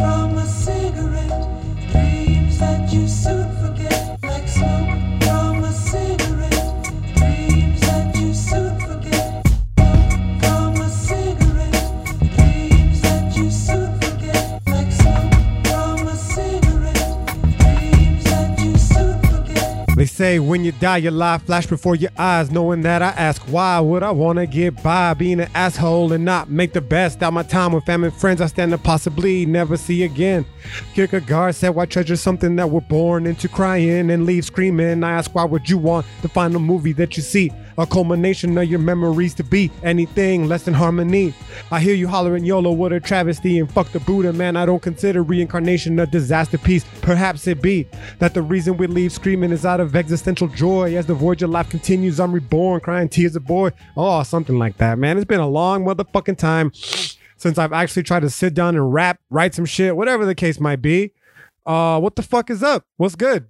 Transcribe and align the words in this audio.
from 0.00 0.79
say 20.20 20.38
when 20.38 20.62
you 20.62 20.72
die, 20.72 20.98
your 20.98 21.12
life 21.12 21.42
flash 21.44 21.66
before 21.66 21.94
your 21.94 22.10
eyes. 22.18 22.50
Knowing 22.50 22.82
that, 22.82 23.00
I 23.00 23.08
ask, 23.08 23.40
why 23.44 23.80
would 23.80 24.02
I 24.02 24.10
want 24.10 24.38
to 24.38 24.46
get 24.46 24.82
by 24.82 25.14
being 25.14 25.40
an 25.40 25.48
asshole 25.54 26.12
and 26.12 26.26
not 26.26 26.50
make 26.50 26.74
the 26.74 26.82
best 26.82 27.22
out 27.22 27.32
my 27.32 27.42
time 27.42 27.72
with 27.72 27.86
family 27.86 28.08
and 28.08 28.16
friends 28.18 28.42
I 28.42 28.46
stand 28.46 28.72
to 28.72 28.76
possibly 28.76 29.46
never 29.46 29.78
see 29.78 30.02
again? 30.02 30.44
Kierkegaard 30.92 31.54
said, 31.54 31.70
why 31.70 31.86
treasure 31.86 32.16
something 32.16 32.54
that 32.56 32.68
we're 32.68 32.82
born 32.82 33.24
into 33.26 33.48
crying 33.48 34.10
and 34.10 34.26
leave 34.26 34.44
screaming? 34.44 35.02
I 35.02 35.12
ask, 35.12 35.34
why 35.34 35.44
would 35.44 35.70
you 35.70 35.78
want 35.78 36.04
the 36.20 36.28
final 36.28 36.60
movie 36.60 36.92
that 36.92 37.16
you 37.16 37.22
see? 37.22 37.50
A 37.80 37.86
culmination 37.86 38.58
of 38.58 38.66
your 38.66 38.78
memories 38.78 39.32
to 39.32 39.42
be 39.42 39.70
anything 39.82 40.46
less 40.46 40.64
than 40.64 40.74
harmony. 40.74 41.32
I 41.70 41.80
hear 41.80 41.94
you 41.94 42.08
hollering 42.08 42.44
YOLO, 42.44 42.72
what 42.72 42.92
a 42.92 43.00
travesty, 43.00 43.58
and 43.58 43.72
fuck 43.72 43.90
the 43.90 44.00
Buddha, 44.00 44.34
man. 44.34 44.54
I 44.54 44.66
don't 44.66 44.82
consider 44.82 45.22
reincarnation 45.22 45.98
a 45.98 46.04
disaster 46.04 46.58
piece. 46.58 46.84
Perhaps 47.00 47.46
it 47.46 47.62
be 47.62 47.88
that 48.18 48.34
the 48.34 48.42
reason 48.42 48.76
we 48.76 48.86
leave 48.86 49.12
screaming 49.12 49.50
is 49.50 49.64
out 49.64 49.80
of 49.80 49.96
existential 49.96 50.46
joy. 50.48 50.94
As 50.94 51.06
the 51.06 51.14
voyage 51.14 51.42
of 51.42 51.48
life 51.48 51.70
continues, 51.70 52.20
I'm 52.20 52.32
reborn, 52.32 52.82
crying 52.82 53.08
tears 53.08 53.34
of 53.34 53.46
boy. 53.46 53.70
Oh, 53.96 54.22
something 54.24 54.58
like 54.58 54.76
that, 54.76 54.98
man. 54.98 55.16
It's 55.16 55.24
been 55.24 55.40
a 55.40 55.48
long 55.48 55.86
motherfucking 55.86 56.36
time 56.36 56.72
since 57.38 57.56
I've 57.56 57.72
actually 57.72 58.02
tried 58.02 58.20
to 58.20 58.30
sit 58.30 58.52
down 58.52 58.74
and 58.74 58.92
rap, 58.92 59.18
write 59.30 59.54
some 59.54 59.64
shit, 59.64 59.96
whatever 59.96 60.26
the 60.26 60.34
case 60.34 60.60
might 60.60 60.82
be. 60.82 61.14
Uh, 61.64 61.98
what 61.98 62.14
the 62.14 62.22
fuck 62.22 62.50
is 62.50 62.62
up? 62.62 62.84
What's 62.98 63.14
good? 63.14 63.46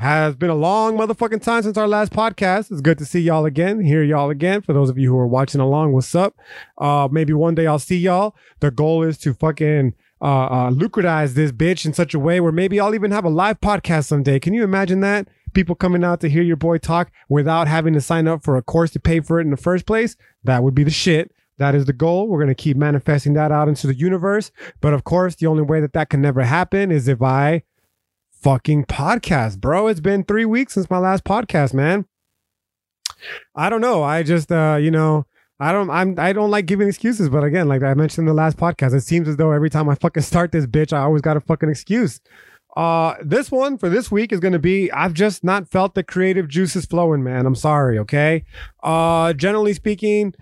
Has 0.00 0.34
been 0.34 0.48
a 0.48 0.54
long 0.54 0.96
motherfucking 0.96 1.42
time 1.42 1.62
since 1.62 1.76
our 1.76 1.86
last 1.86 2.10
podcast. 2.10 2.72
It's 2.72 2.80
good 2.80 2.96
to 2.96 3.04
see 3.04 3.20
y'all 3.20 3.44
again, 3.44 3.82
hear 3.84 4.02
y'all 4.02 4.30
again. 4.30 4.62
For 4.62 4.72
those 4.72 4.88
of 4.88 4.96
you 4.96 5.10
who 5.10 5.18
are 5.18 5.26
watching 5.26 5.60
along, 5.60 5.92
what's 5.92 6.14
up? 6.14 6.34
Uh, 6.78 7.06
maybe 7.12 7.34
one 7.34 7.54
day 7.54 7.66
I'll 7.66 7.78
see 7.78 7.98
y'all. 7.98 8.34
The 8.60 8.70
goal 8.70 9.02
is 9.02 9.18
to 9.18 9.34
fucking 9.34 9.92
uh, 10.22 10.24
uh, 10.24 10.70
lucratize 10.70 11.34
this 11.34 11.52
bitch 11.52 11.84
in 11.84 11.92
such 11.92 12.14
a 12.14 12.18
way 12.18 12.40
where 12.40 12.50
maybe 12.50 12.80
I'll 12.80 12.94
even 12.94 13.10
have 13.10 13.26
a 13.26 13.28
live 13.28 13.60
podcast 13.60 14.06
someday. 14.06 14.40
Can 14.40 14.54
you 14.54 14.64
imagine 14.64 15.00
that? 15.00 15.28
People 15.52 15.74
coming 15.74 16.02
out 16.02 16.22
to 16.22 16.30
hear 16.30 16.42
your 16.42 16.56
boy 16.56 16.78
talk 16.78 17.12
without 17.28 17.68
having 17.68 17.92
to 17.92 18.00
sign 18.00 18.26
up 18.26 18.42
for 18.42 18.56
a 18.56 18.62
course 18.62 18.90
to 18.92 19.00
pay 19.00 19.20
for 19.20 19.38
it 19.38 19.44
in 19.44 19.50
the 19.50 19.58
first 19.58 19.84
place. 19.84 20.16
That 20.44 20.62
would 20.62 20.74
be 20.74 20.84
the 20.84 20.90
shit. 20.90 21.30
That 21.58 21.74
is 21.74 21.84
the 21.84 21.92
goal. 21.92 22.26
We're 22.26 22.38
going 22.38 22.48
to 22.48 22.54
keep 22.54 22.78
manifesting 22.78 23.34
that 23.34 23.52
out 23.52 23.68
into 23.68 23.86
the 23.86 23.94
universe. 23.94 24.50
But 24.80 24.94
of 24.94 25.04
course, 25.04 25.34
the 25.34 25.46
only 25.46 25.62
way 25.62 25.82
that 25.82 25.92
that 25.92 26.08
can 26.08 26.22
never 26.22 26.40
happen 26.40 26.90
is 26.90 27.06
if 27.06 27.20
I 27.20 27.64
fucking 28.40 28.84
podcast, 28.86 29.60
bro. 29.60 29.88
It's 29.88 30.00
been 30.00 30.24
three 30.24 30.44
weeks 30.44 30.74
since 30.74 30.90
my 30.90 30.98
last 30.98 31.24
podcast, 31.24 31.74
man. 31.74 32.06
I 33.54 33.68
don't 33.68 33.80
know. 33.80 34.02
I 34.02 34.22
just, 34.22 34.50
uh, 34.50 34.78
you 34.80 34.90
know, 34.90 35.26
I 35.58 35.72
don't, 35.72 35.90
I'm, 35.90 36.18
I 36.18 36.32
don't 36.32 36.50
like 36.50 36.66
giving 36.66 36.88
excuses. 36.88 37.28
But 37.28 37.44
again, 37.44 37.68
like 37.68 37.82
I 37.82 37.92
mentioned 37.94 38.26
in 38.26 38.34
the 38.34 38.40
last 38.40 38.56
podcast, 38.56 38.94
it 38.94 39.02
seems 39.02 39.28
as 39.28 39.36
though 39.36 39.52
every 39.52 39.70
time 39.70 39.88
I 39.88 39.94
fucking 39.94 40.22
start 40.22 40.52
this 40.52 40.66
bitch, 40.66 40.92
I 40.92 41.00
always 41.00 41.22
got 41.22 41.36
a 41.36 41.40
fucking 41.40 41.68
excuse. 41.68 42.20
Uh, 42.76 43.14
this 43.22 43.50
one 43.50 43.76
for 43.76 43.88
this 43.88 44.10
week 44.10 44.32
is 44.32 44.40
going 44.40 44.52
to 44.52 44.58
be, 44.58 44.90
I've 44.92 45.12
just 45.12 45.44
not 45.44 45.68
felt 45.68 45.94
the 45.94 46.04
creative 46.04 46.48
juices 46.48 46.86
flowing, 46.86 47.22
man. 47.22 47.44
I'm 47.44 47.56
sorry. 47.56 47.98
Okay. 47.98 48.44
Uh, 48.82 49.32
generally 49.32 49.74
speaking, 49.74 50.34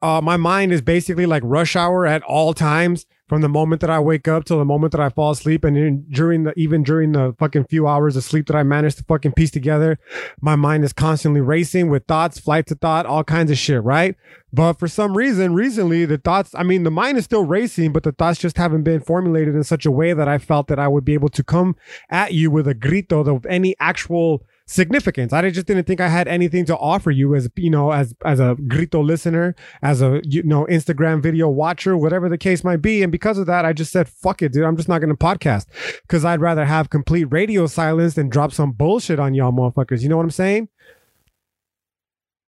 uh, 0.00 0.20
my 0.22 0.36
mind 0.36 0.72
is 0.72 0.80
basically 0.80 1.26
like 1.26 1.42
rush 1.44 1.76
hour 1.76 2.06
at 2.06 2.22
all 2.22 2.54
times 2.54 3.04
from 3.28 3.40
the 3.40 3.48
moment 3.48 3.80
that 3.80 3.90
I 3.90 3.98
wake 3.98 4.28
up 4.28 4.44
till 4.44 4.58
the 4.58 4.64
moment 4.64 4.92
that 4.92 5.00
I 5.00 5.08
fall 5.08 5.30
asleep. 5.30 5.64
And 5.64 5.76
in, 5.76 6.04
during 6.10 6.44
the, 6.44 6.52
even 6.56 6.82
during 6.82 7.12
the 7.12 7.34
fucking 7.38 7.64
few 7.64 7.86
hours 7.86 8.16
of 8.16 8.24
sleep 8.24 8.46
that 8.48 8.56
I 8.56 8.62
managed 8.62 8.98
to 8.98 9.04
fucking 9.04 9.32
piece 9.32 9.50
together, 9.50 9.98
my 10.40 10.56
mind 10.56 10.84
is 10.84 10.92
constantly 10.92 11.40
racing 11.40 11.88
with 11.88 12.06
thoughts, 12.06 12.38
flight 12.38 12.66
to 12.66 12.74
thought, 12.74 13.06
all 13.06 13.24
kinds 13.24 13.50
of 13.50 13.58
shit, 13.58 13.82
right? 13.82 14.16
But 14.52 14.74
for 14.74 14.88
some 14.88 15.16
reason, 15.16 15.54
recently, 15.54 16.04
the 16.04 16.18
thoughts, 16.18 16.50
I 16.54 16.62
mean, 16.62 16.82
the 16.82 16.90
mind 16.90 17.16
is 17.16 17.24
still 17.24 17.44
racing, 17.44 17.92
but 17.92 18.02
the 18.02 18.12
thoughts 18.12 18.38
just 18.38 18.58
haven't 18.58 18.82
been 18.82 19.00
formulated 19.00 19.54
in 19.54 19.64
such 19.64 19.86
a 19.86 19.90
way 19.90 20.12
that 20.12 20.28
I 20.28 20.38
felt 20.38 20.66
that 20.66 20.78
I 20.78 20.88
would 20.88 21.04
be 21.04 21.14
able 21.14 21.30
to 21.30 21.42
come 21.42 21.76
at 22.10 22.34
you 22.34 22.50
with 22.50 22.68
a 22.68 22.74
grito 22.74 23.20
of 23.20 23.46
any 23.46 23.74
actual 23.80 24.44
significance. 24.72 25.32
I 25.32 25.50
just 25.50 25.66
didn't 25.66 25.86
think 25.86 26.00
I 26.00 26.08
had 26.08 26.26
anything 26.26 26.64
to 26.66 26.76
offer 26.76 27.10
you 27.10 27.34
as 27.34 27.48
you 27.56 27.70
know, 27.70 27.92
as 27.92 28.14
as 28.24 28.40
a 28.40 28.56
grito 28.66 29.02
listener, 29.02 29.54
as 29.82 30.00
a 30.00 30.20
you 30.24 30.42
know 30.42 30.66
Instagram 30.70 31.22
video 31.22 31.48
watcher, 31.48 31.96
whatever 31.96 32.28
the 32.28 32.38
case 32.38 32.64
might 32.64 32.82
be. 32.82 33.02
And 33.02 33.12
because 33.12 33.38
of 33.38 33.46
that, 33.46 33.64
I 33.64 33.72
just 33.72 33.92
said, 33.92 34.08
"Fuck 34.08 34.42
it, 34.42 34.52
dude. 34.52 34.64
I'm 34.64 34.76
just 34.76 34.88
not 34.88 35.00
gonna 35.00 35.16
podcast 35.16 35.66
because 36.02 36.24
I'd 36.24 36.40
rather 36.40 36.64
have 36.64 36.90
complete 36.90 37.24
radio 37.26 37.66
silence 37.66 38.14
than 38.14 38.28
drop 38.28 38.52
some 38.52 38.72
bullshit 38.72 39.20
on 39.20 39.34
y'all 39.34 39.52
motherfuckers." 39.52 40.02
You 40.02 40.08
know 40.08 40.16
what 40.16 40.24
I'm 40.24 40.30
saying? 40.30 40.68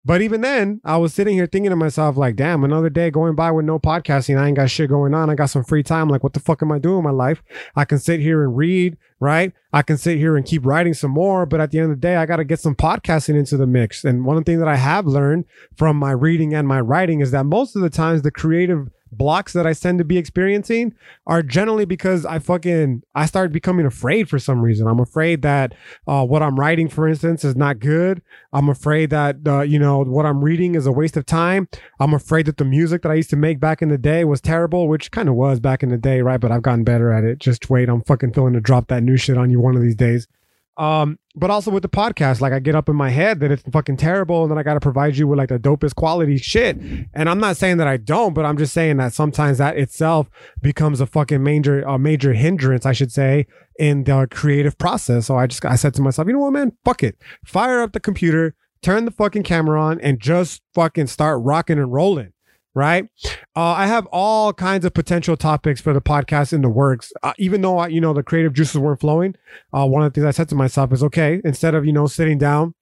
But 0.05 0.21
even 0.21 0.41
then, 0.41 0.81
I 0.83 0.97
was 0.97 1.13
sitting 1.13 1.35
here 1.35 1.47
thinking 1.47 1.69
to 1.69 1.77
myself, 1.77 2.17
like, 2.17 2.35
damn, 2.35 2.65
another 2.65 2.89
day 2.89 3.09
going 3.09 3.35
by 3.35 3.51
with 3.51 3.63
no 3.63 3.79
podcasting. 3.79 4.37
I 4.37 4.47
ain't 4.47 4.57
got 4.57 4.69
shit 4.69 4.89
going 4.89 5.13
on. 5.13 5.29
I 5.29 5.35
got 5.35 5.49
some 5.49 5.63
free 5.63 5.81
time. 5.81 6.09
Like, 6.09 6.23
what 6.23 6.33
the 6.33 6.41
fuck 6.41 6.61
am 6.61 6.73
I 6.73 6.79
doing 6.79 6.97
in 6.97 7.03
my 7.05 7.11
life? 7.11 7.41
I 7.77 7.85
can 7.85 7.99
sit 7.99 8.19
here 8.19 8.43
and 8.43 8.57
read, 8.57 8.97
right? 9.21 9.53
I 9.71 9.81
can 9.81 9.97
sit 9.97 10.17
here 10.17 10.35
and 10.35 10.45
keep 10.45 10.65
writing 10.65 10.93
some 10.93 11.11
more. 11.11 11.45
But 11.45 11.61
at 11.61 11.71
the 11.71 11.79
end 11.79 11.89
of 11.89 11.97
the 11.97 12.01
day, 12.01 12.17
I 12.17 12.25
got 12.25 12.37
to 12.37 12.43
get 12.43 12.59
some 12.59 12.75
podcasting 12.75 13.37
into 13.39 13.55
the 13.55 13.65
mix. 13.65 14.03
And 14.03 14.25
one 14.25 14.43
thing 14.43 14.59
that 14.59 14.67
I 14.67 14.75
have 14.75 15.07
learned 15.07 15.45
from 15.77 15.95
my 15.95 16.11
reading 16.11 16.53
and 16.53 16.67
my 16.67 16.81
writing 16.81 17.21
is 17.21 17.31
that 17.31 17.45
most 17.45 17.77
of 17.77 17.81
the 17.81 17.89
times 17.89 18.23
the 18.23 18.31
creative 18.31 18.89
blocks 19.17 19.53
that 19.53 19.65
I 19.65 19.73
tend 19.73 19.99
to 19.99 20.03
be 20.03 20.17
experiencing 20.17 20.93
are 21.27 21.41
generally 21.41 21.85
because 21.85 22.25
I 22.25 22.39
fucking 22.39 23.03
I 23.15 23.25
started 23.25 23.53
becoming 23.53 23.85
afraid 23.85 24.29
for 24.29 24.39
some 24.39 24.61
reason. 24.61 24.87
I'm 24.87 24.99
afraid 24.99 25.41
that 25.41 25.73
uh, 26.07 26.25
what 26.25 26.41
I'm 26.41 26.59
writing, 26.59 26.89
for 26.89 27.07
instance, 27.07 27.43
is 27.43 27.55
not 27.55 27.79
good. 27.79 28.21
I'm 28.51 28.69
afraid 28.69 29.09
that 29.11 29.37
uh, 29.47 29.61
you 29.61 29.79
know 29.79 30.03
what 30.03 30.25
I'm 30.25 30.43
reading 30.43 30.75
is 30.75 30.85
a 30.85 30.91
waste 30.91 31.17
of 31.17 31.25
time. 31.25 31.67
I'm 31.99 32.13
afraid 32.13 32.45
that 32.47 32.57
the 32.57 32.65
music 32.65 33.01
that 33.03 33.11
I 33.11 33.15
used 33.15 33.29
to 33.31 33.35
make 33.35 33.59
back 33.59 33.81
in 33.81 33.89
the 33.89 33.97
day 33.97 34.23
was 34.25 34.41
terrible, 34.41 34.87
which 34.87 35.11
kind 35.11 35.29
of 35.29 35.35
was 35.35 35.59
back 35.59 35.83
in 35.83 35.89
the 35.89 35.97
day, 35.97 36.21
right? 36.21 36.39
But 36.39 36.51
I've 36.51 36.61
gotten 36.61 36.83
better 36.83 37.11
at 37.11 37.23
it. 37.23 37.39
Just 37.39 37.69
wait, 37.69 37.89
I'm 37.89 38.03
fucking 38.03 38.33
feeling 38.33 38.53
to 38.53 38.61
drop 38.61 38.87
that 38.87 39.03
new 39.03 39.17
shit 39.17 39.37
on 39.37 39.49
you 39.49 39.59
one 39.59 39.75
of 39.75 39.81
these 39.81 39.95
days. 39.95 40.27
Um, 40.75 41.19
but 41.35 41.51
also 41.51 41.69
with 41.71 41.83
the 41.83 41.89
podcast, 41.89 42.41
like 42.41 42.53
I 42.53 42.59
get 42.59 42.75
up 42.75 42.89
in 42.89 42.95
my 42.95 43.09
head 43.09 43.39
that 43.39 43.51
it's 43.51 43.63
fucking 43.71 43.97
terrible, 43.97 44.43
and 44.43 44.51
then 44.51 44.57
I 44.57 44.63
got 44.63 44.73
to 44.73 44.79
provide 44.79 45.17
you 45.17 45.27
with 45.27 45.37
like 45.37 45.49
the 45.49 45.59
dopest 45.59 45.95
quality 45.95 46.37
shit. 46.37 46.77
And 47.13 47.29
I'm 47.29 47.39
not 47.39 47.57
saying 47.57 47.77
that 47.77 47.87
I 47.87 47.97
don't, 47.97 48.33
but 48.33 48.45
I'm 48.45 48.57
just 48.57 48.73
saying 48.73 48.97
that 48.97 49.13
sometimes 49.13 49.59
that 49.59 49.77
itself 49.77 50.29
becomes 50.61 50.99
a 50.99 51.05
fucking 51.05 51.43
major, 51.43 51.81
a 51.81 51.97
major 51.97 52.33
hindrance, 52.33 52.85
I 52.85 52.93
should 52.93 53.11
say, 53.11 53.47
in 53.77 54.03
the 54.03 54.27
creative 54.29 54.77
process. 54.77 55.27
So 55.27 55.37
I 55.37 55.47
just, 55.47 55.63
I 55.65 55.75
said 55.75 55.93
to 55.95 56.01
myself, 56.01 56.27
you 56.27 56.33
know 56.33 56.39
what, 56.39 56.53
man, 56.53 56.73
fuck 56.83 57.03
it, 57.03 57.17
fire 57.45 57.81
up 57.81 57.93
the 57.93 57.99
computer, 57.99 58.55
turn 58.81 59.05
the 59.05 59.11
fucking 59.11 59.43
camera 59.43 59.81
on, 59.81 59.99
and 60.01 60.19
just 60.19 60.61
fucking 60.73 61.07
start 61.07 61.41
rocking 61.43 61.77
and 61.77 61.91
rolling 61.93 62.32
right? 62.75 63.07
Uh, 63.55 63.61
I 63.73 63.87
have 63.87 64.07
all 64.07 64.53
kinds 64.53 64.85
of 64.85 64.93
potential 64.93 65.37
topics 65.37 65.81
for 65.81 65.93
the 65.93 66.01
podcast 66.01 66.53
in 66.53 66.61
the 66.61 66.69
works. 66.69 67.13
Uh, 67.21 67.33
even 67.37 67.61
though 67.61 67.77
I, 67.77 67.87
you 67.87 68.01
know 68.01 68.13
the 68.13 68.23
creative 68.23 68.53
juices 68.53 68.77
weren't 68.77 68.99
flowing, 68.99 69.35
uh, 69.73 69.85
one 69.85 70.03
of 70.03 70.11
the 70.11 70.19
things 70.19 70.27
I 70.27 70.31
said 70.35 70.49
to 70.49 70.55
myself 70.55 70.91
is, 70.91 71.03
okay, 71.03 71.41
instead 71.43 71.75
of 71.75 71.85
you 71.85 71.93
know 71.93 72.07
sitting 72.07 72.37
down 72.37 72.73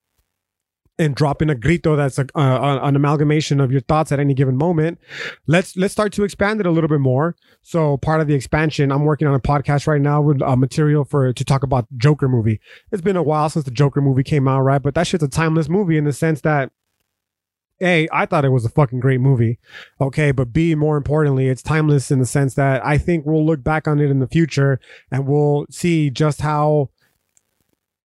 and 0.99 1.15
dropping 1.15 1.49
a 1.49 1.55
grito 1.55 1.95
that's 1.95 2.19
a, 2.19 2.27
an 2.35 2.95
amalgamation 2.95 3.59
of 3.59 3.71
your 3.71 3.81
thoughts 3.81 4.11
at 4.11 4.19
any 4.19 4.33
given 4.33 4.55
moment, 4.55 4.99
let's 5.47 5.75
let's 5.75 5.93
start 5.93 6.13
to 6.13 6.23
expand 6.23 6.59
it 6.59 6.65
a 6.65 6.71
little 6.71 6.89
bit 6.89 6.99
more. 6.99 7.35
So 7.63 7.97
part 7.97 8.21
of 8.21 8.27
the 8.27 8.35
expansion, 8.35 8.91
I'm 8.91 9.03
working 9.03 9.27
on 9.27 9.33
a 9.33 9.39
podcast 9.39 9.87
right 9.87 10.01
now 10.01 10.21
with 10.21 10.41
uh, 10.41 10.55
material 10.55 11.03
for 11.03 11.33
to 11.33 11.45
talk 11.45 11.63
about 11.63 11.87
Joker 11.97 12.29
movie. 12.29 12.59
It's 12.91 13.01
been 13.01 13.15
a 13.15 13.23
while 13.23 13.49
since 13.49 13.65
the 13.65 13.71
Joker 13.71 13.99
movie 13.99 14.23
came 14.23 14.47
out, 14.47 14.61
right? 14.61 14.81
But 14.81 14.95
that 14.95 15.07
shit's 15.07 15.23
a 15.23 15.27
timeless 15.27 15.69
movie 15.69 15.97
in 15.97 16.05
the 16.05 16.13
sense 16.13 16.41
that 16.41 16.71
a, 17.81 18.07
I 18.11 18.25
thought 18.25 18.45
it 18.45 18.49
was 18.49 18.65
a 18.65 18.69
fucking 18.69 18.99
great 18.99 19.19
movie. 19.19 19.59
Okay. 19.99 20.31
But 20.31 20.53
B, 20.53 20.75
more 20.75 20.97
importantly, 20.97 21.47
it's 21.47 21.63
timeless 21.63 22.11
in 22.11 22.19
the 22.19 22.25
sense 22.25 22.53
that 22.55 22.85
I 22.85 22.97
think 22.97 23.25
we'll 23.25 23.45
look 23.45 23.63
back 23.63 23.87
on 23.87 23.99
it 23.99 24.09
in 24.09 24.19
the 24.19 24.27
future 24.27 24.79
and 25.11 25.27
we'll 25.27 25.65
see 25.69 26.09
just 26.09 26.41
how 26.41 26.89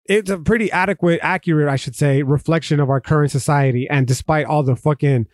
it's 0.09 0.31
a 0.31 0.39
pretty 0.39 0.71
adequate, 0.71 1.21
accurate, 1.23 1.69
I 1.69 1.77
should 1.77 1.97
say, 1.97 2.23
reflection 2.23 2.81
of 2.81 2.91
our 2.91 3.01
current 3.01 3.31
society. 3.31 3.89
And 3.89 4.07
despite 4.07 4.47
all 4.47 4.63
the 4.63 4.77
fucking 4.77 5.27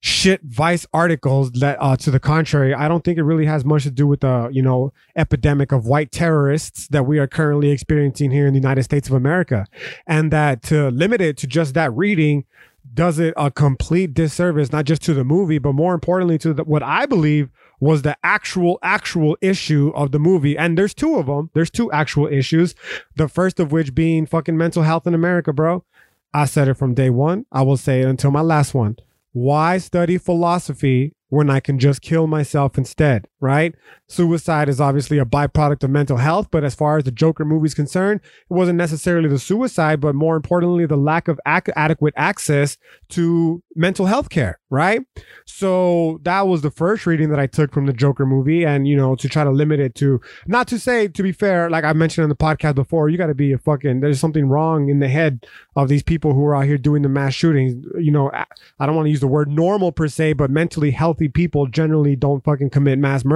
shit 0.00 0.42
Vice 0.42 0.86
articles 0.92 1.50
that, 1.52 1.78
uh, 1.80 1.96
to 1.96 2.10
the 2.10 2.20
contrary, 2.20 2.74
I 2.74 2.88
don't 2.88 3.02
think 3.02 3.16
it 3.16 3.22
really 3.22 3.46
has 3.46 3.64
much 3.64 3.84
to 3.84 3.90
do 3.90 4.06
with 4.06 4.20
the, 4.20 4.50
you 4.52 4.60
know, 4.60 4.92
epidemic 5.16 5.72
of 5.72 5.86
white 5.86 6.12
terrorists 6.12 6.88
that 6.88 7.06
we 7.06 7.18
are 7.18 7.26
currently 7.26 7.70
experiencing 7.70 8.30
here 8.30 8.46
in 8.46 8.52
the 8.52 8.60
United 8.60 8.82
States 8.82 9.08
of 9.08 9.14
America. 9.14 9.66
And 10.06 10.30
that 10.30 10.62
to 10.64 10.90
limit 10.90 11.20
it 11.20 11.38
to 11.38 11.46
just 11.46 11.72
that 11.74 11.92
reading 11.94 12.44
does 12.92 13.18
it 13.18 13.34
a 13.36 13.50
complete 13.50 14.14
disservice, 14.14 14.70
not 14.70 14.84
just 14.84 15.02
to 15.02 15.14
the 15.14 15.24
movie, 15.24 15.58
but 15.58 15.72
more 15.72 15.94
importantly 15.94 16.38
to 16.38 16.52
the, 16.52 16.64
what 16.64 16.82
I 16.82 17.06
believe 17.06 17.50
was 17.80 18.02
the 18.02 18.16
actual, 18.22 18.78
actual 18.82 19.36
issue 19.40 19.92
of 19.94 20.12
the 20.12 20.18
movie. 20.18 20.56
And 20.56 20.76
there's 20.76 20.94
two 20.94 21.16
of 21.16 21.26
them. 21.26 21.50
There's 21.54 21.70
two 21.70 21.90
actual 21.92 22.26
issues. 22.26 22.74
The 23.16 23.28
first 23.28 23.58
of 23.58 23.72
which 23.72 23.94
being 23.94 24.26
fucking 24.26 24.56
mental 24.56 24.82
health 24.82 25.06
in 25.06 25.14
America, 25.14 25.52
bro. 25.52 25.84
I 26.32 26.46
said 26.46 26.68
it 26.68 26.74
from 26.74 26.94
day 26.94 27.10
one. 27.10 27.46
I 27.52 27.62
will 27.62 27.76
say 27.76 28.00
it 28.00 28.08
until 28.08 28.30
my 28.30 28.40
last 28.40 28.74
one. 28.74 28.96
Why 29.32 29.78
study 29.78 30.18
philosophy 30.18 31.14
when 31.28 31.50
I 31.50 31.60
can 31.60 31.78
just 31.78 32.00
kill 32.00 32.26
myself 32.26 32.78
instead, 32.78 33.26
right? 33.44 33.74
Suicide 34.08 34.70
is 34.70 34.80
obviously 34.80 35.18
a 35.18 35.24
byproduct 35.26 35.84
of 35.84 35.90
mental 35.90 36.16
health, 36.16 36.48
but 36.50 36.64
as 36.64 36.74
far 36.74 36.96
as 36.96 37.04
the 37.04 37.10
Joker 37.10 37.44
movie 37.44 37.66
is 37.66 37.74
concerned, 37.74 38.20
it 38.22 38.52
wasn't 38.52 38.78
necessarily 38.78 39.28
the 39.28 39.38
suicide, 39.38 40.00
but 40.00 40.14
more 40.14 40.34
importantly, 40.34 40.86
the 40.86 40.96
lack 40.96 41.28
of 41.28 41.38
ac- 41.46 41.72
adequate 41.76 42.14
access 42.16 42.78
to 43.10 43.62
mental 43.76 44.06
health 44.06 44.30
care, 44.30 44.58
right? 44.70 45.02
So 45.44 46.20
that 46.22 46.48
was 46.48 46.62
the 46.62 46.70
first 46.70 47.06
reading 47.06 47.28
that 47.30 47.38
I 47.38 47.46
took 47.46 47.72
from 47.72 47.84
the 47.84 47.92
Joker 47.92 48.24
movie, 48.24 48.64
and 48.64 48.88
you 48.88 48.96
know, 48.96 49.14
to 49.16 49.28
try 49.28 49.44
to 49.44 49.50
limit 49.50 49.78
it 49.78 49.94
to 49.96 50.20
not 50.46 50.66
to 50.68 50.78
say, 50.78 51.06
to 51.08 51.22
be 51.22 51.32
fair, 51.32 51.68
like 51.68 51.84
I 51.84 51.92
mentioned 51.92 52.22
in 52.22 52.30
the 52.30 52.36
podcast 52.36 52.76
before, 52.76 53.10
you 53.10 53.18
got 53.18 53.26
to 53.26 53.34
be 53.34 53.52
a 53.52 53.58
fucking. 53.58 54.00
There's 54.00 54.20
something 54.20 54.48
wrong 54.48 54.88
in 54.88 55.00
the 55.00 55.08
head 55.08 55.46
of 55.76 55.88
these 55.88 56.02
people 56.02 56.32
who 56.32 56.44
are 56.46 56.56
out 56.56 56.64
here 56.64 56.78
doing 56.78 57.02
the 57.02 57.10
mass 57.10 57.34
shootings. 57.34 57.84
You 57.98 58.10
know, 58.10 58.30
I 58.32 58.86
don't 58.86 58.96
want 58.96 59.04
to 59.06 59.10
use 59.10 59.20
the 59.20 59.26
word 59.26 59.50
normal 59.50 59.92
per 59.92 60.08
se, 60.08 60.32
but 60.32 60.50
mentally 60.50 60.92
healthy 60.92 61.28
people 61.28 61.66
generally 61.66 62.16
don't 62.16 62.42
fucking 62.42 62.70
commit 62.70 62.98
mass 62.98 63.22
murder 63.22 63.33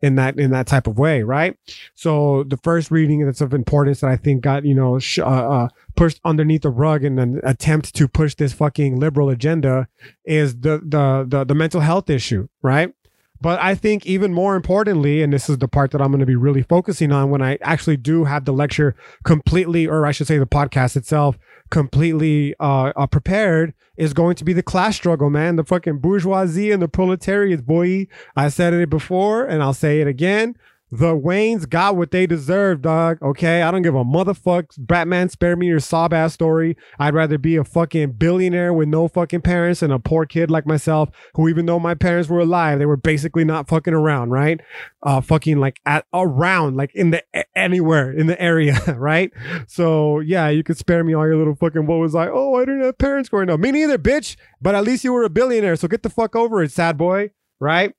in 0.00 0.14
that 0.16 0.38
in 0.38 0.50
that 0.50 0.66
type 0.66 0.86
of 0.86 0.98
way, 0.98 1.22
right? 1.22 1.56
So 1.94 2.44
the 2.44 2.56
first 2.58 2.90
reading 2.90 3.24
that's 3.24 3.40
of 3.40 3.52
importance 3.54 4.00
that 4.00 4.10
I 4.10 4.16
think 4.16 4.42
got 4.42 4.64
you 4.64 4.74
know 4.74 4.98
sh- 4.98 5.18
uh, 5.18 5.24
uh, 5.24 5.68
pushed 5.96 6.20
underneath 6.24 6.62
the 6.62 6.70
rug 6.70 7.04
in 7.04 7.18
an 7.18 7.40
attempt 7.42 7.94
to 7.96 8.08
push 8.08 8.34
this 8.34 8.52
fucking 8.52 8.98
liberal 8.98 9.30
agenda 9.30 9.88
is 10.24 10.60
the 10.60 10.80
the 10.84 11.26
the, 11.26 11.44
the 11.44 11.54
mental 11.54 11.80
health 11.80 12.10
issue, 12.10 12.48
right? 12.62 12.92
But 13.40 13.60
I 13.60 13.74
think 13.74 14.04
even 14.04 14.32
more 14.32 14.56
importantly, 14.56 15.22
and 15.22 15.32
this 15.32 15.48
is 15.48 15.58
the 15.58 15.68
part 15.68 15.92
that 15.92 16.00
I'm 16.00 16.08
going 16.08 16.20
to 16.20 16.26
be 16.26 16.36
really 16.36 16.62
focusing 16.62 17.12
on 17.12 17.30
when 17.30 17.40
I 17.40 17.58
actually 17.62 17.96
do 17.96 18.24
have 18.24 18.44
the 18.44 18.52
lecture 18.52 18.96
completely, 19.24 19.86
or 19.86 20.06
I 20.06 20.12
should 20.12 20.26
say 20.26 20.38
the 20.38 20.46
podcast 20.46 20.96
itself 20.96 21.38
completely 21.70 22.54
uh, 22.58 22.92
uh, 22.96 23.06
prepared, 23.06 23.74
is 23.96 24.12
going 24.12 24.36
to 24.36 24.44
be 24.44 24.52
the 24.52 24.62
class 24.62 24.96
struggle, 24.96 25.30
man. 25.30 25.56
The 25.56 25.64
fucking 25.64 25.98
bourgeoisie 25.98 26.70
and 26.70 26.82
the 26.82 26.88
proletariat, 26.88 27.66
boy. 27.66 28.06
I 28.36 28.48
said 28.48 28.74
it 28.74 28.90
before 28.90 29.44
and 29.44 29.62
I'll 29.62 29.74
say 29.74 30.00
it 30.00 30.06
again. 30.06 30.56
The 30.90 31.14
Waynes 31.14 31.68
got 31.68 31.96
what 31.96 32.10
they 32.10 32.26
deserved, 32.26 32.82
dog. 32.82 33.18
Okay. 33.20 33.62
I 33.62 33.70
don't 33.70 33.82
give 33.82 33.94
a 33.94 34.04
motherfuck. 34.04 34.66
Batman, 34.78 35.28
spare 35.28 35.56
me 35.56 35.66
your 35.66 35.80
sob 35.80 36.14
ass 36.14 36.32
story. 36.32 36.76
I'd 36.98 37.14
rather 37.14 37.36
be 37.36 37.56
a 37.56 37.64
fucking 37.64 38.12
billionaire 38.12 38.72
with 38.72 38.88
no 38.88 39.06
fucking 39.06 39.42
parents 39.42 39.82
and 39.82 39.92
a 39.92 39.98
poor 39.98 40.24
kid 40.24 40.50
like 40.50 40.66
myself, 40.66 41.10
who 41.34 41.48
even 41.48 41.66
though 41.66 41.78
my 41.78 41.94
parents 41.94 42.28
were 42.28 42.40
alive, 42.40 42.78
they 42.78 42.86
were 42.86 42.96
basically 42.96 43.44
not 43.44 43.68
fucking 43.68 43.92
around, 43.92 44.30
right? 44.30 44.60
Uh, 45.02 45.20
fucking 45.20 45.58
like 45.58 45.78
at 45.84 46.06
around, 46.14 46.76
like 46.76 46.94
in 46.94 47.10
the 47.10 47.22
anywhere 47.54 48.10
in 48.10 48.26
the 48.26 48.40
area, 48.40 48.78
right? 48.96 49.30
So 49.66 50.20
yeah, 50.20 50.48
you 50.48 50.62
could 50.62 50.78
spare 50.78 51.04
me 51.04 51.14
all 51.14 51.26
your 51.26 51.36
little 51.36 51.54
fucking 51.54 51.86
what 51.86 51.96
was 51.96 52.14
I? 52.14 52.28
Oh, 52.28 52.54
I 52.54 52.60
didn't 52.60 52.82
have 52.82 52.98
parents 52.98 53.28
growing 53.28 53.50
up. 53.50 53.60
Me 53.60 53.70
neither, 53.72 53.98
bitch. 53.98 54.36
But 54.60 54.74
at 54.74 54.84
least 54.84 55.04
you 55.04 55.12
were 55.12 55.24
a 55.24 55.30
billionaire, 55.30 55.76
so 55.76 55.86
get 55.86 56.02
the 56.02 56.10
fuck 56.10 56.34
over 56.34 56.62
it, 56.62 56.72
sad 56.72 56.96
boy, 56.96 57.30
right? 57.60 57.94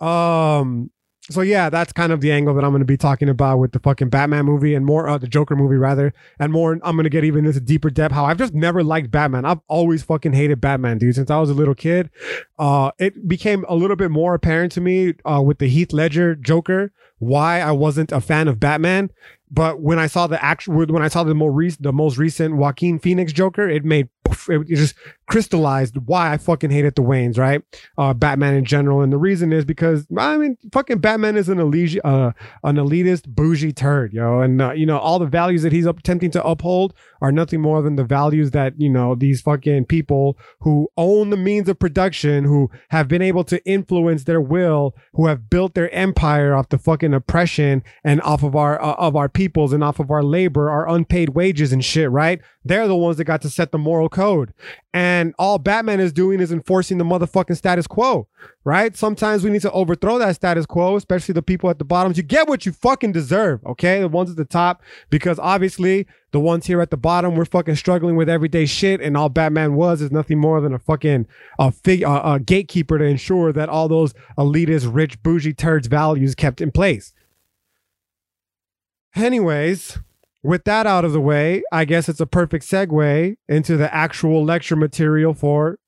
Um, 0.00 0.90
so 1.30 1.42
yeah, 1.42 1.70
that's 1.70 1.92
kind 1.92 2.12
of 2.12 2.20
the 2.20 2.32
angle 2.32 2.54
that 2.54 2.64
I'm 2.64 2.70
going 2.70 2.80
to 2.80 2.86
be 2.86 2.96
talking 2.96 3.28
about 3.28 3.58
with 3.58 3.72
the 3.72 3.78
fucking 3.78 4.08
Batman 4.08 4.44
movie 4.44 4.74
and 4.74 4.84
more, 4.84 5.08
uh, 5.08 5.18
the 5.18 5.28
Joker 5.28 5.56
movie 5.56 5.76
rather, 5.76 6.12
and 6.38 6.52
more. 6.52 6.72
I'm 6.82 6.96
going 6.96 7.04
to 7.04 7.10
get 7.10 7.24
even 7.24 7.46
into 7.46 7.60
deeper 7.60 7.90
depth 7.90 8.14
how 8.14 8.24
I've 8.24 8.38
just 8.38 8.54
never 8.54 8.82
liked 8.82 9.10
Batman. 9.10 9.44
I've 9.44 9.60
always 9.68 10.02
fucking 10.02 10.32
hated 10.32 10.60
Batman, 10.60 10.98
dude, 10.98 11.14
since 11.14 11.30
I 11.30 11.38
was 11.38 11.50
a 11.50 11.54
little 11.54 11.74
kid. 11.74 12.10
Uh, 12.58 12.92
it 12.98 13.28
became 13.28 13.64
a 13.68 13.74
little 13.74 13.96
bit 13.96 14.10
more 14.10 14.34
apparent 14.34 14.72
to 14.72 14.80
me 14.80 15.14
uh, 15.24 15.42
with 15.44 15.58
the 15.58 15.68
Heath 15.68 15.92
Ledger 15.92 16.34
Joker 16.34 16.92
why 17.18 17.60
I 17.60 17.72
wasn't 17.72 18.12
a 18.12 18.20
fan 18.20 18.48
of 18.48 18.60
Batman. 18.60 19.10
But 19.50 19.80
when 19.80 19.98
I 19.98 20.06
saw 20.06 20.26
the 20.26 20.42
actual, 20.44 20.86
when 20.86 21.02
I 21.02 21.08
saw 21.08 21.24
the 21.24 21.34
more 21.34 21.50
recent, 21.50 21.82
the 21.82 21.92
most 21.92 22.18
recent 22.18 22.56
Joaquin 22.56 22.98
Phoenix 22.98 23.32
Joker, 23.32 23.68
it 23.68 23.84
made 23.84 24.08
it 24.48 24.66
just 24.66 24.94
crystallized 25.28 25.96
why 26.06 26.32
I 26.32 26.38
fucking 26.38 26.70
hated 26.70 26.94
the 26.94 27.02
Waynes, 27.02 27.38
right? 27.38 27.62
Uh, 27.96 28.14
Batman 28.14 28.54
in 28.54 28.64
general, 28.64 29.02
and 29.02 29.12
the 29.12 29.18
reason 29.18 29.52
is 29.52 29.64
because 29.64 30.06
I 30.16 30.36
mean, 30.38 30.56
fucking 30.72 30.98
Batman 30.98 31.36
is 31.36 31.48
an 31.48 31.60
elite, 31.60 31.98
uh, 32.02 32.32
an 32.64 32.76
elitist 32.76 33.28
bougie 33.28 33.72
turd, 33.72 34.12
yo, 34.12 34.40
and 34.40 34.60
uh, 34.60 34.72
you 34.72 34.86
know 34.86 34.98
all 34.98 35.18
the 35.18 35.26
values 35.26 35.62
that 35.62 35.72
he's 35.72 35.86
attempting 35.86 36.30
to 36.32 36.44
uphold 36.44 36.94
are 37.20 37.30
nothing 37.30 37.60
more 37.60 37.82
than 37.82 37.96
the 37.96 38.04
values 38.04 38.50
that 38.52 38.74
you 38.78 38.88
know 38.88 39.14
these 39.14 39.40
fucking 39.42 39.84
people 39.84 40.36
who 40.60 40.88
own 40.96 41.30
the 41.30 41.36
means 41.36 41.68
of 41.68 41.78
production, 41.78 42.44
who 42.44 42.70
have 42.88 43.06
been 43.06 43.22
able 43.22 43.44
to 43.44 43.64
influence 43.66 44.24
their 44.24 44.40
will, 44.40 44.94
who 45.12 45.26
have 45.26 45.50
built 45.50 45.74
their 45.74 45.92
empire 45.94 46.54
off 46.54 46.70
the 46.70 46.78
fucking 46.78 47.12
oppression 47.12 47.82
and 48.02 48.22
off 48.22 48.42
of 48.42 48.56
our 48.56 48.80
uh, 48.82 48.94
of 48.94 49.14
our 49.14 49.28
peoples 49.28 49.72
and 49.72 49.84
off 49.84 50.00
of 50.00 50.10
our 50.10 50.22
labor, 50.22 50.70
our 50.70 50.88
unpaid 50.88 51.30
wages 51.30 51.72
and 51.72 51.84
shit, 51.84 52.10
right? 52.10 52.40
They're 52.68 52.86
the 52.86 52.96
ones 52.96 53.16
that 53.16 53.24
got 53.24 53.42
to 53.42 53.50
set 53.50 53.72
the 53.72 53.78
moral 53.78 54.08
code. 54.08 54.52
And 54.92 55.34
all 55.38 55.58
Batman 55.58 56.00
is 56.00 56.12
doing 56.12 56.40
is 56.40 56.52
enforcing 56.52 56.98
the 56.98 57.04
motherfucking 57.04 57.56
status 57.56 57.86
quo, 57.86 58.28
right? 58.64 58.96
Sometimes 58.96 59.42
we 59.42 59.50
need 59.50 59.62
to 59.62 59.72
overthrow 59.72 60.18
that 60.18 60.36
status 60.36 60.66
quo, 60.66 60.96
especially 60.96 61.32
the 61.32 61.42
people 61.42 61.70
at 61.70 61.78
the 61.78 61.84
bottom. 61.84 62.12
You 62.14 62.22
get 62.22 62.48
what 62.48 62.66
you 62.66 62.72
fucking 62.72 63.12
deserve, 63.12 63.64
okay? 63.64 64.00
The 64.00 64.08
ones 64.08 64.30
at 64.30 64.36
the 64.36 64.44
top, 64.44 64.82
because 65.10 65.38
obviously 65.38 66.06
the 66.30 66.40
ones 66.40 66.66
here 66.66 66.82
at 66.82 66.90
the 66.90 66.96
bottom, 66.98 67.34
we're 67.34 67.46
fucking 67.46 67.76
struggling 67.76 68.16
with 68.16 68.28
everyday 68.28 68.66
shit, 68.66 69.00
and 69.00 69.16
all 69.16 69.30
Batman 69.30 69.74
was 69.74 70.02
is 70.02 70.12
nothing 70.12 70.38
more 70.38 70.60
than 70.60 70.74
a 70.74 70.78
fucking 70.78 71.26
a 71.58 71.72
fig, 71.72 72.02
a, 72.02 72.34
a 72.34 72.38
gatekeeper 72.38 72.98
to 72.98 73.04
ensure 73.04 73.52
that 73.52 73.70
all 73.70 73.88
those 73.88 74.12
elitist, 74.36 74.92
rich, 74.92 75.22
bougie 75.22 75.54
turds 75.54 75.86
values 75.86 76.34
kept 76.34 76.60
in 76.60 76.70
place. 76.70 77.14
Anyways, 79.14 79.98
with 80.42 80.64
that 80.64 80.86
out 80.86 81.04
of 81.04 81.12
the 81.12 81.20
way, 81.20 81.62
I 81.72 81.84
guess 81.84 82.08
it's 82.08 82.20
a 82.20 82.26
perfect 82.26 82.64
segue 82.64 83.36
into 83.48 83.76
the 83.76 83.92
actual 83.94 84.44
lecture 84.44 84.76
material 84.76 85.34
for 85.34 85.78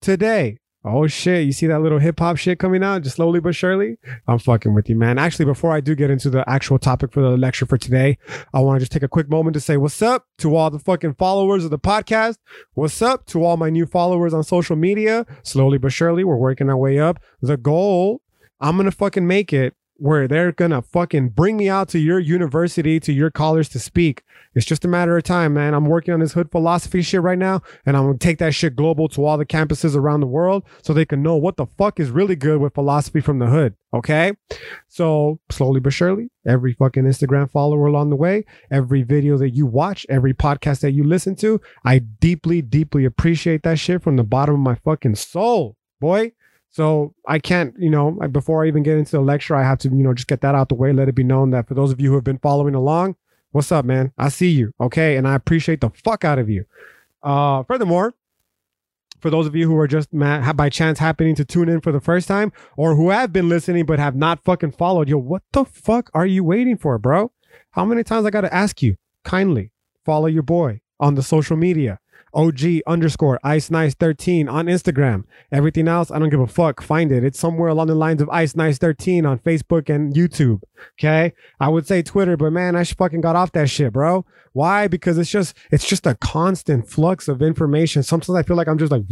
today. 0.00 0.58
Oh 0.84 1.06
shit, 1.06 1.46
you 1.46 1.52
see 1.52 1.68
that 1.68 1.80
little 1.80 2.00
hip 2.00 2.18
hop 2.18 2.38
shit 2.38 2.58
coming 2.58 2.82
out 2.82 3.02
just 3.02 3.14
slowly 3.14 3.38
but 3.38 3.54
surely? 3.54 3.98
I'm 4.26 4.40
fucking 4.40 4.74
with 4.74 4.88
you, 4.88 4.96
man. 4.96 5.16
Actually, 5.16 5.44
before 5.44 5.70
I 5.70 5.80
do 5.80 5.94
get 5.94 6.10
into 6.10 6.28
the 6.28 6.48
actual 6.50 6.76
topic 6.80 7.12
for 7.12 7.22
the 7.22 7.36
lecture 7.36 7.66
for 7.66 7.78
today, 7.78 8.18
I 8.52 8.58
want 8.58 8.76
to 8.76 8.80
just 8.80 8.90
take 8.90 9.04
a 9.04 9.08
quick 9.08 9.30
moment 9.30 9.54
to 9.54 9.60
say 9.60 9.76
what's 9.76 10.02
up 10.02 10.26
to 10.38 10.56
all 10.56 10.70
the 10.70 10.80
fucking 10.80 11.14
followers 11.14 11.64
of 11.64 11.70
the 11.70 11.78
podcast. 11.78 12.38
What's 12.74 13.00
up 13.00 13.26
to 13.26 13.44
all 13.44 13.56
my 13.56 13.70
new 13.70 13.86
followers 13.86 14.34
on 14.34 14.42
social 14.42 14.74
media? 14.74 15.24
Slowly 15.44 15.78
but 15.78 15.92
surely, 15.92 16.24
we're 16.24 16.36
working 16.36 16.68
our 16.68 16.76
way 16.76 16.98
up. 16.98 17.20
The 17.40 17.56
goal, 17.56 18.20
I'm 18.58 18.76
gonna 18.76 18.90
fucking 18.90 19.26
make 19.26 19.52
it 19.52 19.76
where 20.02 20.26
they're 20.26 20.50
gonna 20.50 20.82
fucking 20.82 21.28
bring 21.28 21.56
me 21.56 21.68
out 21.68 21.88
to 21.88 21.96
your 21.96 22.18
university, 22.18 22.98
to 22.98 23.12
your 23.12 23.30
college 23.30 23.68
to 23.68 23.78
speak. 23.78 24.24
It's 24.52 24.66
just 24.66 24.84
a 24.84 24.88
matter 24.88 25.16
of 25.16 25.22
time, 25.22 25.54
man. 25.54 25.74
I'm 25.74 25.86
working 25.86 26.12
on 26.12 26.18
this 26.18 26.32
hood 26.32 26.50
philosophy 26.50 27.02
shit 27.02 27.22
right 27.22 27.38
now, 27.38 27.62
and 27.86 27.96
I'm 27.96 28.06
gonna 28.06 28.18
take 28.18 28.38
that 28.38 28.52
shit 28.52 28.74
global 28.74 29.08
to 29.10 29.24
all 29.24 29.38
the 29.38 29.46
campuses 29.46 29.94
around 29.94 30.18
the 30.18 30.26
world 30.26 30.64
so 30.82 30.92
they 30.92 31.04
can 31.04 31.22
know 31.22 31.36
what 31.36 31.56
the 31.56 31.66
fuck 31.66 32.00
is 32.00 32.10
really 32.10 32.34
good 32.34 32.60
with 32.60 32.74
philosophy 32.74 33.20
from 33.20 33.38
the 33.38 33.46
hood. 33.46 33.76
Okay? 33.94 34.32
So 34.88 35.38
slowly 35.52 35.78
but 35.78 35.92
surely, 35.92 36.30
every 36.44 36.72
fucking 36.72 37.04
Instagram 37.04 37.48
follower 37.48 37.86
along 37.86 38.10
the 38.10 38.16
way, 38.16 38.44
every 38.72 39.04
video 39.04 39.38
that 39.38 39.50
you 39.50 39.66
watch, 39.66 40.04
every 40.08 40.34
podcast 40.34 40.80
that 40.80 40.90
you 40.90 41.04
listen 41.04 41.36
to, 41.36 41.60
I 41.84 42.00
deeply, 42.00 42.60
deeply 42.60 43.04
appreciate 43.04 43.62
that 43.62 43.78
shit 43.78 44.02
from 44.02 44.16
the 44.16 44.24
bottom 44.24 44.56
of 44.56 44.60
my 44.60 44.74
fucking 44.74 45.14
soul, 45.14 45.76
boy. 46.00 46.32
So 46.72 47.14
I 47.26 47.38
can't, 47.38 47.74
you 47.78 47.90
know, 47.90 48.12
before 48.32 48.64
I 48.64 48.68
even 48.68 48.82
get 48.82 48.96
into 48.96 49.12
the 49.12 49.20
lecture, 49.20 49.54
I 49.54 49.62
have 49.62 49.78
to, 49.80 49.88
you 49.88 50.02
know, 50.02 50.14
just 50.14 50.26
get 50.26 50.40
that 50.40 50.54
out 50.54 50.70
the 50.70 50.74
way. 50.74 50.92
Let 50.92 51.08
it 51.08 51.14
be 51.14 51.22
known 51.22 51.50
that 51.50 51.68
for 51.68 51.74
those 51.74 51.92
of 51.92 52.00
you 52.00 52.08
who 52.08 52.14
have 52.14 52.24
been 52.24 52.38
following 52.38 52.74
along, 52.74 53.16
what's 53.50 53.70
up, 53.70 53.84
man? 53.84 54.12
I 54.16 54.30
see 54.30 54.48
you, 54.48 54.72
okay, 54.80 55.16
and 55.16 55.28
I 55.28 55.34
appreciate 55.34 55.82
the 55.82 55.90
fuck 55.90 56.24
out 56.24 56.38
of 56.38 56.48
you. 56.48 56.64
Uh, 57.22 57.62
furthermore, 57.64 58.14
for 59.20 59.28
those 59.30 59.46
of 59.46 59.54
you 59.54 59.68
who 59.68 59.76
are 59.76 59.86
just 59.86 60.12
ma- 60.12 60.40
ha- 60.40 60.54
by 60.54 60.70
chance 60.70 60.98
happening 60.98 61.34
to 61.36 61.44
tune 61.44 61.68
in 61.68 61.80
for 61.82 61.92
the 61.92 62.00
first 62.00 62.26
time, 62.26 62.52
or 62.76 62.96
who 62.96 63.10
have 63.10 63.32
been 63.32 63.50
listening 63.50 63.84
but 63.84 63.98
have 63.98 64.16
not 64.16 64.42
fucking 64.42 64.72
followed, 64.72 65.10
yo, 65.10 65.18
what 65.18 65.42
the 65.52 65.66
fuck 65.66 66.10
are 66.14 66.26
you 66.26 66.42
waiting 66.42 66.78
for, 66.78 66.98
bro? 66.98 67.30
How 67.72 67.84
many 67.84 68.02
times 68.02 68.24
I 68.26 68.30
gotta 68.30 68.52
ask 68.52 68.82
you? 68.82 68.96
Kindly 69.24 69.72
follow 70.04 70.26
your 70.26 70.42
boy 70.42 70.80
on 70.98 71.14
the 71.16 71.22
social 71.22 71.56
media. 71.56 72.00
OG 72.34 72.80
underscore 72.86 73.38
Ice 73.44 73.70
Nice 73.70 73.94
13 73.94 74.48
on 74.48 74.66
Instagram. 74.66 75.24
Everything 75.50 75.88
else, 75.88 76.10
I 76.10 76.18
don't 76.18 76.30
give 76.30 76.40
a 76.40 76.46
fuck. 76.46 76.82
Find 76.82 77.12
it. 77.12 77.24
It's 77.24 77.38
somewhere 77.38 77.68
along 77.68 77.88
the 77.88 77.94
lines 77.94 78.22
of 78.22 78.30
Ice 78.30 78.56
Nice 78.56 78.78
13 78.78 79.26
on 79.26 79.38
Facebook 79.38 79.88
and 79.94 80.14
YouTube. 80.14 80.62
Okay. 80.98 81.34
I 81.60 81.68
would 81.68 81.86
say 81.86 82.02
Twitter, 82.02 82.36
but 82.36 82.52
man, 82.52 82.76
I 82.76 82.84
fucking 82.84 83.20
got 83.20 83.36
off 83.36 83.52
that 83.52 83.68
shit, 83.68 83.92
bro. 83.92 84.24
Why? 84.52 84.88
Because 84.88 85.18
it's 85.18 85.30
just, 85.30 85.56
it's 85.70 85.86
just 85.86 86.06
a 86.06 86.14
constant 86.14 86.88
flux 86.88 87.28
of 87.28 87.42
information. 87.42 88.02
Sometimes 88.02 88.36
I 88.36 88.42
feel 88.42 88.56
like 88.56 88.68
I'm 88.68 88.78
just 88.78 88.92
like 88.92 89.04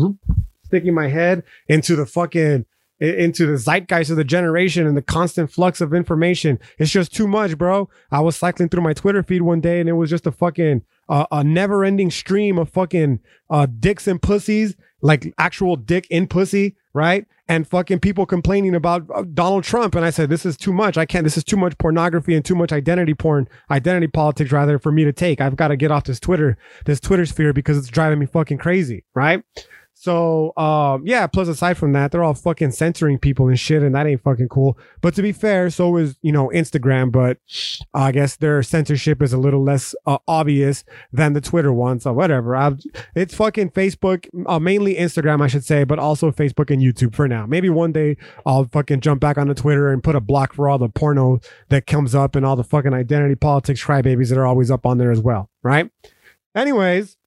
sticking 0.65 0.95
my 0.95 1.09
head 1.09 1.43
into 1.69 1.97
the 1.97 2.07
fucking 2.07 2.67
into 3.01 3.47
the 3.47 3.57
zeitgeist 3.57 4.11
of 4.11 4.17
the 4.17 4.25
generation 4.25 4.87
and 4.87 4.97
the 4.97 5.03
constant 5.03 5.51
flux 5.51 5.81
of 5.81 5.95
information. 5.95 6.59
It's 6.79 6.91
just 6.91 7.15
too 7.15 7.27
much, 7.27 7.57
bro. 7.57 7.89
I 8.11 8.21
was 8.21 8.37
cycling 8.37 8.69
through 8.69 8.83
my 8.83 8.93
Twitter 8.93 9.23
feed 9.23 9.43
one 9.43 9.61
day 9.61 9.81
and 9.81 9.89
it 9.89 9.95
was 9.95 10.11
just 10.11 10.27
a 10.27 10.33
fucking 10.33 10.83
uh, 11.09 11.27
a 11.33 11.43
never 11.43 11.85
ending 11.85 12.11
stream 12.11 12.57
of 12.57 12.71
fucking 12.71 13.19
uh, 13.51 13.67
dicks 13.67 14.07
and 14.07 14.23
pussies, 14.23 14.77
like 15.03 15.35
actual 15.39 15.75
dick 15.75 16.07
in 16.09 16.29
pussy, 16.29 16.77
right? 16.95 17.27
And 17.49 17.67
fucking 17.67 17.99
people 17.99 18.27
complaining 18.27 18.77
about 18.77 19.07
uh, 19.13 19.25
Donald 19.35 19.65
Trump. 19.65 19.97
And 19.97 20.05
I 20.05 20.11
said, 20.11 20.29
this 20.29 20.47
is 20.47 20.57
too 20.57 20.73
much. 20.73 20.97
I 20.97 21.05
can't, 21.07 21.25
this 21.25 21.37
is 21.37 21.43
too 21.43 21.57
much 21.57 21.77
pornography 21.79 22.37
and 22.37 22.45
too 22.45 22.55
much 22.55 22.71
identity 22.71 23.15
porn, 23.15 23.49
identity 23.73 24.07
politics 24.07 24.53
rather 24.53 24.79
for 24.79 24.93
me 24.93 25.05
to 25.05 25.13
take. 25.13 25.41
I've 25.41 25.57
got 25.57 25.69
to 25.69 25.77
get 25.77 25.91
off 25.91 26.05
this 26.05 26.21
Twitter, 26.21 26.57
this 26.87 27.01
Twitter 27.01 27.27
sphere 27.27 27.53
because 27.53 27.77
it's 27.77 27.89
driving 27.89 28.21
me 28.21 28.27
fucking 28.27 28.59
crazy, 28.59 29.05
right? 29.13 29.43
So 30.01 30.57
um 30.57 31.03
yeah, 31.05 31.27
plus 31.27 31.47
aside 31.47 31.77
from 31.77 31.93
that, 31.93 32.11
they're 32.11 32.25
all 32.25 32.33
fucking 32.33 32.71
censoring 32.71 33.19
people 33.19 33.49
and 33.49 33.61
shit, 33.61 33.83
and 33.83 33.95
that 33.95 34.07
ain't 34.07 34.23
fucking 34.23 34.49
cool. 34.49 34.79
But 35.03 35.15
to 35.17 35.23
be 35.23 35.31
fair, 35.31 35.69
so 35.69 35.95
is 35.99 36.17
you 36.23 36.33
know 36.33 36.49
Instagram, 36.55 37.13
but 37.13 37.37
I 37.93 38.11
guess 38.11 38.37
their 38.37 38.63
censorship 38.63 39.21
is 39.21 39.35
a 39.35 39.37
little 39.37 39.63
less 39.63 39.95
uh, 40.07 40.17
obvious 40.27 40.85
than 41.13 41.35
the 41.35 41.43
Twitter 41.43 41.71
one. 41.71 42.01
So 42.01 42.15
whatever. 42.15 42.57
i 42.57 42.73
it's 43.15 43.35
fucking 43.35 43.73
Facebook, 43.73 44.27
uh, 44.47 44.59
mainly 44.59 44.95
Instagram, 44.95 45.43
I 45.43 45.49
should 45.49 45.67
say, 45.67 45.85
but 45.85 45.99
also 45.99 46.31
Facebook 46.31 46.71
and 46.73 46.81
YouTube 46.81 47.15
for 47.15 47.29
now. 47.29 47.45
Maybe 47.45 47.69
one 47.69 47.93
day 47.93 48.17
I'll 48.47 48.65
fucking 48.65 49.03
jump 49.03 49.21
back 49.21 49.37
onto 49.37 49.53
Twitter 49.53 49.93
and 49.93 50.03
put 50.03 50.17
a 50.17 50.21
block 50.21 50.55
for 50.55 50.67
all 50.67 50.79
the 50.79 50.89
porno 50.89 51.41
that 51.69 51.87
comes 51.87 52.15
up 52.15 52.37
and 52.37 52.47
all 52.47 52.57
the 52.57 52.65
fucking 52.65 52.95
identity 52.95 53.35
politics 53.35 53.85
crybabies 53.85 54.31
that 54.31 54.39
are 54.39 54.47
always 54.47 54.71
up 54.71 54.87
on 54.87 54.97
there 54.97 55.11
as 55.11 55.21
well. 55.21 55.51
Right. 55.63 55.91
Anyways, 56.55 57.19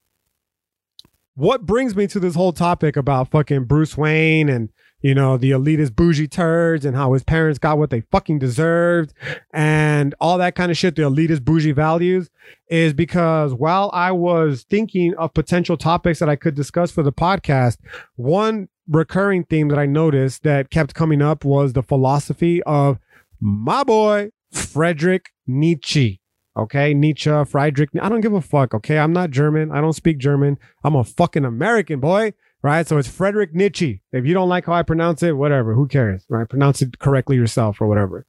what 1.34 1.66
brings 1.66 1.96
me 1.96 2.06
to 2.06 2.20
this 2.20 2.34
whole 2.34 2.52
topic 2.52 2.96
about 2.96 3.30
fucking 3.30 3.64
Bruce 3.64 3.96
Wayne 3.96 4.48
and 4.48 4.70
you 5.00 5.14
know 5.14 5.36
the 5.36 5.50
elitist 5.50 5.94
bougie 5.94 6.28
turds 6.28 6.84
and 6.84 6.96
how 6.96 7.12
his 7.12 7.22
parents 7.22 7.58
got 7.58 7.76
what 7.76 7.90
they 7.90 8.00
fucking 8.12 8.38
deserved 8.38 9.12
and 9.52 10.14
all 10.20 10.38
that 10.38 10.54
kind 10.54 10.70
of 10.70 10.78
shit 10.78 10.96
the 10.96 11.02
elitist 11.02 11.44
bougie 11.44 11.72
values 11.72 12.30
is 12.68 12.94
because 12.94 13.52
while 13.52 13.90
I 13.92 14.12
was 14.12 14.64
thinking 14.70 15.14
of 15.16 15.34
potential 15.34 15.76
topics 15.76 16.20
that 16.20 16.28
I 16.28 16.36
could 16.36 16.54
discuss 16.54 16.90
for 16.90 17.02
the 17.02 17.12
podcast 17.12 17.78
one 18.16 18.68
recurring 18.88 19.44
theme 19.44 19.68
that 19.68 19.78
I 19.78 19.86
noticed 19.86 20.42
that 20.44 20.70
kept 20.70 20.94
coming 20.94 21.20
up 21.20 21.44
was 21.44 21.72
the 21.72 21.82
philosophy 21.82 22.62
of 22.62 22.98
my 23.40 23.82
boy 23.84 24.30
Frederick 24.52 25.30
Nietzsche 25.46 26.20
Okay, 26.56 26.94
Nietzsche, 26.94 27.30
Friedrich. 27.46 27.90
I 28.00 28.08
don't 28.08 28.20
give 28.20 28.32
a 28.32 28.40
fuck. 28.40 28.74
Okay, 28.74 28.98
I'm 28.98 29.12
not 29.12 29.30
German. 29.30 29.72
I 29.72 29.80
don't 29.80 29.92
speak 29.92 30.18
German. 30.18 30.58
I'm 30.84 30.94
a 30.94 31.02
fucking 31.02 31.44
American 31.44 31.98
boy, 31.98 32.34
right? 32.62 32.86
So 32.86 32.96
it's 32.96 33.08
Frederick 33.08 33.54
Nietzsche. 33.54 34.02
If 34.12 34.24
you 34.24 34.34
don't 34.34 34.48
like 34.48 34.66
how 34.66 34.74
I 34.74 34.82
pronounce 34.82 35.22
it, 35.22 35.36
whatever. 35.36 35.74
Who 35.74 35.88
cares, 35.88 36.24
right? 36.28 36.48
Pronounce 36.48 36.80
it 36.80 37.00
correctly 37.00 37.34
yourself 37.36 37.80
or 37.80 37.88
whatever. 37.88 38.24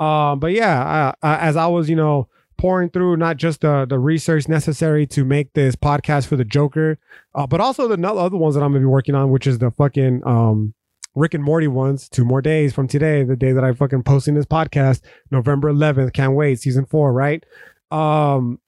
Um, 0.00 0.40
but 0.40 0.52
yeah, 0.52 1.14
I, 1.22 1.28
I, 1.28 1.36
as 1.36 1.56
I 1.56 1.66
was, 1.68 1.88
you 1.88 1.96
know, 1.96 2.28
pouring 2.58 2.90
through 2.90 3.16
not 3.16 3.36
just 3.36 3.60
the 3.62 3.86
the 3.88 3.98
research 3.98 4.48
necessary 4.48 5.06
to 5.06 5.24
make 5.24 5.52
this 5.54 5.76
podcast 5.76 6.26
for 6.26 6.36
the 6.36 6.44
Joker, 6.44 6.98
uh, 7.34 7.46
but 7.46 7.60
also 7.60 7.88
the 7.88 8.08
other 8.08 8.36
ones 8.36 8.54
that 8.54 8.62
I'm 8.62 8.72
gonna 8.72 8.80
be 8.80 8.86
working 8.86 9.14
on, 9.14 9.30
which 9.30 9.46
is 9.46 9.58
the 9.58 9.70
fucking 9.70 10.22
um 10.26 10.74
Rick 11.14 11.34
and 11.34 11.42
Morty 11.42 11.68
ones, 11.68 12.08
two 12.08 12.24
more 12.24 12.40
days 12.40 12.72
from 12.72 12.86
today, 12.86 13.24
the 13.24 13.36
day 13.36 13.52
that 13.52 13.64
I 13.64 13.72
fucking 13.72 14.04
posting 14.04 14.34
this 14.34 14.46
podcast, 14.46 15.00
November 15.30 15.72
11th. 15.72 16.12
Can't 16.12 16.34
wait, 16.34 16.60
season 16.60 16.86
four, 16.86 17.12
right? 17.12 17.44
Um, 17.90 18.60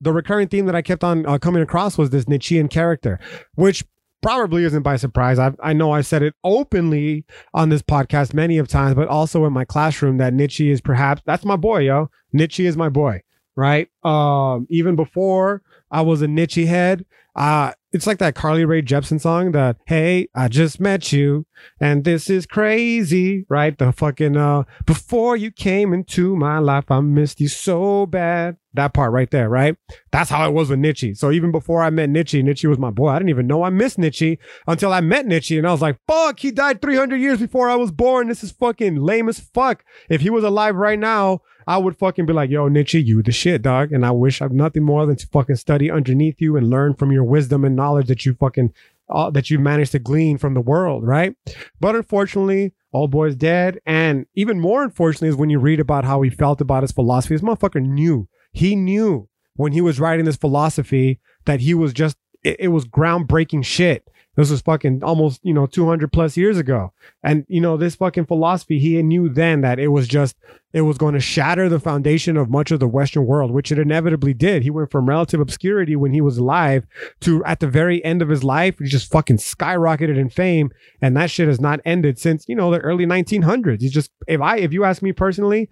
the 0.00 0.12
recurring 0.12 0.48
theme 0.48 0.66
that 0.66 0.76
I 0.76 0.82
kept 0.82 1.02
on 1.02 1.26
uh, 1.26 1.38
coming 1.38 1.62
across 1.62 1.98
was 1.98 2.10
this 2.10 2.28
Nietzschean 2.28 2.68
character, 2.68 3.18
which 3.56 3.84
probably 4.22 4.64
isn't 4.64 4.82
by 4.82 4.96
surprise. 4.96 5.38
I 5.38 5.52
I 5.60 5.72
know 5.72 5.90
I 5.90 6.02
said 6.02 6.22
it 6.22 6.34
openly 6.44 7.24
on 7.54 7.68
this 7.68 7.82
podcast 7.82 8.34
many 8.34 8.58
of 8.58 8.68
times, 8.68 8.94
but 8.94 9.08
also 9.08 9.44
in 9.44 9.52
my 9.52 9.64
classroom 9.64 10.18
that 10.18 10.34
Nietzsche 10.34 10.70
is 10.70 10.80
perhaps 10.80 11.22
that's 11.26 11.44
my 11.44 11.56
boy, 11.56 11.80
yo. 11.80 12.10
Nietzsche 12.32 12.66
is 12.66 12.76
my 12.76 12.88
boy, 12.88 13.22
right? 13.56 13.88
Um, 14.04 14.66
even 14.70 14.96
before 14.96 15.62
I 15.90 16.02
was 16.02 16.22
a 16.22 16.28
Nietzsche 16.28 16.66
head, 16.66 17.04
uh, 17.38 17.72
it's 17.92 18.04
like 18.04 18.18
that 18.18 18.34
Carly 18.34 18.64
Rae 18.64 18.82
Jepsen 18.82 19.20
song 19.20 19.52
that, 19.52 19.76
hey, 19.86 20.28
I 20.34 20.48
just 20.48 20.80
met 20.80 21.12
you 21.12 21.46
and 21.80 22.02
this 22.02 22.28
is 22.28 22.46
crazy, 22.46 23.46
right? 23.48 23.78
The 23.78 23.92
fucking, 23.92 24.36
uh, 24.36 24.64
before 24.86 25.36
you 25.36 25.52
came 25.52 25.94
into 25.94 26.34
my 26.34 26.58
life, 26.58 26.90
I 26.90 26.98
missed 26.98 27.40
you 27.40 27.46
so 27.46 28.06
bad. 28.06 28.56
That 28.74 28.92
part 28.92 29.12
right 29.12 29.30
there, 29.30 29.48
right? 29.48 29.76
That's 30.10 30.30
how 30.30 30.48
it 30.48 30.52
was 30.52 30.68
with 30.68 30.80
Nietzsche. 30.80 31.14
So 31.14 31.30
even 31.30 31.52
before 31.52 31.80
I 31.80 31.90
met 31.90 32.10
Nietzsche, 32.10 32.42
Nietzsche 32.42 32.66
was 32.66 32.78
my 32.78 32.90
boy. 32.90 33.08
I 33.08 33.18
didn't 33.18 33.30
even 33.30 33.46
know 33.46 33.62
I 33.62 33.70
missed 33.70 33.98
Nietzsche 33.98 34.40
until 34.66 34.92
I 34.92 35.00
met 35.00 35.26
Nietzsche 35.26 35.58
and 35.58 35.66
I 35.66 35.70
was 35.70 35.80
like, 35.80 35.96
fuck, 36.08 36.40
he 36.40 36.50
died 36.50 36.82
300 36.82 37.16
years 37.18 37.38
before 37.38 37.70
I 37.70 37.76
was 37.76 37.92
born. 37.92 38.28
This 38.28 38.42
is 38.42 38.50
fucking 38.50 38.96
lame 38.96 39.28
as 39.28 39.38
fuck. 39.38 39.84
If 40.10 40.22
he 40.22 40.30
was 40.30 40.42
alive 40.42 40.74
right 40.74 40.98
now, 40.98 41.42
I 41.68 41.76
would 41.76 41.98
fucking 41.98 42.24
be 42.24 42.32
like, 42.32 42.48
yo, 42.48 42.66
Nietzsche, 42.68 42.98
you 42.98 43.22
the 43.22 43.30
shit, 43.30 43.60
dog. 43.60 43.92
And 43.92 44.06
I 44.06 44.10
wish 44.10 44.40
I've 44.40 44.52
nothing 44.52 44.82
more 44.82 45.04
than 45.04 45.16
to 45.16 45.26
fucking 45.26 45.56
study 45.56 45.90
underneath 45.90 46.40
you 46.40 46.56
and 46.56 46.70
learn 46.70 46.94
from 46.94 47.12
your 47.12 47.24
wisdom 47.24 47.62
and 47.62 47.76
knowledge 47.76 48.06
that 48.06 48.24
you 48.24 48.32
fucking, 48.32 48.72
uh, 49.10 49.28
that 49.32 49.50
you 49.50 49.58
managed 49.58 49.92
to 49.92 49.98
glean 49.98 50.38
from 50.38 50.54
the 50.54 50.62
world, 50.62 51.06
right? 51.06 51.36
But 51.78 51.94
unfortunately, 51.94 52.72
old 52.94 53.10
boy's 53.10 53.36
dead. 53.36 53.80
And 53.84 54.24
even 54.34 54.58
more 54.60 54.82
unfortunately 54.82 55.28
is 55.28 55.36
when 55.36 55.50
you 55.50 55.58
read 55.58 55.78
about 55.78 56.06
how 56.06 56.22
he 56.22 56.30
felt 56.30 56.62
about 56.62 56.84
his 56.84 56.92
philosophy. 56.92 57.34
This 57.34 57.42
motherfucker 57.42 57.82
knew. 57.82 58.28
He 58.50 58.74
knew 58.74 59.28
when 59.56 59.72
he 59.72 59.82
was 59.82 60.00
writing 60.00 60.24
this 60.24 60.36
philosophy 60.36 61.20
that 61.44 61.60
he 61.60 61.74
was 61.74 61.92
just, 61.92 62.16
it, 62.42 62.56
it 62.60 62.68
was 62.68 62.86
groundbreaking 62.86 63.62
shit 63.62 64.08
this 64.38 64.50
was 64.50 64.60
fucking 64.60 65.02
almost, 65.02 65.40
you 65.42 65.52
know, 65.52 65.66
200 65.66 66.12
plus 66.12 66.36
years 66.36 66.58
ago. 66.58 66.92
And, 67.24 67.44
you 67.48 67.60
know, 67.60 67.76
this 67.76 67.96
fucking 67.96 68.26
philosophy, 68.26 68.78
he 68.78 69.02
knew 69.02 69.28
then 69.28 69.62
that 69.62 69.80
it 69.80 69.88
was 69.88 70.06
just, 70.06 70.36
it 70.72 70.82
was 70.82 70.96
going 70.96 71.14
to 71.14 71.20
shatter 71.20 71.68
the 71.68 71.80
foundation 71.80 72.36
of 72.36 72.48
much 72.48 72.70
of 72.70 72.78
the 72.78 72.86
Western 72.86 73.26
world, 73.26 73.50
which 73.50 73.72
it 73.72 73.80
inevitably 73.80 74.34
did. 74.34 74.62
He 74.62 74.70
went 74.70 74.92
from 74.92 75.08
relative 75.08 75.40
obscurity 75.40 75.96
when 75.96 76.12
he 76.12 76.20
was 76.20 76.38
alive 76.38 76.86
to 77.22 77.44
at 77.46 77.58
the 77.58 77.66
very 77.66 78.04
end 78.04 78.22
of 78.22 78.28
his 78.28 78.44
life, 78.44 78.78
he 78.78 78.84
just 78.84 79.10
fucking 79.10 79.38
skyrocketed 79.38 80.16
in 80.16 80.28
fame. 80.28 80.70
And 81.02 81.16
that 81.16 81.30
shit 81.30 81.48
has 81.48 81.60
not 81.60 81.80
ended 81.84 82.18
since, 82.18 82.48
you 82.48 82.54
know, 82.54 82.70
the 82.70 82.78
early 82.78 83.06
1900s. 83.06 83.80
He's 83.80 83.92
just, 83.92 84.12
if 84.28 84.40
I, 84.40 84.58
if 84.58 84.72
you 84.72 84.84
ask 84.84 85.02
me 85.02 85.12
personally, 85.12 85.68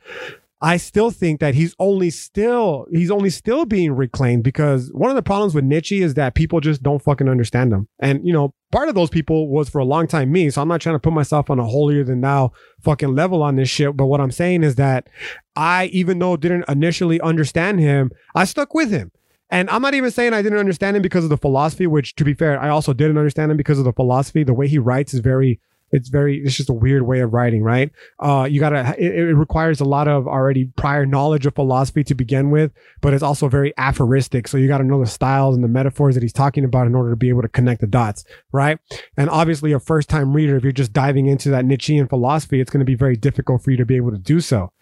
I 0.60 0.78
still 0.78 1.10
think 1.10 1.40
that 1.40 1.54
he's 1.54 1.74
only 1.78 2.08
still 2.08 2.86
he's 2.90 3.10
only 3.10 3.28
still 3.28 3.66
being 3.66 3.92
reclaimed 3.92 4.42
because 4.42 4.90
one 4.92 5.10
of 5.10 5.16
the 5.16 5.22
problems 5.22 5.54
with 5.54 5.64
Nietzsche 5.64 6.02
is 6.02 6.14
that 6.14 6.34
people 6.34 6.60
just 6.60 6.82
don't 6.82 7.02
fucking 7.02 7.28
understand 7.28 7.72
him. 7.72 7.88
And 7.98 8.26
you 8.26 8.32
know, 8.32 8.54
part 8.72 8.88
of 8.88 8.94
those 8.94 9.10
people 9.10 9.48
was 9.48 9.68
for 9.68 9.80
a 9.80 9.84
long 9.84 10.06
time 10.06 10.32
me. 10.32 10.48
So 10.48 10.62
I'm 10.62 10.68
not 10.68 10.80
trying 10.80 10.94
to 10.94 11.00
put 11.00 11.12
myself 11.12 11.50
on 11.50 11.58
a 11.58 11.64
holier 11.64 12.04
than 12.04 12.22
thou 12.22 12.52
fucking 12.80 13.14
level 13.14 13.42
on 13.42 13.56
this 13.56 13.68
shit. 13.68 13.96
But 13.96 14.06
what 14.06 14.20
I'm 14.20 14.30
saying 14.30 14.62
is 14.62 14.76
that 14.76 15.08
I, 15.56 15.86
even 15.86 16.18
though 16.20 16.38
didn't 16.38 16.64
initially 16.68 17.20
understand 17.20 17.80
him, 17.80 18.10
I 18.34 18.44
stuck 18.44 18.72
with 18.72 18.90
him. 18.90 19.12
And 19.50 19.68
I'm 19.70 19.82
not 19.82 19.94
even 19.94 20.10
saying 20.10 20.32
I 20.32 20.42
didn't 20.42 20.58
understand 20.58 20.96
him 20.96 21.02
because 21.02 21.22
of 21.22 21.30
the 21.30 21.36
philosophy, 21.36 21.86
which 21.86 22.16
to 22.16 22.24
be 22.24 22.34
fair, 22.34 22.58
I 22.58 22.70
also 22.70 22.92
didn't 22.92 23.18
understand 23.18 23.50
him 23.50 23.56
because 23.56 23.78
of 23.78 23.84
the 23.84 23.92
philosophy. 23.92 24.42
The 24.42 24.54
way 24.54 24.68
he 24.68 24.78
writes 24.78 25.14
is 25.14 25.20
very 25.20 25.60
it's 25.92 26.08
very 26.08 26.38
it's 26.38 26.56
just 26.56 26.68
a 26.68 26.74
weird 26.74 27.02
way 27.02 27.20
of 27.20 27.32
writing 27.32 27.62
right? 27.62 27.90
Uh 28.18 28.46
you 28.50 28.60
gotta 28.60 28.94
it, 28.98 29.14
it, 29.14 29.34
requires 29.34 29.80
a 29.80 29.84
lot 29.84 30.08
of 30.08 30.26
already 30.26 30.66
prior 30.76 31.06
knowledge 31.06 31.46
of 31.46 31.54
philosophy 31.54 32.04
to 32.04 32.14
begin 32.14 32.50
with 32.50 32.72
but 33.00 33.14
it's 33.14 33.22
also 33.22 33.48
very 33.48 33.72
aphoristic. 33.78 34.48
So 34.48 34.56
you 34.56 34.68
gotta 34.68 34.84
know 34.84 35.00
the 35.00 35.06
styles 35.06 35.54
and 35.54 35.64
the 35.64 35.68
metaphors 35.68 36.14
that 36.14 36.22
he's 36.22 36.32
talking 36.32 36.64
about 36.64 36.86
in 36.86 36.94
order 36.94 37.10
to 37.10 37.16
be 37.16 37.28
able 37.28 37.42
to 37.42 37.48
connect 37.48 37.80
the 37.80 37.86
dots 37.86 38.24
right? 38.52 38.78
And 39.16 39.30
obviously 39.30 39.72
a 39.72 39.80
first 39.80 40.08
time 40.08 40.32
reader 40.32 40.56
if 40.56 40.62
you're 40.62 40.72
just 40.72 40.92
diving 40.92 41.26
into 41.26 41.50
that 41.50 41.64
nietzschean 41.64 42.08
philosophy 42.08 42.60
it's 42.60 42.70
going 42.70 42.80
to 42.80 42.86
be 42.86 42.94
very 42.94 43.16
difficult 43.16 43.62
for 43.62 43.70
you 43.70 43.76
to 43.76 43.86
be 43.86 43.96
able 43.96 44.10
to 44.10 44.18
do 44.18 44.40
so 44.40 44.72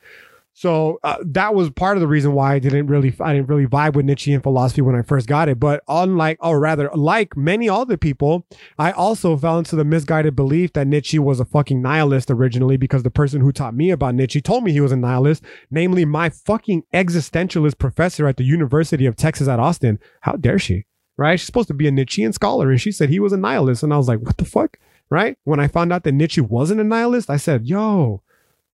so 0.56 1.00
uh, 1.02 1.16
that 1.26 1.52
was 1.52 1.68
part 1.70 1.96
of 1.96 2.00
the 2.00 2.06
reason 2.06 2.32
why 2.32 2.54
I 2.54 2.58
didn't 2.60 2.86
really 2.86 3.12
I 3.18 3.34
didn't 3.34 3.48
really 3.48 3.66
vibe 3.66 3.94
with 3.94 4.06
Nietzschean 4.06 4.40
philosophy 4.40 4.82
when 4.82 4.94
I 4.94 5.02
first 5.02 5.26
got 5.26 5.48
it. 5.48 5.58
But 5.58 5.82
unlike, 5.88 6.38
or 6.40 6.60
rather, 6.60 6.88
like 6.94 7.36
many 7.36 7.68
other 7.68 7.96
people, 7.96 8.46
I 8.78 8.92
also 8.92 9.36
fell 9.36 9.58
into 9.58 9.74
the 9.74 9.84
misguided 9.84 10.36
belief 10.36 10.72
that 10.74 10.86
Nietzsche 10.86 11.18
was 11.18 11.40
a 11.40 11.44
fucking 11.44 11.82
nihilist 11.82 12.30
originally 12.30 12.76
because 12.76 13.02
the 13.02 13.10
person 13.10 13.40
who 13.40 13.50
taught 13.50 13.74
me 13.74 13.90
about 13.90 14.14
Nietzsche 14.14 14.40
told 14.40 14.62
me 14.62 14.70
he 14.70 14.80
was 14.80 14.92
a 14.92 14.96
nihilist, 14.96 15.42
namely 15.72 16.04
my 16.04 16.30
fucking 16.30 16.84
existentialist 16.94 17.78
professor 17.78 18.28
at 18.28 18.36
the 18.36 18.44
University 18.44 19.06
of 19.06 19.16
Texas 19.16 19.48
at 19.48 19.58
Austin. 19.58 19.98
How 20.20 20.36
dare 20.36 20.60
she? 20.60 20.84
Right? 21.16 21.38
She's 21.38 21.46
supposed 21.46 21.68
to 21.68 21.74
be 21.74 21.88
a 21.88 21.90
Nietzschean 21.90 22.32
scholar, 22.32 22.70
and 22.70 22.80
she 22.80 22.92
said 22.92 23.08
he 23.08 23.20
was 23.20 23.32
a 23.32 23.36
nihilist, 23.36 23.82
and 23.82 23.92
I 23.92 23.96
was 23.96 24.06
like, 24.06 24.20
what 24.20 24.36
the 24.36 24.44
fuck? 24.44 24.78
Right? 25.10 25.36
When 25.42 25.58
I 25.58 25.66
found 25.66 25.92
out 25.92 26.04
that 26.04 26.12
Nietzsche 26.12 26.40
wasn't 26.40 26.80
a 26.80 26.84
nihilist, 26.84 27.28
I 27.28 27.38
said, 27.38 27.66
yo, 27.66 28.22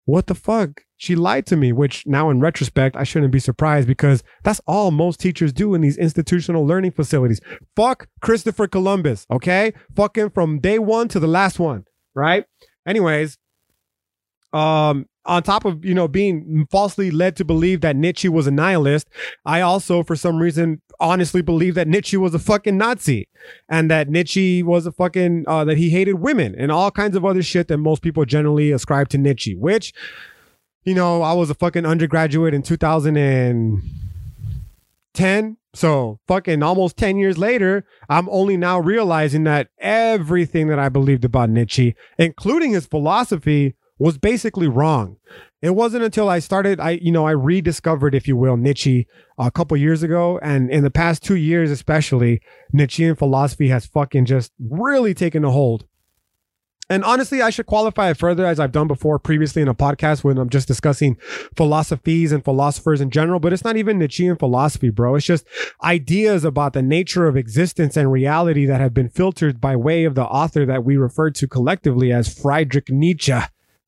what 0.09 0.27
the 0.27 0.35
fuck? 0.35 0.85
She 0.97 1.15
lied 1.15 1.45
to 1.49 1.57
me, 1.57 1.71
which 1.71 2.07
now 2.07 2.31
in 2.31 2.41
retrospect, 2.41 2.97
I 2.97 3.05
shouldn't 3.05 3.31
be 3.31 3.39
surprised 3.39 3.87
because 3.87 4.25
that's 4.43 4.59
all 4.67 4.91
most 4.91 5.21
teachers 5.21 5.53
do 5.53 5.75
in 5.75 5.83
these 5.83 5.99
institutional 5.99 6.67
learning 6.67 6.93
facilities. 6.93 7.43
Fuck 7.77 8.09
Christopher 8.23 8.69
Columbus, 8.69 9.27
okay? 9.31 9.75
Fuck 9.95 10.17
him 10.17 10.31
from 10.31 10.61
day 10.61 10.79
one 10.79 11.09
to 11.09 11.21
the 11.21 11.27
last 11.27 11.59
one, 11.59 11.85
right? 12.15 12.47
Anyways, 12.87 13.37
um, 14.55 15.05
on 15.27 15.43
top 15.43 15.67
of 15.67 15.85
you 15.85 15.93
know 15.93 16.09
being 16.09 16.67
falsely 16.71 17.11
led 17.11 17.37
to 17.37 17.45
believe 17.45 17.83
that 17.83 17.95
Nietzsche 17.95 18.31
was 18.31 18.47
a 18.47 18.51
nihilist, 18.51 19.09
I 19.45 19.61
also 19.61 20.03
for 20.03 20.17
some 20.17 20.39
reason 20.39 20.81
honestly 21.01 21.43
believe 21.43 21.75
that 21.75 21.89
Nietzsche 21.89 22.17
was 22.17 22.35
a 22.35 22.39
fucking 22.39 22.77
Nazi 22.77 23.29
and 23.69 23.91
that 23.91 24.09
Nietzsche 24.09 24.63
was 24.63 24.87
a 24.87 24.93
fucking 24.93 25.45
uh, 25.47 25.65
that 25.65 25.79
he 25.79 25.91
hated 25.91 26.15
women 26.15 26.55
and 26.59 26.73
all 26.73 26.91
kinds 26.91 27.17
of 27.17 27.25
other 27.25 27.43
shit 27.43 27.69
that 27.69 27.79
most 27.79 28.03
people 28.03 28.25
generally 28.25 28.73
ascribe 28.73 29.09
to 29.11 29.19
Nietzsche, 29.19 29.55
which 29.55 29.93
you 30.89 30.95
know, 30.95 31.23
I 31.23 31.35
was 31.35 31.51
a 31.51 31.55
fucking 31.55 31.85
undergraduate 31.85 32.55
in 32.55 32.63
2010. 32.63 35.57
So 35.75 36.19
fucking 36.27 36.63
almost 36.63 36.97
10 36.97 37.19
years 37.19 37.37
later, 37.37 37.85
I'm 38.09 38.27
only 38.31 38.57
now 38.57 38.81
realizing 38.81 39.45
that 39.45 39.69
everything 39.79 40.69
that 40.69 40.79
I 40.79 40.89
believed 40.89 41.27
about 41.27 41.51
Nietzsche, 41.51 41.95
including 42.19 42.73
his 42.73 42.87
philosophy, 42.87 43.75
was 43.99 44.19
basically 44.19 44.69
wrong. 44.69 45.17
It 45.61 45.71
wasn't 45.71 46.05
until 46.05 46.29
I 46.29 46.39
started, 46.39 46.79
I 46.79 46.93
you 47.03 47.11
know, 47.11 47.27
I 47.27 47.33
rediscovered, 47.33 48.15
if 48.15 48.29
you 48.29 48.37
will, 48.37 48.57
Nietzsche 48.57 49.07
a 49.39 49.51
couple 49.51 49.77
years 49.77 50.03
ago, 50.03 50.39
and 50.43 50.71
in 50.71 50.85
the 50.85 50.91
past 50.91 51.23
two 51.23 51.37
years, 51.37 51.71
especially, 51.71 52.41
Nietzschean 52.73 53.17
philosophy 53.17 53.69
has 53.69 53.87
fucking 53.87 54.27
just 54.27 54.53
really 54.61 55.15
taken 55.15 55.45
a 55.45 55.51
hold. 55.51 55.85
And 56.91 57.05
honestly, 57.05 57.43
I 57.43 57.51
should 57.51 57.67
qualify 57.67 58.11
it 58.11 58.17
further 58.17 58.47
as 58.47 58.59
I've 58.59 58.73
done 58.73 58.87
before 58.87 59.19
previously 59.19 59.61
in 59.61 59.69
a 59.69 59.75
podcast 59.75 60.25
when 60.25 60.39
I'm 60.39 60.49
just 60.49 60.67
discussing 60.67 61.19
philosophies 61.55 62.33
and 62.33 62.43
philosophers 62.43 63.03
in 63.03 63.11
general, 63.11 63.41
but 63.41 63.53
it's 63.53 63.65
not 63.65 63.77
even 63.77 63.99
Nietzschean 63.99 64.37
philosophy, 64.37 64.89
bro. 64.89 65.17
It's 65.17 65.27
just 65.27 65.47
ideas 65.85 66.45
about 66.45 66.73
the 66.73 66.81
nature 66.81 67.27
of 67.27 67.37
existence 67.37 67.97
and 67.97 68.11
reality 68.11 68.65
that 68.65 68.81
have 68.81 68.95
been 68.95 69.11
filtered 69.11 69.61
by 69.61 69.77
way 69.77 70.05
of 70.05 70.15
the 70.15 70.25
author 70.25 70.65
that 70.65 70.85
we 70.85 70.97
refer 70.97 71.31
to 71.31 71.47
collectively 71.47 72.11
as 72.11 72.33
Friedrich 72.33 72.89
Nietzsche, 72.89 73.35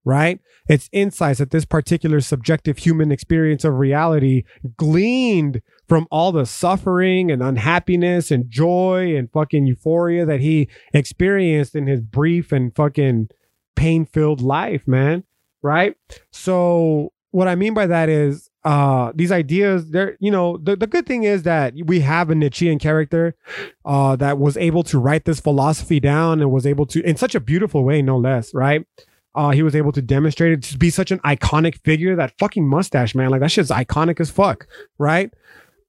right? 0.04 0.40
It's 0.68 0.88
insights 0.92 1.38
that 1.38 1.50
this 1.50 1.64
particular 1.64 2.20
subjective 2.20 2.78
human 2.78 3.10
experience 3.12 3.64
of 3.64 3.74
reality 3.78 4.44
gleaned 4.76 5.62
from 5.88 6.06
all 6.10 6.32
the 6.32 6.46
suffering 6.46 7.30
and 7.30 7.42
unhappiness 7.42 8.30
and 8.30 8.48
joy 8.48 9.16
and 9.16 9.30
fucking 9.32 9.66
euphoria 9.66 10.24
that 10.24 10.40
he 10.40 10.68
experienced 10.94 11.74
in 11.74 11.86
his 11.86 12.00
brief 12.00 12.52
and 12.52 12.74
fucking 12.74 13.28
pain 13.74 14.06
filled 14.06 14.40
life, 14.40 14.86
man. 14.86 15.24
Right. 15.62 15.94
So, 16.30 17.12
what 17.32 17.48
I 17.48 17.54
mean 17.54 17.74
by 17.74 17.86
that 17.86 18.08
is, 18.08 18.50
uh, 18.64 19.12
these 19.14 19.30
ideas, 19.30 19.90
they're, 19.90 20.16
you 20.20 20.30
know, 20.30 20.56
the, 20.56 20.76
the 20.76 20.86
good 20.86 21.06
thing 21.06 21.22
is 21.22 21.44
that 21.44 21.74
we 21.84 22.00
have 22.00 22.28
a 22.30 22.34
Nietzschean 22.34 22.78
character, 22.78 23.36
uh, 23.84 24.16
that 24.16 24.38
was 24.38 24.56
able 24.56 24.82
to 24.84 24.98
write 24.98 25.24
this 25.24 25.40
philosophy 25.40 26.00
down 26.00 26.40
and 26.40 26.50
was 26.50 26.66
able 26.66 26.86
to, 26.86 27.02
in 27.02 27.16
such 27.16 27.34
a 27.34 27.40
beautiful 27.40 27.84
way, 27.84 28.02
no 28.02 28.18
less, 28.18 28.52
right? 28.52 28.84
Uh, 29.34 29.50
he 29.50 29.62
was 29.62 29.76
able 29.76 29.92
to 29.92 30.02
demonstrate 30.02 30.52
it 30.52 30.62
to 30.62 30.78
be 30.78 30.90
such 30.90 31.10
an 31.10 31.20
iconic 31.20 31.76
figure. 31.84 32.16
That 32.16 32.36
fucking 32.38 32.66
mustache, 32.68 33.14
man, 33.14 33.30
like 33.30 33.40
that 33.40 33.52
shit's 33.52 33.70
iconic 33.70 34.20
as 34.20 34.30
fuck, 34.30 34.66
right? 34.98 35.32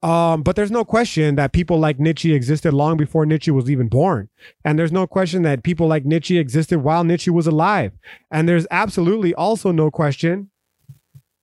Um, 0.02 0.42
but 0.42 0.56
there's 0.56 0.70
no 0.70 0.84
question 0.84 1.36
that 1.36 1.52
people 1.52 1.78
like 1.78 2.00
Nietzsche 2.00 2.34
existed 2.34 2.74
long 2.74 2.96
before 2.96 3.24
Nietzsche 3.24 3.52
was 3.52 3.70
even 3.70 3.88
born. 3.88 4.28
And 4.64 4.78
there's 4.78 4.90
no 4.90 5.06
question 5.06 5.42
that 5.42 5.62
people 5.62 5.86
like 5.86 6.04
Nietzsche 6.04 6.38
existed 6.38 6.80
while 6.80 7.04
Nietzsche 7.04 7.30
was 7.30 7.46
alive. 7.46 7.92
And 8.30 8.48
there's 8.48 8.66
absolutely 8.70 9.32
also 9.34 9.70
no 9.70 9.90
question. 9.92 10.50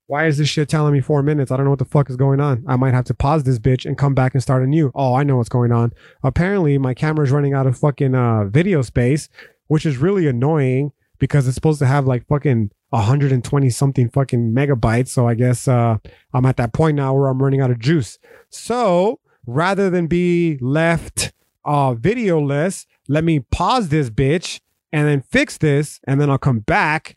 Why 0.08 0.26
is 0.26 0.40
this 0.40 0.50
shit 0.50 0.68
telling 0.68 0.92
me 0.92 1.02
four 1.02 1.24
minutes? 1.24 1.52
I 1.52 1.56
don't 1.56 1.66
know 1.66 1.70
what 1.70 1.80
the 1.80 1.86
fuck 1.86 2.10
is 2.10 2.18
going 2.18 2.42
on. 2.42 2.66
I 2.68 2.76
might 2.76 2.94
have 2.94 3.06
to 3.06 3.14
pause 3.14 3.44
this 3.44 3.60
bitch 3.60 3.86
and 3.86 3.98
come 3.98 4.16
back 4.16 4.34
and 4.34 4.42
start 4.42 4.64
anew. 4.64 4.92
Oh, 4.94 5.14
I 5.14 5.24
know 5.24 5.38
what's 5.38 5.50
going 5.50 5.72
on. 5.72 5.94
Apparently, 6.24 6.78
my 6.78 6.94
camera's 6.94 7.32
running 7.32 7.54
out 7.54 7.68
of 7.68 7.78
fucking 7.78 8.16
uh, 8.16 8.46
video 8.46 8.82
space, 8.82 9.30
which 9.68 9.86
is 9.86 9.98
really 9.98 10.28
annoying 10.28 10.92
because 11.20 11.48
it's 11.48 11.56
supposed 11.56 11.80
to 11.80 11.86
have 11.86 12.08
like 12.08 12.26
fucking 12.28 12.72
120 12.90 13.70
something 13.70 14.10
fucking 14.10 14.54
megabytes. 14.54 15.10
So 15.10 15.28
I 15.28 15.36
guess 15.36 15.68
uh, 15.68 15.98
I'm 16.34 16.46
at 16.46 16.58
that 16.58 16.74
point 16.74 16.96
now 16.96 17.14
where 17.14 17.28
I'm 17.28 17.42
running 17.42 17.62
out 17.62 17.72
of 17.72 17.80
juice. 17.80 18.18
So 18.50 19.20
rather 19.46 19.90
than 19.90 20.08
be 20.08 20.58
left 20.62 21.34
uh, 21.66 21.94
videoless, 21.94 22.86
let 23.08 23.24
me 23.24 23.40
pause 23.40 23.90
this 23.90 24.10
bitch 24.10 24.60
and 24.92 25.08
then 25.08 25.22
fix 25.22 25.58
this, 25.58 26.00
and 26.06 26.20
then 26.20 26.30
I'll 26.32 26.40
come 26.40 26.60
back 26.60 27.16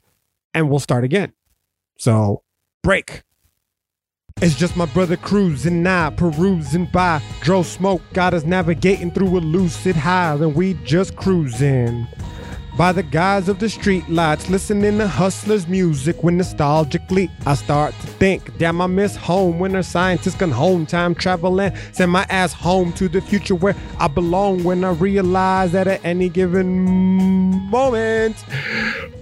and 0.52 0.68
we'll 0.68 0.78
start 0.78 1.04
again. 1.04 1.32
So 1.98 2.42
break. 2.82 3.22
It's 4.40 4.54
just 4.54 4.76
my 4.76 4.86
brother 4.86 5.16
cruising 5.16 5.82
now, 5.82 6.10
perusing 6.10 6.86
by. 6.86 7.22
Drove 7.42 7.66
smoke, 7.66 8.02
got 8.12 8.34
us 8.34 8.44
navigating 8.44 9.10
through 9.10 9.38
a 9.38 9.40
lucid 9.40 9.94
high, 9.94 10.34
and 10.34 10.54
we 10.54 10.74
just 10.84 11.16
cruising. 11.16 12.06
By 12.74 12.92
the 12.92 13.02
guise 13.02 13.50
of 13.50 13.58
the 13.58 13.68
street 13.68 14.08
lights, 14.08 14.48
listening 14.48 14.96
to 14.96 15.06
hustlers' 15.06 15.68
music 15.68 16.22
when 16.24 16.38
nostalgically 16.38 17.30
I 17.44 17.54
start 17.54 17.94
to 18.00 18.06
think, 18.06 18.56
damn, 18.56 18.80
I 18.80 18.86
miss 18.86 19.14
home 19.14 19.58
when 19.58 19.76
a 19.76 19.82
scientist 19.82 20.38
can 20.38 20.50
home 20.50 20.86
time 20.86 21.14
travel 21.14 21.60
and 21.60 21.76
send 21.92 22.10
my 22.10 22.24
ass 22.30 22.54
home 22.54 22.94
to 22.94 23.10
the 23.10 23.20
future 23.20 23.54
where 23.54 23.76
I 23.98 24.08
belong 24.08 24.64
when 24.64 24.84
I 24.84 24.92
realize 24.92 25.72
that 25.72 25.86
at 25.86 26.02
any 26.02 26.30
given 26.30 26.86
moment, 27.68 28.42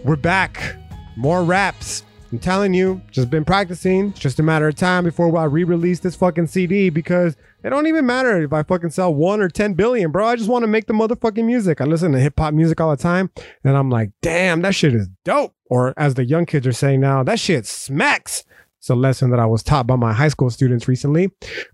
we're 0.05 0.15
back. 0.15 0.77
More 1.17 1.43
raps. 1.43 2.05
I'm 2.31 2.39
telling 2.39 2.73
you, 2.73 3.03
just 3.11 3.31
been 3.31 3.45
practicing. 3.45 4.11
It's 4.11 4.21
just 4.21 4.39
a 4.39 4.45
matter 4.45 4.69
of 4.69 4.77
time 4.77 5.03
before 5.03 5.37
I 5.37 5.45
re-release 5.45 5.99
this 5.99 6.15
fucking 6.15 6.47
CD 6.47 6.89
because 6.89 7.37
it 7.63 7.71
don't 7.71 7.87
even 7.87 8.07
matter 8.07 8.43
if 8.43 8.53
I 8.53 8.63
fucking 8.63 8.91
sell 8.91 9.15
one 9.15 9.41
or 9.41 9.49
10 9.49 9.75
billion, 9.75 10.11
bro. 10.11 10.27
I 10.27 10.37
just 10.37 10.49
want 10.49 10.63
to 10.63 10.67
make 10.67 10.87
the 10.87 10.95
motherfucking 10.95 11.45
music. 11.45 11.81
I 11.81 11.85
listen 11.85 12.13
to 12.13 12.21
hip 12.21 12.39
hop 12.39 12.55
music 12.55 12.81
all 12.81 12.91
the 12.91 12.97
time 12.97 13.31
and 13.65 13.77
I'm 13.77 13.91
like, 13.91 14.11
damn, 14.23 14.63
that 14.63 14.75
shit 14.75 14.95
is 14.95 15.09
dope. 15.25 15.55
Or 15.69 15.95
as 15.97 16.15
the 16.15 16.25
young 16.25 16.47
kids 16.47 16.67
are 16.67 16.73
saying 16.73 17.01
now, 17.01 17.23
that 17.23 17.39
shit 17.39 17.67
smacks. 17.67 18.45
It's 18.79 18.89
a 18.89 18.95
lesson 18.95 19.29
that 19.31 19.39
I 19.39 19.45
was 19.45 19.63
taught 19.63 19.87
by 19.87 19.97
my 19.97 20.15
high 20.15 20.29
school 20.29 20.49
students 20.49 20.89
recently. 20.89 21.31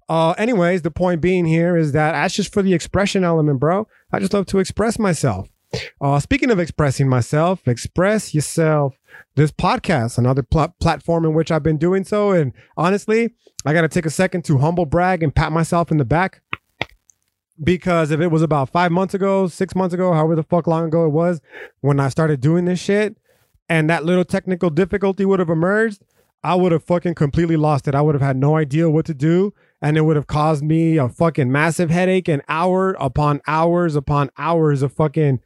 Uh, 0.08 0.32
anyways, 0.32 0.82
the 0.82 0.90
point 0.90 1.20
being 1.20 1.44
here 1.44 1.76
is 1.76 1.92
that 1.92 2.12
that's 2.12 2.34
just 2.34 2.52
for 2.52 2.62
the 2.62 2.74
expression 2.74 3.22
element, 3.22 3.60
bro. 3.60 3.86
I 4.10 4.18
just 4.18 4.34
love 4.34 4.46
to 4.46 4.58
express 4.58 4.98
myself. 4.98 5.48
Uh, 6.00 6.18
speaking 6.18 6.50
of 6.50 6.58
expressing 6.58 7.08
myself, 7.08 7.66
express 7.68 8.34
yourself. 8.34 8.96
This 9.36 9.52
podcast, 9.52 10.16
another 10.16 10.42
pl- 10.42 10.74
platform 10.80 11.26
in 11.26 11.34
which 11.34 11.50
I've 11.50 11.62
been 11.62 11.76
doing 11.76 12.04
so. 12.04 12.32
And 12.32 12.52
honestly, 12.76 13.34
I 13.66 13.74
got 13.74 13.82
to 13.82 13.88
take 13.88 14.06
a 14.06 14.10
second 14.10 14.44
to 14.46 14.58
humble 14.58 14.86
brag 14.86 15.22
and 15.22 15.34
pat 15.34 15.52
myself 15.52 15.90
in 15.90 15.98
the 15.98 16.06
back 16.06 16.40
because 17.62 18.10
if 18.10 18.20
it 18.20 18.28
was 18.28 18.42
about 18.42 18.70
five 18.70 18.92
months 18.92 19.12
ago, 19.14 19.46
six 19.46 19.74
months 19.74 19.94
ago, 19.94 20.12
however 20.12 20.36
the 20.36 20.42
fuck 20.42 20.66
long 20.66 20.86
ago 20.86 21.04
it 21.04 21.10
was, 21.10 21.40
when 21.80 22.00
I 22.00 22.08
started 22.08 22.40
doing 22.40 22.64
this 22.64 22.80
shit, 22.80 23.16
and 23.68 23.90
that 23.90 24.04
little 24.04 24.24
technical 24.24 24.70
difficulty 24.70 25.24
would 25.24 25.38
have 25.38 25.50
emerged, 25.50 26.02
I 26.42 26.54
would 26.54 26.72
have 26.72 26.84
fucking 26.84 27.14
completely 27.14 27.56
lost 27.56 27.88
it. 27.88 27.94
I 27.94 28.00
would 28.00 28.14
have 28.14 28.22
had 28.22 28.36
no 28.36 28.56
idea 28.56 28.88
what 28.88 29.04
to 29.06 29.14
do, 29.14 29.52
and 29.82 29.96
it 29.96 30.02
would 30.02 30.16
have 30.16 30.28
caused 30.28 30.62
me 30.62 30.96
a 30.96 31.08
fucking 31.08 31.50
massive 31.50 31.90
headache 31.90 32.28
and 32.28 32.42
hour 32.48 32.96
upon 33.00 33.40
hours 33.46 33.96
upon 33.96 34.30
hours 34.38 34.82
of 34.82 34.92
fucking 34.92 35.40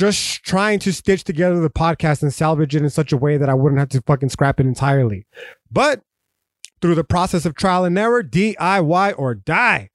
just 0.00 0.42
trying 0.44 0.78
to 0.78 0.94
stitch 0.94 1.24
together 1.24 1.60
the 1.60 1.68
podcast 1.68 2.22
and 2.22 2.32
salvage 2.32 2.74
it 2.74 2.82
in 2.82 2.88
such 2.88 3.12
a 3.12 3.18
way 3.18 3.36
that 3.36 3.50
I 3.50 3.54
wouldn't 3.54 3.78
have 3.78 3.90
to 3.90 4.00
fucking 4.00 4.30
scrap 4.30 4.58
it 4.58 4.64
entirely. 4.64 5.26
But 5.70 6.00
through 6.80 6.94
the 6.94 7.04
process 7.04 7.44
of 7.44 7.54
trial 7.54 7.84
and 7.84 7.98
error, 7.98 8.22
DIY 8.22 9.14
or 9.18 9.34
die. 9.34 9.90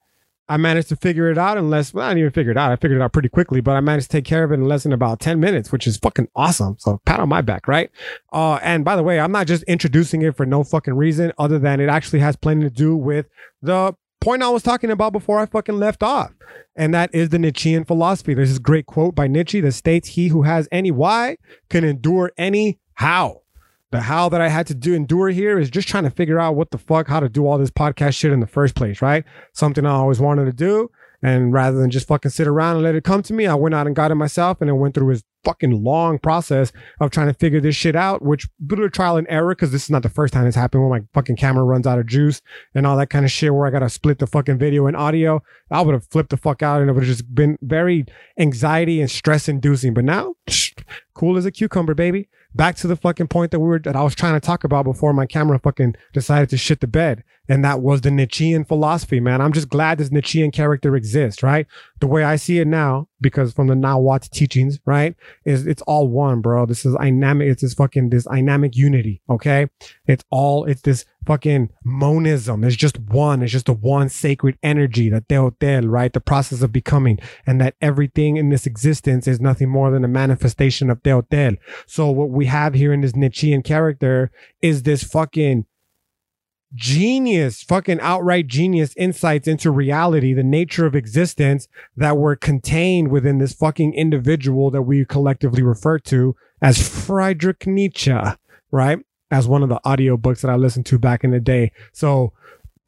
I 0.48 0.58
managed 0.58 0.90
to 0.90 0.96
figure 0.96 1.32
it 1.32 1.40
out 1.40 1.58
in 1.58 1.72
less, 1.72 1.92
well, 1.92 2.06
I 2.06 2.10
didn't 2.10 2.20
even 2.20 2.32
figure 2.34 2.52
it 2.52 2.58
out. 2.58 2.72
I 2.72 2.76
figured 2.76 3.00
it 3.00 3.04
out 3.04 3.14
pretty 3.14 3.30
quickly, 3.30 3.62
but 3.62 3.76
I 3.76 3.80
managed 3.80 4.12
to 4.12 4.18
take 4.18 4.26
care 4.26 4.44
of 4.44 4.52
it 4.52 4.56
in 4.56 4.68
less 4.68 4.84
than 4.84 4.94
about 4.94 5.20
10 5.20 5.40
minutes, 5.40 5.72
which 5.72 5.88
is 5.88 5.98
fucking 5.98 6.28
awesome. 6.36 6.76
So 6.78 7.02
pat 7.08 7.20
on 7.20 7.28
my 7.28 7.42
back, 7.42 7.68
right? 7.68 7.90
Uh, 8.32 8.60
and 8.62 8.86
by 8.86 8.96
the 8.96 9.02
way, 9.02 9.20
I'm 9.20 9.32
not 9.32 9.48
just 9.48 9.64
introducing 9.64 10.22
it 10.22 10.38
for 10.38 10.46
no 10.46 10.64
fucking 10.64 10.94
reason 10.94 11.34
other 11.40 11.58
than 11.58 11.80
it 11.80 11.90
actually 11.90 12.20
has 12.20 12.36
plenty 12.36 12.62
to 12.62 12.70
do 12.70 12.96
with 12.96 13.26
the 13.64 13.96
point 14.26 14.44
I 14.44 14.50
was 14.50 14.64
talking 14.64 14.90
about 14.90 15.14
before 15.14 15.40
I 15.40 15.46
fucking 15.46 15.80
left 15.80 16.02
off. 16.04 16.32
And 16.76 16.94
that 16.94 17.14
is 17.14 17.30
the 17.30 17.40
Nietzschean 17.40 17.86
philosophy. 17.86 18.34
There's 18.34 18.50
this 18.50 18.60
great 18.60 18.88
quote 18.88 19.16
by 19.16 19.28
Nietzsche 19.28 19.62
that 19.62 19.74
states, 19.74 20.10
He 20.10 20.30
who 20.30 20.42
has 20.42 20.68
any 20.72 20.92
why 20.92 21.38
can 21.70 21.84
endure 21.84 22.32
any 22.38 22.80
how 22.96 23.42
the 23.92 24.02
how 24.02 24.28
that 24.30 24.42
I 24.42 24.50
had 24.50 24.68
to 24.68 24.76
do 24.76 24.94
endure 24.94 25.30
here 25.30 25.58
is 25.60 25.70
just 25.70 25.88
trying 25.88 26.04
to 26.04 26.10
figure 26.10 26.40
out 26.40 26.56
what 26.56 26.72
the 26.72 26.78
fuck 26.78 27.08
how 27.08 27.20
to 27.20 27.30
do 27.30 27.48
all 27.48 27.58
this 27.58 27.70
podcast 27.70 28.18
shit 28.18 28.34
in 28.34 28.40
the 28.40 28.48
first 28.48 28.76
place, 28.76 29.02
right? 29.02 29.24
Something 29.54 29.86
I 29.86 29.92
always 29.92 30.20
wanted 30.20 30.46
to 30.46 30.54
do. 30.54 30.90
And 31.22 31.54
rather 31.54 31.78
than 31.78 31.90
just 31.90 32.08
fucking 32.08 32.32
sit 32.32 32.48
around 32.48 32.76
and 32.76 32.84
let 32.84 32.96
it 32.96 33.04
come 33.04 33.22
to 33.24 33.34
me, 33.34 33.48
I 33.48 33.56
went 33.56 33.74
out 33.74 33.88
and 33.88 33.96
got 33.96 34.12
it 34.12 34.16
myself 34.16 34.60
and 34.60 34.70
then 34.70 34.80
went 34.80 34.96
through 34.96 35.10
his 35.10 35.24
fucking 35.46 35.84
long 35.84 36.20
process 36.20 36.74
of 37.00 37.12
trying 37.12 37.28
to 37.28 37.34
figure 37.34 37.62
this 37.62 37.76
shit 37.76 37.96
out, 37.96 38.22
which 38.22 38.50
bit 38.66 38.80
of 38.80 38.92
trial 38.92 39.16
and 39.16 39.28
error, 39.30 39.56
because 39.56 39.72
this 39.72 39.84
is 39.84 39.90
not 39.90 40.04
the 40.04 40.10
first 40.10 40.34
time 40.34 40.46
it's 40.46 40.56
happened 40.56 40.84
when 40.84 41.00
my 41.00 41.08
fucking 41.14 41.38
camera 41.38 41.64
runs 41.64 41.88
out 41.88 42.00
of 42.00 42.08
juice 42.08 42.42
and 42.74 42.86
all 42.86 42.98
that 42.98 43.10
kind 43.10 43.24
of 43.24 43.32
shit 43.32 43.54
where 43.54 43.68
I 43.68 43.70
gotta 43.70 43.90
split 43.90 44.20
the 44.20 44.28
fucking 44.28 44.58
video 44.58 44.88
and 44.88 44.98
audio. 44.98 45.42
I 45.72 45.82
would 45.82 45.94
have 45.94 46.08
flipped 46.08 46.32
the 46.32 46.38
fuck 46.38 46.62
out 46.62 46.82
and 46.82 46.90
it 46.90 46.94
would 46.94 47.04
have 47.04 47.18
just 47.18 47.34
been 47.34 47.58
very 47.62 48.06
anxiety 48.38 49.00
and 49.00 49.10
stress 49.10 49.48
inducing. 49.48 49.94
But 49.94 50.04
now, 50.04 50.36
cool 51.14 51.38
as 51.38 51.46
a 51.46 51.52
cucumber, 51.52 51.94
baby 51.94 52.28
back 52.56 52.76
to 52.78 52.88
the 52.88 52.96
fucking 52.96 53.28
point 53.28 53.52
that 53.52 53.60
we 53.60 53.68
were 53.68 53.80
that 53.80 53.96
I 53.96 54.04
was 54.04 54.16
trying 54.16 54.34
to 54.34 54.40
talk 54.40 54.64
about 54.64 54.86
before 54.86 55.14
my 55.14 55.26
camera 55.26 55.60
fucking 55.60 55.96
decided 56.14 56.50
to 56.50 56.58
shit 56.58 56.80
the 56.80 56.88
bed. 56.88 57.24
And 57.48 57.64
that 57.64 57.82
was 57.82 58.02
the 58.02 58.12
Nietzschean 58.12 58.66
philosophy, 58.66 59.20
man. 59.20 59.42
I'm 59.42 59.54
just 59.54 59.70
glad 59.70 59.98
this 59.98 60.12
Nietzschean 60.12 60.52
character 60.52 60.96
exists, 60.96 61.44
right? 61.44 61.68
The 62.00 62.08
way 62.08 62.24
I 62.24 62.36
see 62.36 62.60
it 62.60 62.68
now, 62.68 63.08
because 63.22 63.54
from 63.54 63.68
the 63.68 63.76
Nawat 63.76 64.30
teachings, 64.32 64.80
right, 64.86 65.16
is 65.46 65.68
it's 65.68 65.82
all 65.84 66.08
one, 66.08 66.42
bro. 66.42 66.66
This 66.66 66.86
is 66.86 66.96
dynamic. 66.96 67.48
It's 67.48 67.62
this 67.62 67.74
fucking 67.74 68.10
this 68.10 68.26
dynamic 68.26 68.76
unity, 68.76 69.22
okay? 69.30 69.68
It's 70.06 70.24
all 70.30 70.66
it's 70.66 70.82
this 70.82 71.06
fucking 71.26 71.70
monism. 71.84 72.64
It's 72.64 72.76
just 72.76 73.00
one. 73.00 73.42
It's 73.42 73.52
just 73.52 73.70
a 73.70 73.74
one 73.74 74.10
sacred 74.10 74.58
energy, 74.64 75.10
the 75.10 75.22
Teotl, 75.22 75.90
right? 75.90 76.14
The 76.14 76.22
process 76.22 76.62
of 76.62 76.72
becoming, 76.72 77.20
and 77.46 77.60
that 77.62 77.76
everything 77.82 78.38
in 78.38 78.50
this 78.50 78.66
existence 78.66 79.28
is 79.28 79.40
nothing 79.40 79.70
more 79.70 79.92
than 79.92 80.04
a 80.04 80.10
manifestation 80.10 80.90
of 80.90 81.04
Teotl. 81.04 81.58
So 81.88 82.10
what 82.10 82.30
we 82.30 82.46
have 82.46 82.74
here 82.74 82.94
in 82.94 83.02
this 83.02 83.16
Nietzschean 83.16 83.62
character 83.64 84.32
is 84.62 84.84
this 84.84 85.04
fucking 85.04 85.66
genius, 86.74 87.64
fucking 87.64 88.00
outright 88.02 88.48
genius 88.48 88.94
insights 88.98 89.48
into 89.48 89.72
reality, 89.72 90.34
the 90.34 90.44
nature 90.44 90.86
of 90.86 90.96
existence 90.96 91.68
that 91.96 92.18
were 92.18 92.36
contained 92.36 93.10
within 93.10 93.38
this 93.38 93.54
fucking 93.54 93.94
individual 93.94 94.72
that 94.72 94.84
we 94.84 95.06
collectively 95.06 95.62
refer 95.62 96.00
to 96.00 96.36
as 96.62 96.88
Friedrich 96.88 97.68
Nietzsche, 97.68 98.18
right? 98.72 99.00
As 99.32 99.48
one 99.48 99.64
of 99.64 99.70
the 99.70 99.80
audiobooks 99.86 100.42
that 100.42 100.52
I 100.52 100.56
listened 100.56 100.86
to 100.88 101.00
back 101.00 101.24
in 101.24 101.32
the 101.32 101.40
day. 101.40 101.72
So 101.94 102.34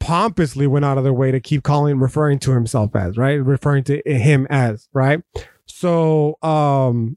pompously 0.00 0.66
went 0.66 0.84
out 0.84 0.98
of 0.98 1.04
their 1.04 1.12
way 1.12 1.30
to 1.30 1.40
keep 1.40 1.62
calling, 1.62 1.98
referring 1.98 2.38
to 2.40 2.52
himself 2.52 2.94
as, 2.94 3.16
right? 3.16 3.34
Referring 3.34 3.84
to 3.84 4.02
him 4.06 4.46
as, 4.50 4.88
right? 4.92 5.22
So, 5.66 6.36
um, 6.42 7.16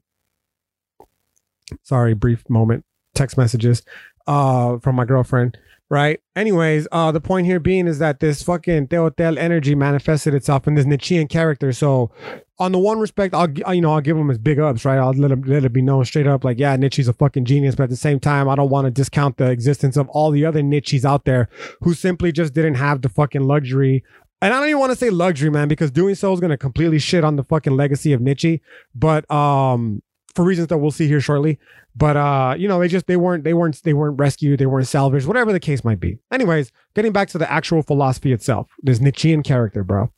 sorry, 1.82 2.14
brief 2.14 2.48
moment, 2.48 2.84
text 3.14 3.36
messages, 3.36 3.82
uh, 4.26 4.78
from 4.78 4.96
my 4.96 5.04
girlfriend 5.04 5.58
right? 5.92 6.20
Anyways, 6.34 6.88
uh, 6.90 7.12
the 7.12 7.20
point 7.20 7.44
here 7.44 7.60
being 7.60 7.86
is 7.86 7.98
that 7.98 8.18
this 8.18 8.42
fucking 8.42 8.88
Teotl 8.88 9.36
energy 9.36 9.74
manifested 9.74 10.32
itself 10.32 10.66
in 10.66 10.74
this 10.74 10.86
Nietzschean 10.86 11.28
character. 11.28 11.70
So, 11.70 12.10
on 12.58 12.72
the 12.72 12.78
one 12.78 12.98
respect, 12.98 13.34
I'll 13.34 13.50
you 13.50 13.82
know 13.82 13.92
I'll 13.92 14.00
give 14.00 14.16
him 14.16 14.30
his 14.30 14.38
big 14.38 14.58
ups, 14.58 14.86
right? 14.86 14.96
I'll 14.96 15.12
let 15.12 15.30
him 15.30 15.42
let 15.42 15.66
it 15.66 15.72
be 15.74 15.82
known 15.82 16.06
straight 16.06 16.26
up, 16.26 16.44
like 16.44 16.58
yeah, 16.58 16.74
Nietzsche's 16.76 17.08
a 17.08 17.12
fucking 17.12 17.44
genius. 17.44 17.74
But 17.74 17.84
at 17.84 17.90
the 17.90 17.96
same 17.96 18.20
time, 18.20 18.48
I 18.48 18.54
don't 18.54 18.70
want 18.70 18.86
to 18.86 18.90
discount 18.90 19.36
the 19.36 19.50
existence 19.50 19.98
of 19.98 20.08
all 20.08 20.30
the 20.30 20.46
other 20.46 20.62
Nietzsche's 20.62 21.04
out 21.04 21.26
there 21.26 21.50
who 21.82 21.92
simply 21.92 22.32
just 22.32 22.54
didn't 22.54 22.76
have 22.76 23.02
the 23.02 23.10
fucking 23.10 23.42
luxury. 23.42 24.02
And 24.40 24.54
I 24.54 24.60
don't 24.60 24.70
even 24.70 24.80
want 24.80 24.92
to 24.92 24.96
say 24.96 25.10
luxury, 25.10 25.50
man, 25.50 25.68
because 25.68 25.90
doing 25.90 26.14
so 26.14 26.32
is 26.32 26.40
to 26.40 26.56
completely 26.56 27.00
shit 27.00 27.22
on 27.22 27.36
the 27.36 27.44
fucking 27.44 27.76
legacy 27.76 28.14
of 28.14 28.22
Nietzsche. 28.22 28.62
But 28.94 29.30
um, 29.30 30.02
for 30.34 30.44
reasons 30.44 30.68
that 30.68 30.78
we'll 30.78 30.90
see 30.90 31.06
here 31.06 31.20
shortly. 31.20 31.58
But 31.94 32.16
uh, 32.16 32.54
you 32.56 32.68
know, 32.68 32.78
they 32.78 32.88
just 32.88 33.06
they 33.06 33.16
weren't 33.16 33.44
they 33.44 33.52
weren't 33.52 33.82
they 33.82 33.92
weren't 33.92 34.18
rescued, 34.18 34.58
they 34.58 34.66
weren't 34.66 34.88
salvaged, 34.88 35.26
whatever 35.26 35.52
the 35.52 35.60
case 35.60 35.84
might 35.84 36.00
be. 36.00 36.18
Anyways, 36.32 36.72
getting 36.94 37.12
back 37.12 37.28
to 37.30 37.38
the 37.38 37.50
actual 37.50 37.82
philosophy 37.82 38.32
itself, 38.32 38.70
this 38.82 39.00
Nietzschean 39.00 39.42
character, 39.42 39.84
bro. 39.84 40.10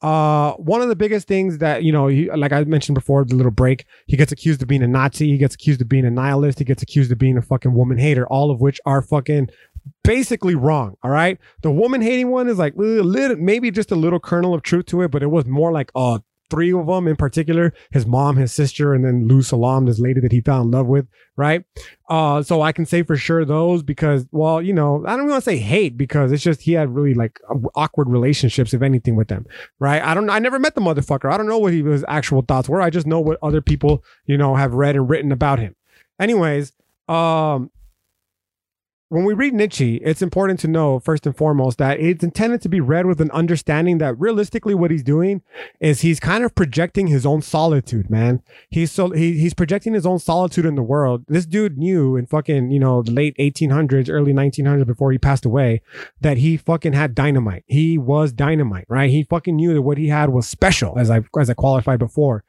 Uh, 0.00 0.52
one 0.52 0.80
of 0.80 0.88
the 0.88 0.96
biggest 0.96 1.26
things 1.26 1.58
that 1.58 1.82
you 1.82 1.92
know, 1.92 2.06
he, 2.06 2.30
like 2.30 2.52
I 2.52 2.64
mentioned 2.64 2.94
before, 2.94 3.24
the 3.24 3.34
little 3.34 3.52
break, 3.52 3.84
he 4.06 4.16
gets 4.16 4.32
accused 4.32 4.62
of 4.62 4.68
being 4.68 4.82
a 4.82 4.88
Nazi, 4.88 5.26
he 5.26 5.36
gets 5.36 5.54
accused 5.54 5.82
of 5.82 5.88
being 5.88 6.06
a 6.06 6.10
nihilist, 6.10 6.60
he 6.60 6.64
gets 6.64 6.82
accused 6.82 7.12
of 7.12 7.18
being 7.18 7.36
a 7.36 7.42
fucking 7.42 7.74
woman 7.74 7.98
hater, 7.98 8.26
all 8.28 8.50
of 8.50 8.60
which 8.60 8.80
are 8.86 9.02
fucking 9.02 9.50
basically 10.04 10.54
wrong. 10.54 10.96
All 11.02 11.10
right, 11.10 11.38
the 11.62 11.70
woman 11.70 12.00
hating 12.00 12.30
one 12.30 12.48
is 12.48 12.58
like 12.58 12.72
little, 12.76 13.36
maybe 13.36 13.70
just 13.70 13.90
a 13.90 13.96
little 13.96 14.20
kernel 14.20 14.54
of 14.54 14.62
truth 14.62 14.86
to 14.86 15.02
it, 15.02 15.10
but 15.10 15.22
it 15.22 15.30
was 15.30 15.44
more 15.44 15.72
like 15.72 15.90
uh 15.94 16.20
three 16.50 16.72
of 16.72 16.86
them 16.86 17.06
in 17.06 17.16
particular 17.16 17.72
his 17.90 18.06
mom 18.06 18.36
his 18.36 18.52
sister 18.52 18.94
and 18.94 19.04
then 19.04 19.26
lou 19.28 19.42
salam 19.42 19.86
this 19.86 19.98
lady 19.98 20.20
that 20.20 20.32
he 20.32 20.40
fell 20.40 20.62
in 20.62 20.70
love 20.70 20.86
with 20.86 21.06
right? 21.36 21.64
Uh 22.08 22.42
so 22.42 22.62
i 22.62 22.72
can 22.72 22.84
say 22.86 23.02
for 23.02 23.16
sure 23.16 23.44
those 23.44 23.82
because 23.82 24.26
well 24.32 24.60
you 24.60 24.72
know 24.72 25.04
i 25.06 25.16
don't 25.16 25.28
want 25.28 25.42
to 25.42 25.50
say 25.50 25.56
hate 25.58 25.96
because 25.96 26.32
it's 26.32 26.42
just 26.42 26.62
he 26.62 26.72
had 26.72 26.94
really 26.94 27.14
like 27.14 27.38
awkward 27.74 28.08
relationships 28.08 28.74
if 28.74 28.82
anything 28.82 29.14
with 29.14 29.28
them 29.28 29.46
right? 29.78 30.02
I 30.02 30.14
don't 30.14 30.30
i 30.30 30.38
never 30.38 30.58
met 30.58 30.74
the 30.74 30.80
motherfucker. 30.80 31.32
I 31.32 31.36
don't 31.36 31.48
know 31.48 31.58
what 31.58 31.72
he, 31.72 31.82
his 31.82 32.04
actual 32.08 32.42
thoughts 32.42 32.68
were. 32.68 32.82
I 32.82 32.90
just 32.90 33.06
know 33.06 33.20
what 33.20 33.38
other 33.42 33.60
people 33.60 34.02
you 34.26 34.36
know 34.38 34.56
have 34.56 34.74
read 34.74 34.96
and 34.96 35.08
written 35.08 35.32
about 35.32 35.58
him. 35.58 35.76
Anyways 36.20 36.72
um 37.08 37.70
when 39.10 39.24
we 39.24 39.32
read 39.32 39.54
Nietzsche, 39.54 39.96
it's 39.96 40.20
important 40.20 40.60
to 40.60 40.68
know 40.68 41.00
first 41.00 41.24
and 41.24 41.34
foremost 41.34 41.78
that 41.78 41.98
it's 41.98 42.22
intended 42.22 42.60
to 42.62 42.68
be 42.68 42.80
read 42.80 43.06
with 43.06 43.22
an 43.22 43.30
understanding 43.30 43.98
that 43.98 44.18
realistically 44.18 44.74
what 44.74 44.90
he's 44.90 45.02
doing 45.02 45.40
is 45.80 46.02
he's 46.02 46.20
kind 46.20 46.44
of 46.44 46.54
projecting 46.54 47.06
his 47.06 47.24
own 47.24 47.40
solitude, 47.40 48.10
man. 48.10 48.42
He's 48.68 48.92
so 48.92 49.10
he, 49.10 49.38
he's 49.38 49.54
projecting 49.54 49.94
his 49.94 50.04
own 50.04 50.18
solitude 50.18 50.66
in 50.66 50.74
the 50.74 50.82
world. 50.82 51.24
This 51.26 51.46
dude 51.46 51.78
knew 51.78 52.16
in 52.16 52.26
fucking, 52.26 52.70
you 52.70 52.78
know, 52.78 53.02
the 53.02 53.12
late 53.12 53.36
1800s, 53.38 54.10
early 54.10 54.34
1900s 54.34 54.86
before 54.86 55.10
he 55.10 55.18
passed 55.18 55.46
away 55.46 55.80
that 56.20 56.36
he 56.36 56.58
fucking 56.58 56.92
had 56.92 57.14
dynamite. 57.14 57.64
He 57.66 57.96
was 57.96 58.32
dynamite, 58.32 58.84
right? 58.88 59.08
He 59.08 59.22
fucking 59.22 59.56
knew 59.56 59.72
that 59.72 59.82
what 59.82 59.96
he 59.96 60.08
had 60.08 60.28
was 60.28 60.46
special 60.46 60.98
as 60.98 61.10
I 61.10 61.22
as 61.38 61.48
I 61.48 61.54
qualified 61.54 61.98
before. 61.98 62.44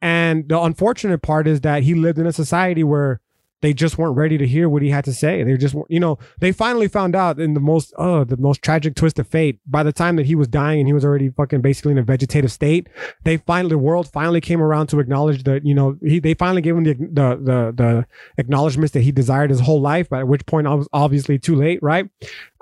And 0.00 0.48
the 0.48 0.60
unfortunate 0.60 1.22
part 1.22 1.48
is 1.48 1.62
that 1.62 1.82
he 1.82 1.94
lived 1.94 2.18
in 2.18 2.26
a 2.26 2.32
society 2.32 2.84
where 2.84 3.20
they 3.64 3.72
just 3.72 3.96
weren't 3.96 4.14
ready 4.14 4.36
to 4.36 4.46
hear 4.46 4.68
what 4.68 4.82
he 4.82 4.90
had 4.90 5.06
to 5.06 5.12
say. 5.14 5.42
They 5.42 5.56
just, 5.56 5.74
you 5.88 5.98
know, 5.98 6.18
they 6.38 6.52
finally 6.52 6.86
found 6.86 7.16
out 7.16 7.40
in 7.40 7.54
the 7.54 7.60
most, 7.60 7.94
uh, 7.96 8.22
the 8.22 8.36
most 8.36 8.60
tragic 8.60 8.94
twist 8.94 9.18
of 9.18 9.26
fate. 9.26 9.58
By 9.66 9.82
the 9.82 9.90
time 9.90 10.16
that 10.16 10.26
he 10.26 10.34
was 10.34 10.48
dying 10.48 10.80
and 10.80 10.86
he 10.86 10.92
was 10.92 11.02
already 11.02 11.30
fucking 11.30 11.62
basically 11.62 11.92
in 11.92 11.98
a 11.98 12.02
vegetative 12.02 12.52
state, 12.52 12.90
they 13.22 13.38
finally, 13.38 13.70
the 13.70 13.78
world 13.78 14.06
finally 14.12 14.42
came 14.42 14.60
around 14.60 14.88
to 14.88 15.00
acknowledge 15.00 15.44
that, 15.44 15.64
you 15.64 15.72
know, 15.72 15.96
he, 16.02 16.18
they 16.20 16.34
finally 16.34 16.60
gave 16.60 16.76
him 16.76 16.84
the, 16.84 16.92
the, 16.92 17.36
the, 17.36 17.72
the 17.74 18.06
acknowledgments 18.36 18.92
that 18.92 19.00
he 19.00 19.10
desired 19.12 19.48
his 19.48 19.60
whole 19.60 19.80
life. 19.80 20.10
But 20.10 20.18
at 20.18 20.28
which 20.28 20.44
point, 20.44 20.66
I 20.66 20.74
was 20.74 20.86
obviously 20.92 21.38
too 21.38 21.56
late, 21.56 21.82
right? 21.82 22.10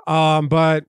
Um, 0.07 0.47
but 0.47 0.85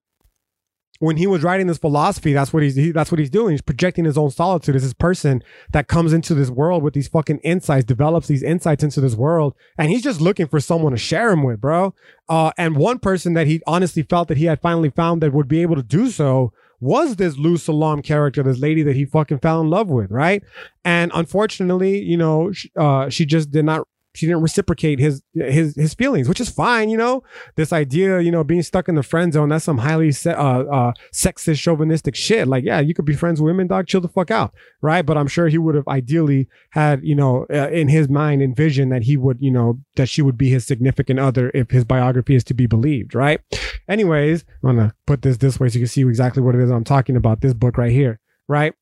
when 1.00 1.16
he 1.16 1.26
was 1.26 1.42
writing 1.42 1.66
this 1.66 1.78
philosophy, 1.78 2.33
that's 2.33 2.52
what 2.52 2.62
he's 2.62 2.76
he, 2.76 2.92
that's 2.92 3.11
what 3.11 3.18
he's 3.18 3.30
doing. 3.30 3.52
He's 3.52 3.62
projecting 3.62 4.04
his 4.04 4.16
own 4.16 4.30
solitude 4.30 4.76
as 4.76 4.83
this 4.83 4.94
person 4.94 5.42
that 5.72 5.88
comes 5.88 6.12
into 6.12 6.35
this 6.35 6.50
world 6.50 6.83
with 6.83 6.94
these 6.94 7.09
fucking 7.09 7.38
insights, 7.38 7.85
develops 7.85 8.28
these 8.28 8.42
insights 8.42 8.85
into 8.85 9.00
this 9.00 9.14
world, 9.14 9.54
and 9.76 9.90
he's 9.90 10.02
just 10.02 10.20
looking 10.20 10.46
for 10.46 10.61
someone 10.61 10.92
to 10.92 10.98
share 10.98 11.30
him 11.30 11.42
with, 11.42 11.61
bro. 11.61 11.94
Uh, 12.28 12.52
and 12.57 12.76
one 12.76 12.98
person 12.98 13.35
that 13.35 13.46
he 13.46 13.61
honestly 13.66 14.02
felt 14.02 14.28
that 14.28 14.38
he 14.38 14.44
had 14.44 14.61
finally 14.61 14.90
found 14.90 15.20
that 15.22 15.33
would 15.33 15.48
be 15.48 15.62
able 15.62 15.76
to 15.76 15.83
do 15.83 16.11
so 16.11 16.52
was 16.80 17.16
this 17.16 17.37
Lou 17.38 17.57
Salam 17.57 18.02
character, 18.02 18.42
this 18.42 18.59
lady 18.59 18.83
that 18.83 18.94
he 18.94 19.04
fucking 19.04 19.38
fell 19.38 19.61
in 19.61 19.70
love 19.70 19.88
with, 19.88 20.11
right? 20.11 20.42
And 20.85 21.11
unfortunately, 21.14 22.00
you 22.02 22.16
know, 22.16 22.52
sh- 22.52 22.66
uh, 22.76 23.09
she 23.09 23.24
just 23.24 23.50
did 23.50 23.64
not. 23.64 23.88
She 24.14 24.27
didn't 24.27 24.42
reciprocate 24.42 25.00
his 25.00 25.22
his 25.35 25.74
his 25.74 25.94
feelings, 25.94 26.29
which 26.29 26.40
is 26.40 26.48
fine, 26.48 26.88
you 26.88 26.96
know. 26.96 27.22
This 27.57 27.72
idea, 27.72 28.20
you 28.20 28.31
know, 28.31 28.44
being 28.44 28.62
stuck 28.62 28.88
in 28.88 28.94
the 28.94 29.03
friend 29.03 29.33
zone, 29.33 29.48
that's 29.48 29.64
some 29.64 29.79
highly 29.79 30.12
se- 30.12 30.35
uh, 30.35 30.62
uh, 30.62 30.92
sexist, 31.12 31.61
chauvinistic 31.61 32.14
shit. 32.14 32.46
Like, 32.46 32.64
yeah, 32.64 32.81
you 32.81 32.94
could 32.94 33.05
be 33.05 33.14
friends 33.14 33.40
with 33.40 33.46
women, 33.46 33.66
dog. 33.66 33.87
Chill 33.87 34.00
the 34.00 34.09
fuck 34.09 34.31
out, 34.31 34.55
right? 34.81 35.05
But 35.05 35.16
I'm 35.16 35.27
sure 35.27 35.48
he 35.48 35.59
would 35.59 35.74
have 35.74 35.88
ideally 35.88 36.48
had, 36.70 37.05
you 37.05 37.14
know, 37.14 37.46
uh, 37.53 37.68
in 37.70 37.88
his 37.88 38.09
mind, 38.09 38.42
envisioned 38.42 38.92
that 38.92 39.03
he 39.03 39.16
would, 39.16 39.38
you 39.40 39.50
know, 39.50 39.81
that 39.96 40.09
she 40.09 40.22
would 40.22 40.38
be 40.38 40.48
his 40.48 40.64
significant 40.64 41.18
other 41.18 41.50
if 41.53 41.70
his 41.70 41.85
biography 41.85 42.35
is 42.35 42.44
to 42.44 42.55
be 42.55 42.66
believed, 42.66 43.14
right? 43.14 43.40
Anyways, 43.88 44.44
I'm 44.62 44.77
gonna 44.77 44.94
put 45.07 45.22
this 45.22 45.38
this 45.38 45.59
way 45.59 45.68
so 45.68 45.74
you 45.74 45.85
can 45.85 45.88
see 45.88 46.03
exactly 46.03 46.42
what 46.42 46.55
it 46.55 46.61
is 46.61 46.70
I'm 46.70 46.85
talking 46.85 47.16
about. 47.16 47.40
This 47.40 47.55
book 47.55 47.77
right 47.77 47.92
here, 47.92 48.20
right? 48.48 48.74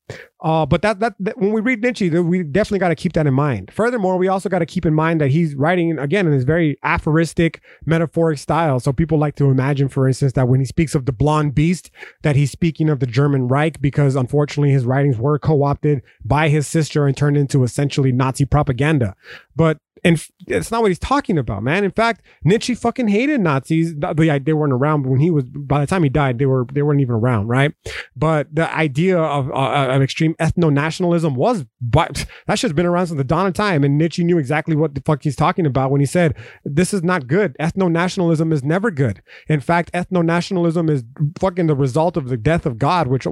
Uh, 0.43 0.65
but 0.65 0.81
that, 0.81 0.99
that 0.99 1.15
that 1.19 1.37
when 1.37 1.53
we 1.53 1.61
read 1.61 1.81
Nietzsche, 1.81 2.09
we 2.09 2.43
definitely 2.43 2.79
got 2.79 2.89
to 2.89 2.95
keep 2.95 3.13
that 3.13 3.25
in 3.25 3.33
mind. 3.33 3.71
Furthermore, 3.73 4.17
we 4.17 4.27
also 4.27 4.49
got 4.49 4.59
to 4.59 4.65
keep 4.65 4.85
in 4.85 4.93
mind 4.93 5.21
that 5.21 5.29
he's 5.31 5.55
writing 5.55 5.97
again 5.97 6.27
in 6.27 6.33
his 6.33 6.43
very 6.43 6.77
aphoristic, 6.83 7.61
metaphoric 7.85 8.37
style. 8.37 8.79
So 8.81 8.91
people 8.91 9.17
like 9.17 9.35
to 9.37 9.45
imagine, 9.49 9.87
for 9.87 10.05
instance, 10.05 10.33
that 10.33 10.49
when 10.49 10.59
he 10.59 10.65
speaks 10.65 10.95
of 10.95 11.05
the 11.05 11.13
blonde 11.13 11.55
beast, 11.55 11.91
that 12.23 12.35
he's 12.35 12.51
speaking 12.51 12.89
of 12.89 12.99
the 12.99 13.07
German 13.07 13.47
Reich, 13.47 13.79
because 13.81 14.17
unfortunately 14.17 14.71
his 14.71 14.83
writings 14.85 15.17
were 15.17 15.39
co-opted 15.39 16.01
by 16.25 16.49
his 16.49 16.67
sister 16.67 17.07
and 17.07 17.15
turned 17.15 17.37
into 17.37 17.63
essentially 17.63 18.11
Nazi 18.11 18.43
propaganda. 18.45 19.15
But 19.55 19.77
and 20.05 20.21
it's 20.47 20.69
not 20.69 20.81
what 20.81 20.89
he's 20.91 20.99
talking 20.99 21.37
about, 21.37 21.63
man. 21.63 21.85
In 21.85 21.91
fact, 21.91 22.23
Nietzsche 22.43 22.75
fucking 22.75 23.07
hated 23.07 23.39
Nazis. 23.39 23.95
The- 23.95 24.13
the- 24.13 24.41
They 24.43 24.51
weren't 24.51 24.73
around 24.73 25.05
when 25.05 25.21
he 25.21 25.31
was. 25.31 25.45
By 25.45 25.79
the 25.79 25.87
time 25.87 26.03
he 26.03 26.09
died, 26.09 26.39
they 26.39 26.45
were 26.45 26.65
they 26.73 26.81
weren't 26.81 26.99
even 26.99 27.15
around, 27.15 27.47
right? 27.47 27.73
But 28.13 28.53
the 28.53 28.69
idea 28.75 29.17
of 29.17 29.49
uh, 29.49 29.87
of 29.91 30.01
extreme 30.01 30.32
ethno 30.35 30.71
nationalism 30.71 31.35
was, 31.35 31.65
but 31.81 32.25
that 32.47 32.59
shit's 32.59 32.73
been 32.73 32.85
around 32.85 33.07
since 33.07 33.17
the 33.17 33.23
dawn 33.23 33.47
of 33.47 33.53
time. 33.53 33.83
And 33.83 33.97
Nietzsche 33.97 34.23
knew 34.23 34.37
exactly 34.37 34.75
what 34.75 34.95
the 34.95 35.01
fuck 35.01 35.23
he's 35.23 35.35
talking 35.35 35.65
about 35.65 35.91
when 35.91 36.01
he 36.01 36.05
said, 36.05 36.35
"This 36.63 36.93
is 36.93 37.03
not 37.03 37.27
good. 37.27 37.55
Ethno 37.59 37.91
nationalism 37.91 38.51
is 38.51 38.63
never 38.63 38.91
good. 38.91 39.21
In 39.47 39.59
fact, 39.59 39.91
ethno 39.93 40.23
nationalism 40.23 40.89
is 40.89 41.03
fucking 41.39 41.67
the 41.67 41.75
result 41.75 42.17
of 42.17 42.29
the 42.29 42.37
death 42.37 42.65
of 42.65 42.77
God." 42.77 43.07
Which, 43.07 43.27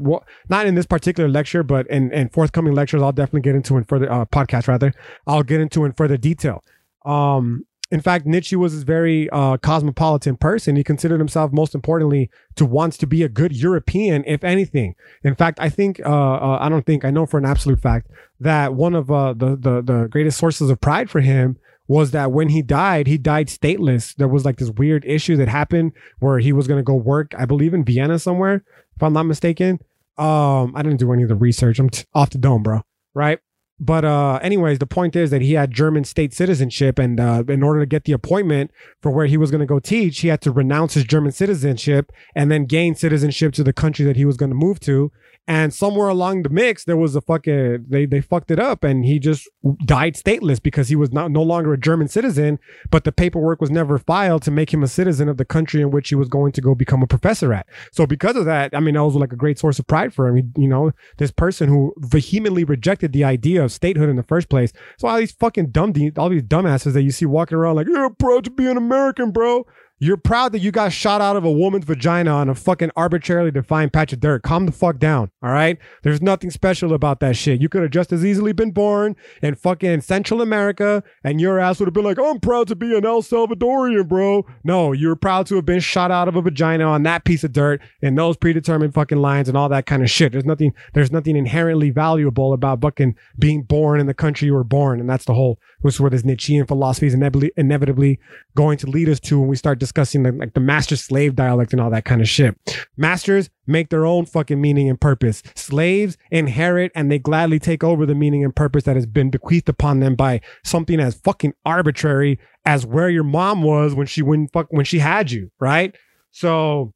not 0.50 0.66
in 0.66 0.76
this 0.76 0.86
particular 0.86 1.30
lecture, 1.30 1.64
but 1.64 1.88
in, 1.88 2.12
in 2.14 2.30
forthcoming 2.30 2.74
lectures, 2.74 3.02
I'll 3.02 3.12
definitely 3.12 3.42
get 3.42 3.56
into 3.56 3.78
in 3.78 3.84
further 3.84 4.12
uh, 4.12 4.26
podcast 4.26 4.68
rather. 4.68 4.94
I'll 5.28 5.44
get 5.44 5.62
into 5.62 5.86
in 5.86 5.94
further 5.94 6.18
detail. 6.18 6.64
Um, 7.06 7.66
in 7.92 8.00
fact, 8.00 8.26
Nietzsche 8.26 8.56
was 8.56 8.82
a 8.82 8.86
very 8.86 9.30
uh, 9.32 9.58
cosmopolitan 9.58 10.38
person. 10.38 10.78
He 10.78 10.84
considered 10.84 11.20
himself, 11.20 11.52
most 11.52 11.76
importantly, 11.76 12.30
to 12.56 12.66
wants 12.66 12.98
to 12.98 13.06
be 13.06 13.22
a 13.22 13.30
good 13.30 13.52
European, 13.52 14.24
if 14.26 14.46
anything. 14.46 14.96
In 15.24 15.36
fact, 15.36 15.60
I 15.60 15.68
think 15.68 16.00
uh, 16.06 16.10
uh, 16.10 16.58
I 16.62 16.70
don't 16.70 16.86
think 16.86 17.04
I 17.04 17.12
know 17.12 17.26
for 17.26 17.38
an 17.38 17.46
absolute 17.46 17.82
fact 17.82 18.10
that 18.40 18.74
one 18.74 18.96
of 18.96 19.12
uh, 19.12 19.34
the, 19.34 19.58
the 19.58 19.82
the 19.82 20.08
greatest 20.10 20.38
sources 20.38 20.70
of 20.70 20.80
pride 20.80 21.10
for 21.10 21.20
him 21.20 21.58
was 21.88 22.12
that 22.12 22.32
when 22.32 22.48
he 22.48 22.62
died, 22.62 23.08
he 23.08 23.18
died 23.18 23.48
stateless. 23.48 24.16
There 24.16 24.30
was 24.30 24.46
like 24.46 24.58
this 24.58 24.70
weird 24.70 25.04
issue 25.06 25.36
that 25.36 25.50
happened 25.50 25.92
where 26.20 26.40
he 26.40 26.54
was 26.54 26.66
going 26.66 26.80
to 26.80 26.84
go 26.84 26.96
work, 26.96 27.34
I 27.38 27.44
believe, 27.44 27.74
in 27.74 27.84
Vienna 27.84 28.18
somewhere, 28.18 28.64
if 28.96 29.04
I'm 29.04 29.12
not 29.12 29.24
mistaken. 29.24 29.80
Um, 30.18 30.74
I 30.76 30.84
didn't 30.84 31.00
do 31.00 31.12
any 31.12 31.24
of 31.24 31.30
the 31.30 31.36
research. 31.36 31.80
I'm 31.80 31.90
t- 31.90 32.06
off 32.14 32.30
the 32.30 32.38
dome, 32.38 32.64
bro. 32.64 32.82
Right. 33.14 33.40
But 33.84 34.06
uh, 34.06 34.40
anyways, 34.44 34.78
the 34.78 34.86
point 34.86 35.16
is 35.16 35.32
that 35.32 35.42
he 35.42 35.54
had 35.54 35.72
German 35.72 36.04
state 36.04 36.36
citizenship, 36.36 37.00
and 37.00 37.20
uh, 37.20 37.44
in 37.48 37.64
order 37.64 37.80
to 37.80 37.88
get 37.88 38.04
the 38.04 38.12
appointment 38.12 38.70
for 39.02 39.12
where 39.12 39.26
he 39.26 39.38
was 39.38 39.50
going 39.50 39.60
to 39.60 39.66
go 39.66 39.80
teach, 39.80 40.20
he 40.20 40.28
had 40.28 40.40
to 40.42 40.52
renounce 40.52 40.94
his 40.94 41.04
German 41.04 41.32
citizenship 41.32 42.12
and 42.36 42.52
then 42.52 42.66
gain 42.66 42.94
citizenship 42.94 43.54
to 43.54 43.64
the 43.64 43.74
country 43.74 44.06
that 44.06 44.16
he 44.16 44.24
was 44.24 44.38
going 44.38 44.52
to 44.52 44.56
move 44.56 44.80
to. 44.82 45.12
And 45.48 45.74
somewhere 45.74 46.08
along 46.08 46.44
the 46.44 46.50
mix, 46.50 46.86
there 46.86 46.96
was 46.96 47.16
a 47.16 47.22
fucking 47.22 47.86
they 47.90 48.06
they 48.06 48.22
fucked 48.22 48.52
it 48.52 48.60
up, 48.60 48.84
and 48.84 49.04
he 49.04 49.18
just 49.20 49.50
died 49.86 50.14
stateless 50.14 50.62
because 50.62 50.88
he 50.90 50.96
was 50.96 51.12
not 51.12 51.32
no 51.32 51.42
longer 51.42 51.74
a 51.74 51.80
German 51.80 52.08
citizen, 52.08 52.60
but 52.92 53.06
the 53.06 53.12
paperwork 53.12 53.60
was 53.60 53.72
never 53.72 53.98
filed 53.98 54.44
to 54.44 54.52
make 54.52 54.72
him 54.72 54.84
a 54.84 54.88
citizen 54.88 55.28
of 55.28 55.38
the 55.38 55.46
country 55.46 55.82
in 55.82 55.90
which 55.90 56.10
he 56.10 56.16
was 56.16 56.30
going 56.30 56.52
to 56.54 56.62
go 56.62 56.76
become 56.76 57.02
a 57.02 57.08
professor 57.08 57.54
at. 57.54 57.66
So 57.92 58.06
because 58.06 58.36
of 58.36 58.46
that, 58.46 58.76
I 58.76 58.80
mean, 58.80 58.94
that 58.94 59.04
was 59.04 59.16
like 59.16 59.34
a 59.34 59.36
great 59.36 59.58
source 59.58 59.80
of 59.80 59.88
pride 59.88 60.14
for 60.14 60.28
him. 60.28 60.54
You 60.56 60.68
know, 60.68 60.92
this 61.18 61.32
person 61.32 61.70
who 61.70 61.94
vehemently 61.98 62.64
rejected 62.64 63.12
the 63.12 63.24
idea 63.24 63.64
of 63.64 63.72
statehood 63.72 64.10
in 64.10 64.18
the 64.18 64.24
first 64.24 64.48
place. 64.48 64.72
So 65.00 65.08
all 65.08 65.18
these 65.18 65.32
fucking 65.32 65.72
dumb, 65.72 65.94
all 66.18 66.30
these 66.30 66.44
dumbasses 66.44 66.94
that 66.94 67.02
you 67.02 67.12
see 67.12 67.26
walking 67.26 67.58
around 67.58 67.78
like, 67.78 67.88
"Yeah, 67.90 68.10
proud 68.20 68.44
to 68.44 68.52
be 68.52 68.70
an 68.70 68.78
American, 68.78 69.32
bro." 69.32 69.66
You're 70.04 70.18
proud 70.18 70.52
that 70.54 70.62
you 70.62 70.72
got 70.72 70.92
shot 70.92 71.22
out 71.22 71.36
of 71.36 71.46
a 71.46 71.52
woman's 71.52 71.86
vagina 71.86 72.32
on 72.32 72.50
a 72.50 72.56
fucking 72.56 72.90
arbitrarily 72.96 73.52
defined 73.52 73.94
patch 73.94 74.12
of 74.12 74.20
dirt. 74.20 74.42
Calm 74.42 74.66
the 74.66 74.72
fuck 74.72 74.98
down, 74.98 75.30
all 75.44 75.52
right? 75.52 75.78
There's 76.02 76.24
nothing 76.24 76.50
special 76.50 76.92
about 76.96 77.20
that 77.20 77.36
shit. 77.36 77.62
You 77.62 77.70
could 77.70 77.84
have 77.84 77.92
just 77.92 78.12
as 78.12 78.26
easily 78.26 78.52
been 78.52 78.72
born 78.72 79.16
in 79.44 79.54
fucking 79.54 80.02
Central 80.02 80.42
America 80.42 81.04
and 81.24 81.40
your 81.40 81.60
ass 81.60 81.80
would 81.80 81.86
have 81.86 81.94
been 81.94 82.04
like, 82.04 82.18
I'm 82.18 82.40
proud 82.40 82.68
to 82.70 82.76
be 82.76 82.98
an 82.98 83.06
El 83.06 83.22
Salvadorian, 83.22 84.08
bro. 84.08 84.44
No, 84.64 84.92
you're 84.92 85.16
proud 85.16 85.46
to 85.48 85.56
have 85.58 85.68
been 85.68 85.80
shot 85.80 86.10
out 86.10 86.28
of 86.28 86.36
a 86.36 86.42
vagina 86.42 86.86
on 86.86 87.04
that 87.04 87.24
piece 87.24 87.44
of 87.44 87.54
dirt 87.54 87.80
and 88.02 88.18
those 88.18 88.38
predetermined 88.38 88.96
fucking 88.96 89.20
lines 89.20 89.50
and 89.50 89.56
all 89.56 89.70
that 89.70 89.86
kind 89.86 90.02
of 90.02 90.10
shit. 90.10 90.32
There's 90.32 90.46
nothing, 90.46 90.74
there's 90.96 91.12
nothing 91.12 91.36
inherently 91.36 91.92
valuable 91.92 92.54
about 92.54 92.82
fucking 92.82 93.16
being 93.38 93.62
born 93.62 94.00
in 94.00 94.08
the 94.08 94.16
country 94.16 94.48
you 94.48 94.56
were 94.56 94.64
born. 94.64 95.00
And 95.00 95.08
that's 95.08 95.26
the 95.26 95.36
whole, 95.36 95.60
which 95.82 95.94
is 95.94 96.00
where 96.00 96.10
this 96.10 96.26
Nietzschean 96.26 96.66
philosophy 96.66 97.06
is 97.06 97.14
inevitably, 97.14 97.52
inevitably 97.56 98.20
going 98.56 98.80
to 98.80 98.88
lead 98.88 99.08
us 99.08 99.20
to 99.20 99.40
when 99.40 99.48
we 99.48 99.56
start 99.56 99.78
discussing 99.78 99.91
the, 99.94 100.32
like 100.38 100.54
the 100.54 100.60
master 100.60 100.96
slave 100.96 101.36
dialect 101.36 101.72
and 101.72 101.82
all 101.82 101.90
that 101.90 102.06
kind 102.06 102.22
of 102.22 102.30
shit. 102.30 102.56
Masters 102.98 103.50
make 103.68 103.90
their 103.90 104.06
own 104.06 104.26
fucking 104.26 104.60
meaning 104.60 104.90
and 104.90 105.00
purpose. 105.00 105.44
Slaves 105.56 106.18
inherit 106.30 106.92
and 106.96 107.12
they 107.12 107.20
gladly 107.20 107.60
take 107.60 107.84
over 107.84 108.06
the 108.06 108.16
meaning 108.16 108.44
and 108.44 108.56
purpose 108.56 108.84
that 108.84 108.96
has 108.96 109.06
been 109.06 109.30
bequeathed 109.30 109.70
upon 109.70 110.00
them 110.00 110.16
by 110.16 110.42
something 110.64 111.00
as 111.00 111.16
fucking 111.16 111.54
arbitrary 111.66 112.40
as 112.66 112.86
where 112.86 113.10
your 113.10 113.24
mom 113.24 113.64
was 113.64 113.94
when 113.96 114.08
she 114.08 114.22
when 114.22 114.48
fuck 114.48 114.68
when 114.70 114.86
she 114.86 115.00
had 115.00 115.32
you, 115.32 115.52
right? 115.60 115.96
So 116.32 116.94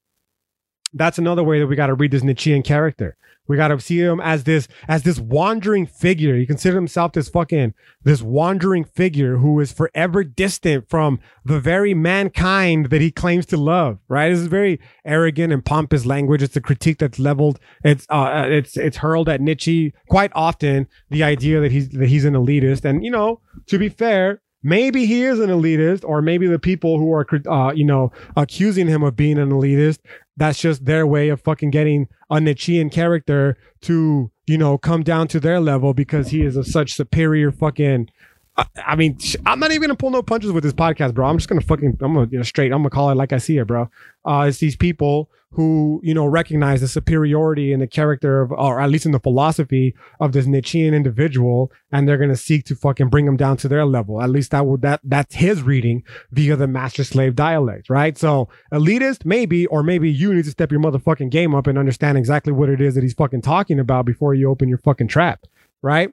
that's 0.95 1.17
another 1.17 1.43
way 1.43 1.59
that 1.59 1.67
we 1.67 1.75
got 1.75 1.87
to 1.87 1.93
read 1.93 2.11
this 2.11 2.23
Nietzschean 2.23 2.63
character. 2.63 3.17
We 3.47 3.57
got 3.57 3.67
to 3.67 3.79
see 3.79 3.99
him 3.99 4.19
as 4.21 4.43
this 4.43 4.67
as 4.87 5.03
this 5.03 5.19
wandering 5.19 5.85
figure. 5.85 6.35
He 6.35 6.45
considered 6.45 6.77
himself 6.77 7.13
this 7.13 7.29
fucking 7.29 7.73
this 8.03 8.21
wandering 8.21 8.83
figure 8.83 9.37
who 9.37 9.59
is 9.59 9.71
forever 9.71 10.23
distant 10.23 10.89
from 10.89 11.19
the 11.43 11.59
very 11.59 11.93
mankind 11.93 12.87
that 12.87 13.01
he 13.01 13.11
claims 13.11 13.45
to 13.47 13.57
love. 13.57 13.99
Right? 14.07 14.29
This 14.29 14.39
is 14.39 14.47
very 14.47 14.79
arrogant 15.05 15.53
and 15.53 15.63
pompous 15.63 16.05
language. 16.05 16.41
It's 16.41 16.55
a 16.55 16.61
critique 16.61 16.97
that's 16.97 17.19
leveled. 17.19 17.59
It's 17.83 18.07
uh 18.09 18.45
it's 18.47 18.77
it's 18.77 18.97
hurled 18.97 19.29
at 19.29 19.41
Nietzsche 19.41 19.93
quite 20.09 20.31
often. 20.33 20.87
The 21.11 21.23
idea 21.23 21.59
that 21.59 21.71
he's 21.71 21.89
that 21.89 22.07
he's 22.07 22.25
an 22.25 22.33
elitist, 22.33 22.83
and 22.83 23.05
you 23.05 23.11
know, 23.11 23.41
to 23.67 23.77
be 23.77 23.89
fair, 23.89 24.41
maybe 24.65 25.05
he 25.05 25.23
is 25.23 25.39
an 25.39 25.51
elitist, 25.51 26.03
or 26.03 26.23
maybe 26.23 26.47
the 26.47 26.57
people 26.57 26.97
who 26.97 27.13
are, 27.13 27.27
uh, 27.47 27.71
you 27.71 27.85
know, 27.85 28.11
accusing 28.35 28.87
him 28.87 29.03
of 29.03 29.15
being 29.15 29.37
an 29.37 29.51
elitist, 29.51 29.99
that's 30.37 30.59
just 30.59 30.85
their 30.85 31.05
way 31.05 31.29
of 31.29 31.39
fucking 31.39 31.69
getting 31.69 32.07
a 32.31 32.41
Nietzschean 32.41 32.89
character 32.89 33.57
to, 33.81 34.31
you 34.47 34.57
know, 34.57 34.79
come 34.79 35.03
down 35.03 35.27
to 35.29 35.39
their 35.39 35.59
level 35.59 35.93
because 35.93 36.29
he 36.29 36.41
is 36.41 36.57
a 36.57 36.63
such 36.63 36.93
superior 36.93 37.51
fucking. 37.51 38.09
I, 38.57 38.65
I 38.87 38.95
mean, 38.95 39.19
I'm 39.45 39.59
not 39.59 39.71
even 39.71 39.89
gonna 39.89 39.95
pull 39.95 40.09
no 40.09 40.23
punches 40.23 40.51
with 40.51 40.63
this 40.63 40.73
podcast, 40.73 41.13
bro. 41.13 41.27
I'm 41.27 41.37
just 41.37 41.47
gonna 41.47 41.61
fucking, 41.61 41.99
I'm 42.01 42.15
gonna, 42.15 42.27
you 42.31 42.39
know, 42.39 42.43
straight, 42.43 42.71
I'm 42.71 42.79
gonna 42.79 42.89
call 42.89 43.11
it 43.11 43.15
like 43.15 43.33
I 43.33 43.37
see 43.37 43.59
it, 43.59 43.67
bro. 43.67 43.87
Uh, 44.25 44.45
it's 44.49 44.57
these 44.57 44.75
people 44.75 45.29
who, 45.55 46.01
you 46.03 46.13
know, 46.13 46.25
recognize 46.25 46.81
the 46.81 46.87
superiority 46.87 47.71
in 47.71 47.79
the 47.79 47.87
character 47.87 48.41
of, 48.41 48.51
or 48.51 48.81
at 48.81 48.89
least 48.89 49.05
in 49.05 49.11
the 49.13 49.19
philosophy 49.19 49.95
of 50.19 50.33
this 50.33 50.45
Nietzschean 50.45 50.93
individual, 50.93 51.71
and 51.91 52.07
they're 52.07 52.17
gonna 52.17 52.35
seek 52.35 52.65
to 52.65 52.75
fucking 52.75 53.09
bring 53.09 53.25
him 53.25 53.37
down 53.37 53.57
to 53.57 53.67
their 53.67 53.85
level. 53.85 54.21
At 54.21 54.29
least 54.29 54.51
that 54.51 54.65
would 54.65 54.81
that 54.81 54.99
that's 55.03 55.35
his 55.35 55.61
reading 55.61 56.03
via 56.31 56.55
the 56.55 56.67
master 56.67 57.03
slave 57.03 57.35
dialect, 57.35 57.89
right? 57.89 58.17
So 58.17 58.49
elitist, 58.73 59.25
maybe, 59.25 59.65
or 59.67 59.81
maybe 59.81 60.11
you 60.11 60.33
need 60.33 60.45
to 60.45 60.51
step 60.51 60.71
your 60.71 60.81
motherfucking 60.81 61.31
game 61.31 61.55
up 61.55 61.67
and 61.67 61.77
understand 61.77 62.17
exactly 62.17 62.51
what 62.51 62.69
it 62.69 62.81
is 62.81 62.95
that 62.95 63.03
he's 63.03 63.13
fucking 63.13 63.41
talking 63.41 63.79
about 63.79 64.05
before 64.05 64.33
you 64.33 64.49
open 64.49 64.67
your 64.67 64.79
fucking 64.79 65.07
trap, 65.07 65.45
right? 65.81 66.11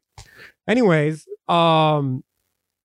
Anyways, 0.68 1.26
um, 1.48 2.22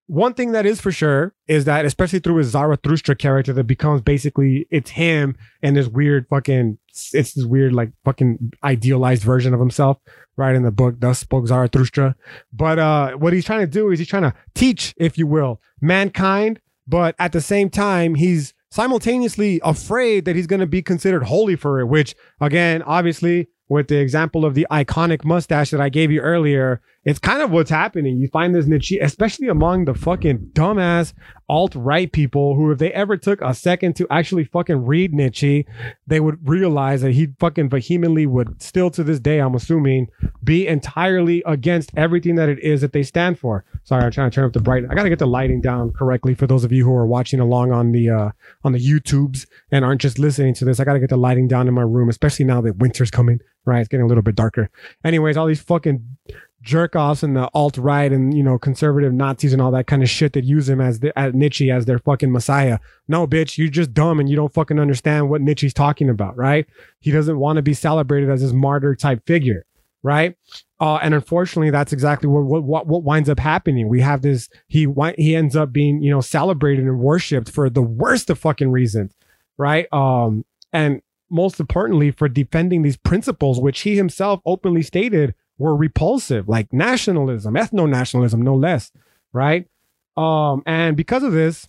one 0.07 0.33
thing 0.33 0.53
that 0.53 0.65
is 0.65 0.79
for 0.79 0.91
sure 0.91 1.33
is 1.47 1.65
that 1.65 1.85
especially 1.85 2.19
through 2.19 2.37
his 2.37 2.47
Zarathustra 2.47 3.15
character 3.15 3.53
that 3.53 3.65
becomes 3.65 4.01
basically 4.01 4.65
it's 4.71 4.91
him 4.91 5.35
and 5.61 5.75
this 5.75 5.87
weird 5.87 6.25
fucking 6.29 6.77
it's 6.89 7.33
this 7.33 7.45
weird 7.45 7.73
like 7.73 7.91
fucking 8.05 8.53
idealized 8.63 9.23
version 9.23 9.53
of 9.53 9.59
himself 9.59 9.97
right 10.37 10.55
in 10.55 10.63
the 10.63 10.71
book 10.71 10.95
thus 10.99 11.19
spoke 11.19 11.47
Zarathustra. 11.47 12.15
But 12.53 12.79
uh 12.79 13.11
what 13.13 13.33
he's 13.33 13.45
trying 13.45 13.61
to 13.61 13.67
do 13.67 13.91
is 13.91 13.99
he's 13.99 14.07
trying 14.07 14.23
to 14.23 14.33
teach 14.55 14.93
if 14.97 15.17
you 15.17 15.27
will 15.27 15.61
mankind 15.81 16.61
but 16.87 17.13
at 17.19 17.33
the 17.33 17.41
same 17.41 17.69
time 17.69 18.15
he's 18.15 18.53
simultaneously 18.71 19.59
afraid 19.63 20.25
that 20.25 20.35
he's 20.35 20.47
going 20.47 20.59
to 20.59 20.67
be 20.67 20.81
considered 20.81 21.23
holy 21.23 21.55
for 21.55 21.79
it 21.79 21.85
which 21.85 22.15
again 22.39 22.81
obviously 22.83 23.47
with 23.69 23.87
the 23.87 23.97
example 23.97 24.45
of 24.45 24.53
the 24.53 24.67
iconic 24.71 25.23
mustache 25.25 25.71
that 25.71 25.81
I 25.81 25.89
gave 25.89 26.11
you 26.11 26.21
earlier, 26.21 26.81
it's 27.07 27.19
kind 27.19 27.41
of 27.41 27.51
what's 27.51 27.69
happening. 27.69 28.17
You 28.17 28.27
find 28.27 28.53
this 28.53 28.65
Nietzsche, 28.65 28.99
especially 28.99 29.47
among 29.47 29.85
the 29.85 29.93
fucking 29.93 30.49
dumbass 30.51 31.13
alt 31.47 31.73
right 31.73 32.11
people 32.11 32.55
who, 32.55 32.69
if 32.69 32.79
they 32.79 32.91
ever 32.91 33.15
took 33.15 33.39
a 33.41 33.53
second 33.53 33.95
to 33.95 34.07
actually 34.11 34.43
fucking 34.43 34.85
read 34.85 35.13
Nietzsche, 35.13 35.65
they 36.05 36.19
would 36.19 36.45
realize 36.45 37.03
that 37.03 37.13
he 37.13 37.29
fucking 37.39 37.69
vehemently 37.69 38.25
would 38.25 38.61
still 38.61 38.89
to 38.89 39.05
this 39.05 39.21
day, 39.21 39.39
I'm 39.39 39.55
assuming, 39.55 40.07
be 40.43 40.67
entirely 40.67 41.41
against 41.45 41.91
everything 41.95 42.35
that 42.35 42.49
it 42.49 42.59
is 42.59 42.81
that 42.81 42.91
they 42.91 43.03
stand 43.03 43.39
for. 43.39 43.63
Sorry, 43.85 44.03
I'm 44.03 44.11
trying 44.11 44.29
to 44.29 44.35
turn 44.35 44.43
up 44.43 44.51
the 44.51 44.59
brightness. 44.59 44.91
I 44.91 44.95
gotta 44.95 45.07
get 45.07 45.19
the 45.19 45.27
lighting 45.27 45.61
down 45.61 45.93
correctly 45.93 46.35
for 46.35 46.45
those 46.45 46.65
of 46.65 46.73
you 46.73 46.83
who 46.83 46.93
are 46.93 47.07
watching 47.07 47.39
along 47.39 47.71
on 47.71 47.93
the 47.93 48.09
uh 48.09 48.31
on 48.65 48.73
the 48.73 48.85
YouTubes 48.85 49.47
and 49.71 49.85
aren't 49.85 50.01
just 50.01 50.19
listening 50.19 50.55
to 50.55 50.65
this. 50.65 50.81
I 50.81 50.83
gotta 50.83 50.99
get 50.99 51.09
the 51.09 51.15
lighting 51.15 51.47
down 51.47 51.69
in 51.69 51.73
my 51.73 51.83
room, 51.83 52.09
especially 52.09 52.43
now 52.43 52.59
that 52.59 52.79
winter's 52.79 53.11
coming. 53.11 53.39
Right, 53.63 53.79
it's 53.79 53.89
getting 53.89 54.05
a 54.05 54.07
little 54.07 54.23
bit 54.23 54.35
darker. 54.35 54.69
Anyways, 55.03 55.35
all 55.35 55.45
these 55.45 55.61
fucking 55.61 56.17
jerk 56.61 56.95
offs 56.95 57.23
and 57.23 57.35
the 57.35 57.49
alt 57.53 57.77
right 57.77 58.11
and 58.11 58.35
you 58.35 58.43
know 58.43 58.57
conservative 58.57 59.13
Nazis 59.13 59.53
and 59.53 59.61
all 59.61 59.71
that 59.71 59.87
kind 59.87 60.01
of 60.01 60.09
shit 60.09 60.33
that 60.33 60.43
use 60.43 60.67
him 60.67 60.81
as 60.81 60.99
the 60.99 61.17
as 61.17 61.33
Nietzsche 61.33 61.69
as 61.71 61.85
their 61.85 61.99
fucking 61.99 62.31
messiah. 62.31 62.79
No, 63.07 63.27
bitch, 63.27 63.57
you're 63.57 63.67
just 63.67 63.93
dumb 63.93 64.19
and 64.19 64.29
you 64.29 64.35
don't 64.35 64.53
fucking 64.53 64.79
understand 64.79 65.29
what 65.29 65.41
Nietzsche's 65.41 65.73
talking 65.73 66.09
about, 66.09 66.35
right? 66.35 66.65
He 66.99 67.11
doesn't 67.11 67.37
want 67.37 67.57
to 67.57 67.61
be 67.61 67.73
celebrated 67.73 68.29
as 68.29 68.41
this 68.41 68.53
martyr 68.53 68.95
type 68.95 69.25
figure, 69.25 69.65
right? 70.01 70.35
Uh, 70.79 70.95
and 70.97 71.13
unfortunately, 71.13 71.69
that's 71.69 71.93
exactly 71.93 72.27
what, 72.27 72.43
what 72.43 72.63
what 72.63 72.87
what 72.87 73.03
winds 73.03 73.29
up 73.29 73.39
happening. 73.39 73.87
We 73.87 74.01
have 74.01 74.21
this. 74.21 74.49
He 74.67 74.87
he 75.17 75.35
ends 75.35 75.55
up 75.55 75.71
being 75.71 76.01
you 76.01 76.11
know 76.11 76.21
celebrated 76.21 76.85
and 76.85 76.99
worshipped 76.99 77.51
for 77.51 77.69
the 77.69 77.81
worst 77.83 78.29
of 78.29 78.39
fucking 78.39 78.71
reasons, 78.71 79.13
right? 79.57 79.91
Um, 79.93 80.43
and 80.73 81.01
most 81.29 81.59
importantly, 81.59 82.11
for 82.11 82.27
defending 82.27 82.81
these 82.81 82.97
principles, 82.97 83.59
which 83.59 83.81
he 83.81 83.95
himself 83.95 84.41
openly 84.45 84.81
stated 84.81 85.35
were 85.57 85.75
repulsive, 85.75 86.47
like 86.47 86.71
nationalism, 86.71 87.55
ethno 87.55 87.89
nationalism, 87.89 88.41
no 88.41 88.55
less, 88.55 88.91
right? 89.33 89.67
Um, 90.15 90.63
and 90.65 90.97
because 90.97 91.23
of 91.23 91.31
this, 91.31 91.67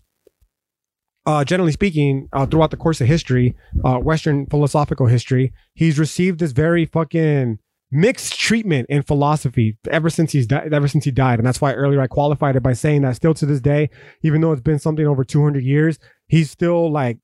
uh, 1.26 1.44
generally 1.44 1.72
speaking, 1.72 2.28
uh, 2.32 2.46
throughout 2.46 2.70
the 2.70 2.76
course 2.76 3.00
of 3.00 3.06
history, 3.06 3.54
uh, 3.84 3.98
Western 3.98 4.46
philosophical 4.46 5.06
history, 5.06 5.52
he's 5.74 5.98
received 5.98 6.40
this 6.40 6.52
very 6.52 6.86
fucking 6.86 7.58
mixed 7.90 8.38
treatment 8.38 8.86
in 8.88 9.02
philosophy 9.02 9.76
ever 9.90 10.10
since 10.10 10.32
he's 10.32 10.46
died, 10.46 10.72
ever 10.72 10.88
since 10.88 11.04
he 11.04 11.10
died, 11.10 11.38
and 11.38 11.46
that's 11.46 11.60
why 11.60 11.72
earlier 11.72 12.00
I 12.00 12.06
qualified 12.06 12.56
it 12.56 12.62
by 12.62 12.72
saying 12.72 13.02
that 13.02 13.16
still 13.16 13.34
to 13.34 13.46
this 13.46 13.60
day, 13.60 13.90
even 14.22 14.40
though 14.40 14.52
it's 14.52 14.62
been 14.62 14.78
something 14.78 15.06
over 15.06 15.24
200 15.24 15.62
years, 15.62 15.98
he's 16.26 16.50
still 16.50 16.90
like 16.90 17.18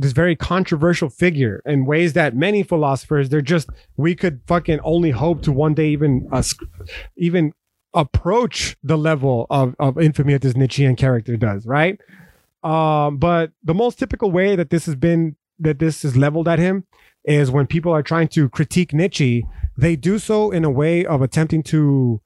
this 0.00 0.12
very 0.12 0.34
controversial 0.34 1.10
figure 1.10 1.62
in 1.66 1.84
ways 1.84 2.14
that 2.14 2.34
many 2.34 2.62
philosophers 2.62 3.28
they're 3.28 3.40
just 3.40 3.68
we 3.96 4.14
could 4.14 4.40
fucking 4.46 4.80
only 4.82 5.10
hope 5.10 5.42
to 5.42 5.52
one 5.52 5.74
day 5.74 5.88
even 5.88 6.28
uh, 6.32 6.42
even 7.16 7.52
approach 7.94 8.76
the 8.82 8.96
level 8.96 9.46
of, 9.50 9.74
of 9.78 9.98
infamy 9.98 10.34
that 10.34 10.42
this 10.42 10.56
Nietzschean 10.56 10.96
character 10.96 11.36
does, 11.36 11.66
right? 11.66 12.00
Um, 12.62 13.18
but 13.18 13.52
the 13.64 13.74
most 13.74 13.98
typical 13.98 14.30
way 14.30 14.56
that 14.56 14.70
this 14.70 14.86
has 14.86 14.94
been 14.94 15.36
that 15.58 15.78
this 15.78 16.04
is 16.04 16.16
leveled 16.16 16.48
at 16.48 16.58
him 16.58 16.86
is 17.24 17.50
when 17.50 17.66
people 17.66 17.92
are 17.92 18.02
trying 18.02 18.28
to 18.28 18.48
critique 18.48 18.94
Nietzsche, 18.94 19.46
they 19.76 19.96
do 19.96 20.18
so 20.18 20.50
in 20.50 20.64
a 20.64 20.70
way 20.70 21.04
of 21.04 21.22
attempting 21.22 21.62
to. 21.64 22.20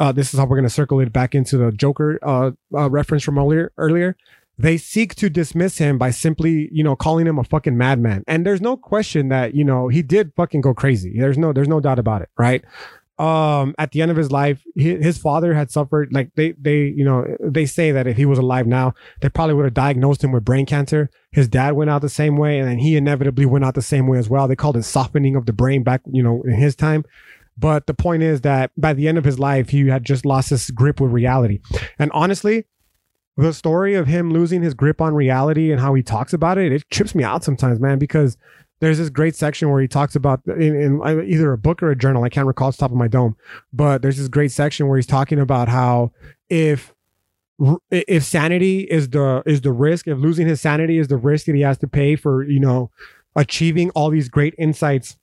Uh, 0.00 0.10
this 0.10 0.34
is 0.34 0.40
how 0.40 0.44
we're 0.44 0.56
going 0.56 0.64
to 0.64 0.70
circle 0.70 0.98
it 0.98 1.12
back 1.12 1.36
into 1.36 1.56
the 1.56 1.70
Joker 1.70 2.18
uh, 2.22 2.50
uh, 2.74 2.90
reference 2.90 3.22
from 3.22 3.38
earlier. 3.38 3.72
Earlier, 3.78 4.16
they 4.58 4.76
seek 4.76 5.14
to 5.16 5.28
dismiss 5.28 5.78
him 5.78 5.98
by 5.98 6.10
simply, 6.10 6.68
you 6.72 6.84
know, 6.84 6.94
calling 6.94 7.26
him 7.26 7.38
a 7.38 7.44
fucking 7.44 7.76
madman. 7.76 8.22
And 8.26 8.46
there's 8.46 8.60
no 8.60 8.76
question 8.76 9.28
that 9.28 9.54
you 9.54 9.64
know 9.64 9.88
he 9.88 10.02
did 10.02 10.32
fucking 10.36 10.60
go 10.60 10.74
crazy. 10.74 11.14
There's 11.18 11.38
no, 11.38 11.52
there's 11.52 11.68
no 11.68 11.80
doubt 11.80 11.98
about 11.98 12.22
it, 12.22 12.30
right? 12.38 12.64
um 13.18 13.74
at 13.78 13.92
the 13.92 14.02
end 14.02 14.10
of 14.10 14.16
his 14.16 14.32
life 14.32 14.64
his, 14.74 15.04
his 15.04 15.18
father 15.18 15.54
had 15.54 15.70
suffered 15.70 16.12
like 16.12 16.30
they 16.34 16.52
they 16.60 16.86
you 16.96 17.04
know 17.04 17.24
they 17.40 17.64
say 17.64 17.92
that 17.92 18.08
if 18.08 18.16
he 18.16 18.26
was 18.26 18.40
alive 18.40 18.66
now 18.66 18.92
they 19.20 19.28
probably 19.28 19.54
would 19.54 19.64
have 19.64 19.74
diagnosed 19.74 20.24
him 20.24 20.32
with 20.32 20.44
brain 20.44 20.66
cancer 20.66 21.08
his 21.30 21.46
dad 21.46 21.74
went 21.74 21.88
out 21.88 22.02
the 22.02 22.08
same 22.08 22.36
way 22.36 22.58
and 22.58 22.68
then 22.68 22.78
he 22.78 22.96
inevitably 22.96 23.46
went 23.46 23.64
out 23.64 23.74
the 23.74 23.82
same 23.82 24.08
way 24.08 24.18
as 24.18 24.28
well 24.28 24.48
they 24.48 24.56
called 24.56 24.76
it 24.76 24.82
softening 24.82 25.36
of 25.36 25.46
the 25.46 25.52
brain 25.52 25.84
back 25.84 26.00
you 26.06 26.24
know 26.24 26.42
in 26.42 26.54
his 26.54 26.74
time 26.74 27.04
but 27.56 27.86
the 27.86 27.94
point 27.94 28.24
is 28.24 28.40
that 28.40 28.72
by 28.76 28.92
the 28.92 29.06
end 29.06 29.16
of 29.16 29.24
his 29.24 29.38
life 29.38 29.68
he 29.68 29.86
had 29.86 30.02
just 30.02 30.26
lost 30.26 30.50
his 30.50 30.68
grip 30.72 31.00
with 31.00 31.12
reality 31.12 31.60
and 32.00 32.10
honestly 32.12 32.64
the 33.36 33.52
story 33.52 33.94
of 33.94 34.06
him 34.06 34.32
losing 34.32 34.62
his 34.62 34.74
grip 34.74 35.00
on 35.00 35.14
reality 35.14 35.72
and 35.72 35.80
how 35.80 35.94
he 35.94 36.02
talks 36.02 36.32
about 36.32 36.58
it 36.58 36.72
it 36.72 36.88
trips 36.90 37.14
me 37.14 37.24
out 37.24 37.42
sometimes 37.44 37.80
man 37.80 37.98
because 37.98 38.36
there's 38.80 38.98
this 38.98 39.08
great 39.08 39.34
section 39.34 39.70
where 39.70 39.80
he 39.80 39.88
talks 39.88 40.14
about 40.14 40.42
in, 40.46 40.76
in 40.76 41.00
uh, 41.02 41.22
either 41.22 41.52
a 41.52 41.58
book 41.58 41.82
or 41.82 41.90
a 41.90 41.96
journal. 41.96 42.24
I 42.24 42.28
can't 42.28 42.46
recall 42.46 42.68
off 42.68 42.76
the 42.76 42.80
top 42.80 42.90
of 42.90 42.96
my 42.96 43.08
dome, 43.08 43.36
but 43.72 44.02
there's 44.02 44.18
this 44.18 44.28
great 44.28 44.52
section 44.52 44.88
where 44.88 44.96
he's 44.96 45.06
talking 45.06 45.38
about 45.38 45.68
how 45.68 46.12
if 46.50 46.92
if 47.90 48.24
sanity 48.24 48.80
is 48.80 49.10
the 49.10 49.42
is 49.46 49.60
the 49.60 49.72
risk, 49.72 50.08
if 50.08 50.18
losing 50.18 50.46
his 50.46 50.60
sanity 50.60 50.98
is 50.98 51.08
the 51.08 51.16
risk 51.16 51.46
that 51.46 51.54
he 51.54 51.60
has 51.62 51.78
to 51.78 51.88
pay 51.88 52.16
for, 52.16 52.42
you 52.42 52.60
know, 52.60 52.90
achieving 53.36 53.90
all 53.90 54.10
these 54.10 54.28
great 54.28 54.54
insights 54.58 55.16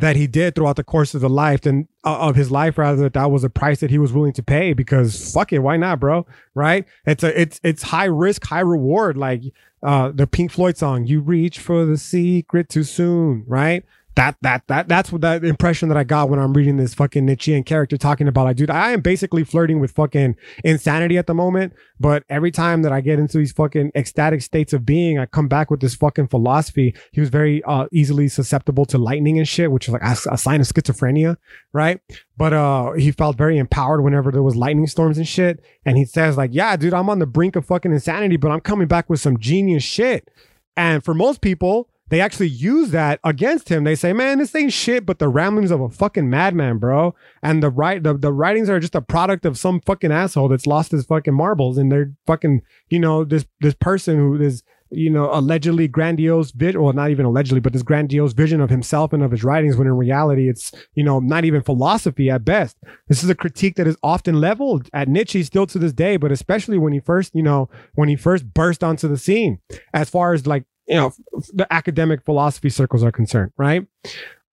that 0.00 0.16
he 0.16 0.26
did 0.26 0.54
throughout 0.54 0.76
the 0.76 0.84
course 0.84 1.14
of 1.14 1.20
the 1.20 1.28
life 1.28 1.66
and 1.66 1.86
uh, 2.04 2.18
of 2.18 2.36
his 2.36 2.50
life 2.50 2.78
rather 2.78 3.02
that 3.02 3.12
that 3.12 3.30
was 3.30 3.44
a 3.44 3.50
price 3.50 3.80
that 3.80 3.90
he 3.90 3.98
was 3.98 4.12
willing 4.12 4.32
to 4.32 4.42
pay 4.42 4.72
because 4.72 5.32
fuck 5.32 5.52
it 5.52 5.60
why 5.60 5.76
not 5.76 6.00
bro? 6.00 6.26
Right? 6.54 6.86
It's 7.06 7.22
a 7.22 7.40
it's 7.40 7.60
it's 7.62 7.82
high 7.82 8.06
risk 8.06 8.44
high 8.44 8.60
reward 8.60 9.16
like 9.16 9.42
uh 9.82 10.10
the 10.12 10.26
pink 10.26 10.50
floyd 10.50 10.76
song 10.76 11.06
you 11.06 11.20
reach 11.20 11.58
for 11.58 11.84
the 11.84 11.96
secret 11.96 12.68
too 12.68 12.84
soon 12.84 13.44
right 13.46 13.84
that 14.16 14.36
that 14.42 14.66
that 14.66 14.88
that's 14.88 15.12
what 15.12 15.20
that 15.20 15.44
impression 15.44 15.88
that 15.88 15.96
I 15.96 16.04
got 16.04 16.28
when 16.28 16.40
I'm 16.40 16.52
reading 16.52 16.76
this 16.76 16.94
fucking 16.94 17.24
Nietzschean 17.24 17.62
character 17.62 17.96
talking 17.96 18.26
about 18.26 18.44
like, 18.44 18.56
dude, 18.56 18.70
I 18.70 18.90
am 18.90 19.00
basically 19.00 19.44
flirting 19.44 19.78
with 19.78 19.92
fucking 19.92 20.36
insanity 20.64 21.16
at 21.16 21.26
the 21.26 21.34
moment. 21.34 21.74
But 22.00 22.24
every 22.28 22.50
time 22.50 22.82
that 22.82 22.92
I 22.92 23.02
get 23.02 23.18
into 23.18 23.38
these 23.38 23.52
fucking 23.52 23.92
ecstatic 23.94 24.42
states 24.42 24.72
of 24.72 24.84
being, 24.84 25.18
I 25.18 25.26
come 25.26 25.48
back 25.48 25.70
with 25.70 25.80
this 25.80 25.94
fucking 25.94 26.28
philosophy. 26.28 26.94
He 27.12 27.20
was 27.20 27.28
very 27.28 27.62
uh, 27.64 27.86
easily 27.92 28.26
susceptible 28.28 28.84
to 28.86 28.98
lightning 28.98 29.38
and 29.38 29.46
shit, 29.46 29.70
which 29.70 29.86
is 29.86 29.92
like 29.92 30.02
a, 30.02 30.16
a 30.32 30.38
sign 30.38 30.60
of 30.60 30.66
schizophrenia, 30.66 31.36
right? 31.72 32.00
But 32.36 32.52
uh, 32.52 32.92
he 32.92 33.12
felt 33.12 33.36
very 33.36 33.58
empowered 33.58 34.02
whenever 34.02 34.32
there 34.32 34.42
was 34.42 34.56
lightning 34.56 34.86
storms 34.86 35.18
and 35.18 35.28
shit. 35.28 35.62
And 35.84 35.96
he 35.96 36.04
says 36.04 36.36
like, 36.36 36.50
yeah, 36.52 36.76
dude, 36.76 36.94
I'm 36.94 37.10
on 37.10 37.20
the 37.20 37.26
brink 37.26 37.54
of 37.54 37.66
fucking 37.66 37.92
insanity, 37.92 38.38
but 38.38 38.50
I'm 38.50 38.60
coming 38.60 38.88
back 38.88 39.08
with 39.08 39.20
some 39.20 39.38
genius 39.38 39.84
shit. 39.84 40.28
And 40.76 41.04
for 41.04 41.12
most 41.12 41.42
people, 41.42 41.89
they 42.10 42.20
actually 42.20 42.48
use 42.48 42.90
that 42.90 43.20
against 43.24 43.68
him. 43.68 43.84
They 43.84 43.94
say, 43.94 44.12
"Man, 44.12 44.38
this 44.38 44.54
ain't 44.54 44.72
shit, 44.72 45.06
but 45.06 45.18
the 45.18 45.28
ramblings 45.28 45.70
of 45.70 45.80
a 45.80 45.88
fucking 45.88 46.28
madman, 46.28 46.78
bro." 46.78 47.14
And 47.42 47.62
the 47.62 47.70
right, 47.70 48.02
the, 48.02 48.14
the 48.14 48.32
writings 48.32 48.68
are 48.68 48.80
just 48.80 48.96
a 48.96 49.00
product 49.00 49.46
of 49.46 49.56
some 49.56 49.80
fucking 49.80 50.12
asshole 50.12 50.48
that's 50.48 50.66
lost 50.66 50.90
his 50.90 51.06
fucking 51.06 51.34
marbles, 51.34 51.78
and 51.78 51.90
they're 51.90 52.12
fucking, 52.26 52.62
you 52.88 52.98
know, 52.98 53.24
this 53.24 53.46
this 53.60 53.74
person 53.74 54.16
who 54.16 54.40
is, 54.40 54.64
you 54.90 55.08
know, 55.08 55.30
allegedly 55.32 55.86
grandiose 55.86 56.50
vision, 56.50 56.82
well, 56.82 56.92
not 56.92 57.10
even 57.10 57.26
allegedly, 57.26 57.60
but 57.60 57.72
this 57.72 57.84
grandiose 57.84 58.32
vision 58.32 58.60
of 58.60 58.70
himself 58.70 59.12
and 59.12 59.22
of 59.22 59.30
his 59.30 59.44
writings, 59.44 59.76
when 59.76 59.86
in 59.86 59.96
reality, 59.96 60.48
it's 60.48 60.72
you 60.94 61.04
know, 61.04 61.20
not 61.20 61.44
even 61.44 61.62
philosophy 61.62 62.28
at 62.28 62.44
best. 62.44 62.76
This 63.06 63.22
is 63.22 63.30
a 63.30 63.36
critique 63.36 63.76
that 63.76 63.86
is 63.86 63.96
often 64.02 64.40
leveled 64.40 64.90
at 64.92 65.08
Nietzsche 65.08 65.44
still 65.44 65.66
to 65.68 65.78
this 65.78 65.92
day, 65.92 66.16
but 66.16 66.32
especially 66.32 66.76
when 66.76 66.92
he 66.92 66.98
first, 66.98 67.36
you 67.36 67.42
know, 67.44 67.68
when 67.94 68.08
he 68.08 68.16
first 68.16 68.52
burst 68.52 68.82
onto 68.82 69.06
the 69.06 69.16
scene, 69.16 69.60
as 69.94 70.10
far 70.10 70.32
as 70.32 70.44
like 70.44 70.64
you 70.90 70.96
know 70.96 71.12
the 71.52 71.66
academic 71.72 72.22
philosophy 72.24 72.68
circles 72.68 73.02
are 73.02 73.12
concerned 73.12 73.52
right? 73.56 73.86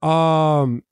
Um 0.01 0.83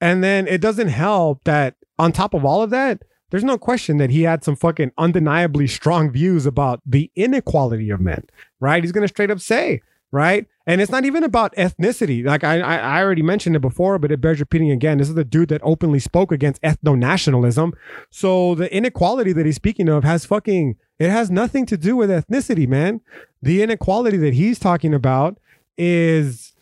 and 0.00 0.24
then 0.24 0.48
it 0.48 0.60
doesn't 0.60 0.88
help 0.88 1.44
that 1.44 1.76
on 1.98 2.12
top 2.12 2.34
of 2.34 2.44
all 2.44 2.62
of 2.62 2.70
that 2.70 3.02
there's 3.30 3.44
no 3.44 3.56
question 3.56 3.98
that 3.98 4.10
he 4.10 4.22
had 4.22 4.42
some 4.42 4.56
fucking 4.56 4.90
undeniably 4.98 5.68
strong 5.68 6.10
views 6.10 6.46
about 6.46 6.80
the 6.84 7.10
inequality 7.14 7.90
of 7.90 8.00
men 8.00 8.24
right? 8.58 8.82
He's 8.82 8.92
gonna 8.92 9.08
straight 9.08 9.30
up 9.30 9.40
say 9.40 9.80
right? 10.12 10.46
And 10.66 10.80
it's 10.80 10.90
not 10.90 11.04
even 11.04 11.24
about 11.24 11.54
ethnicity. 11.56 12.24
Like 12.24 12.44
I, 12.44 12.60
I 12.60 13.02
already 13.02 13.22
mentioned 13.22 13.56
it 13.56 13.60
before 13.60 13.98
but 13.98 14.12
it 14.12 14.20
bears 14.20 14.40
repeating 14.40 14.70
again. 14.70 14.98
This 14.98 15.08
is 15.08 15.14
the 15.14 15.24
dude 15.24 15.48
that 15.48 15.60
openly 15.64 15.98
spoke 15.98 16.32
against 16.32 16.62
ethno-nationalism. 16.62 17.74
So 18.10 18.54
the 18.54 18.72
inequality 18.74 19.32
that 19.32 19.46
he's 19.46 19.56
speaking 19.56 19.88
of 19.88 20.04
has 20.04 20.24
fucking 20.24 20.76
it 20.98 21.10
has 21.10 21.30
nothing 21.30 21.64
to 21.66 21.76
do 21.76 21.96
with 21.96 22.10
ethnicity 22.10 22.68
man. 22.68 23.00
The 23.42 23.62
inequality 23.62 24.18
that 24.18 24.34
he's 24.34 24.58
talking 24.58 24.94
about 24.94 25.38
is 25.78 26.54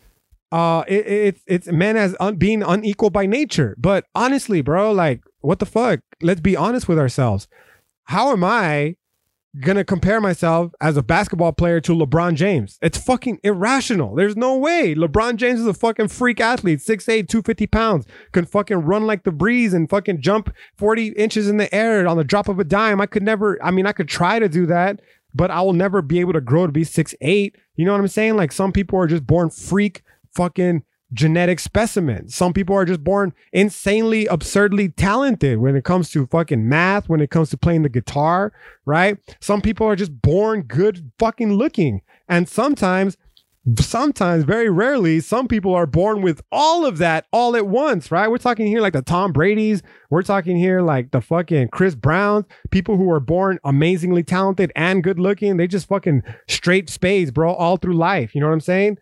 uh 0.51 0.83
it, 0.87 1.05
it's 1.05 1.41
it's 1.45 1.67
men 1.67 1.97
as 1.97 2.15
un, 2.19 2.35
being 2.35 2.63
unequal 2.63 3.09
by 3.09 3.25
nature. 3.25 3.75
But 3.77 4.05
honestly 4.15 4.61
bro 4.61 4.91
like 4.91 5.21
what 5.41 5.59
the 5.59 5.65
fuck? 5.65 6.01
Let's 6.21 6.41
be 6.41 6.55
honest 6.55 6.87
with 6.87 6.99
ourselves. 6.99 7.47
How 8.05 8.31
am 8.31 8.43
i 8.43 8.95
gonna 9.59 9.83
compare 9.83 10.21
myself 10.21 10.71
as 10.79 10.95
a 10.95 11.01
basketball 11.01 11.51
player 11.51 11.81
to 11.81 11.93
LeBron 11.93 12.35
James. 12.35 12.77
It's 12.81 12.97
fucking 12.97 13.39
irrational. 13.43 14.15
There's 14.15 14.37
no 14.37 14.55
way. 14.55 14.93
LeBron 14.93 15.37
James 15.37 15.59
is 15.59 15.65
a 15.65 15.73
fucking 15.73 16.09
freak 16.09 16.39
athlete, 16.39 16.79
6'8, 16.79 17.27
250 17.27 17.67
pounds, 17.67 18.05
can 18.31 18.45
fucking 18.45 18.77
run 18.77 19.07
like 19.07 19.23
the 19.23 19.31
breeze 19.31 19.73
and 19.73 19.89
fucking 19.89 20.21
jump 20.21 20.53
40 20.77 21.07
inches 21.09 21.49
in 21.49 21.57
the 21.57 21.73
air 21.73 22.07
on 22.07 22.17
the 22.17 22.23
drop 22.23 22.47
of 22.47 22.59
a 22.59 22.63
dime. 22.63 23.01
I 23.01 23.07
could 23.07 23.23
never, 23.23 23.57
I 23.63 23.71
mean, 23.71 23.87
I 23.87 23.91
could 23.91 24.07
try 24.07 24.37
to 24.37 24.47
do 24.47 24.67
that, 24.67 25.01
but 25.33 25.51
I 25.51 25.61
will 25.61 25.73
never 25.73 26.01
be 26.01 26.19
able 26.19 26.33
to 26.33 26.41
grow 26.41 26.65
to 26.65 26.71
be 26.71 26.83
six 26.83 27.15
eight. 27.21 27.55
You 27.75 27.85
know 27.85 27.91
what 27.91 28.01
I'm 28.01 28.07
saying? 28.07 28.35
Like 28.35 28.51
some 28.51 28.71
people 28.71 28.99
are 28.99 29.07
just 29.07 29.25
born 29.25 29.49
freak 29.49 30.03
fucking 30.35 30.83
genetic 31.13 31.59
specimens. 31.59 32.35
Some 32.35 32.53
people 32.53 32.75
are 32.75 32.85
just 32.85 33.03
born 33.03 33.33
insanely, 33.51 34.27
absurdly 34.27 34.89
talented 34.89 35.59
when 35.59 35.75
it 35.75 35.83
comes 35.83 36.11
to 36.11 36.27
fucking 36.27 36.67
math, 36.67 37.09
when 37.09 37.21
it 37.21 37.31
comes 37.31 37.49
to 37.49 37.57
playing 37.57 37.83
the 37.83 37.89
guitar, 37.89 38.53
right? 38.85 39.17
Some 39.39 39.61
people 39.61 39.87
are 39.87 39.95
just 39.95 40.21
born 40.21 40.61
good 40.63 41.11
fucking 41.19 41.53
looking. 41.53 42.01
And 42.27 42.47
sometimes 42.47 43.17
sometimes, 43.77 44.45
very 44.45 44.69
rarely, 44.69 45.19
some 45.19 45.47
people 45.47 45.75
are 45.75 45.85
born 45.85 46.21
with 46.21 46.41
all 46.51 46.85
of 46.85 46.97
that 46.97 47.25
all 47.31 47.55
at 47.55 47.67
once, 47.67 48.11
right? 48.11 48.29
We're 48.29 48.37
talking 48.37 48.67
here 48.67 48.81
like 48.81 48.93
the 48.93 49.01
Tom 49.01 49.31
Brady's. 49.31 49.83
We're 50.09 50.23
talking 50.23 50.57
here 50.57 50.81
like 50.81 51.11
the 51.11 51.21
fucking 51.21 51.69
Chris 51.69 51.95
Browns, 51.95 52.45
people 52.71 52.97
who 52.97 53.11
are 53.11 53.19
born 53.19 53.59
amazingly 53.63 54.23
talented 54.23 54.71
and 54.75 55.03
good 55.03 55.19
looking. 55.19 55.57
They 55.57 55.67
just 55.67 55.87
fucking 55.87 56.23
straight 56.47 56.89
spades, 56.89 57.31
bro, 57.31 57.53
all 57.53 57.77
through 57.77 57.95
life. 57.95 58.33
You 58.33 58.41
know 58.41 58.47
what 58.47 58.53
I'm 58.53 58.61
saying? 58.61 58.97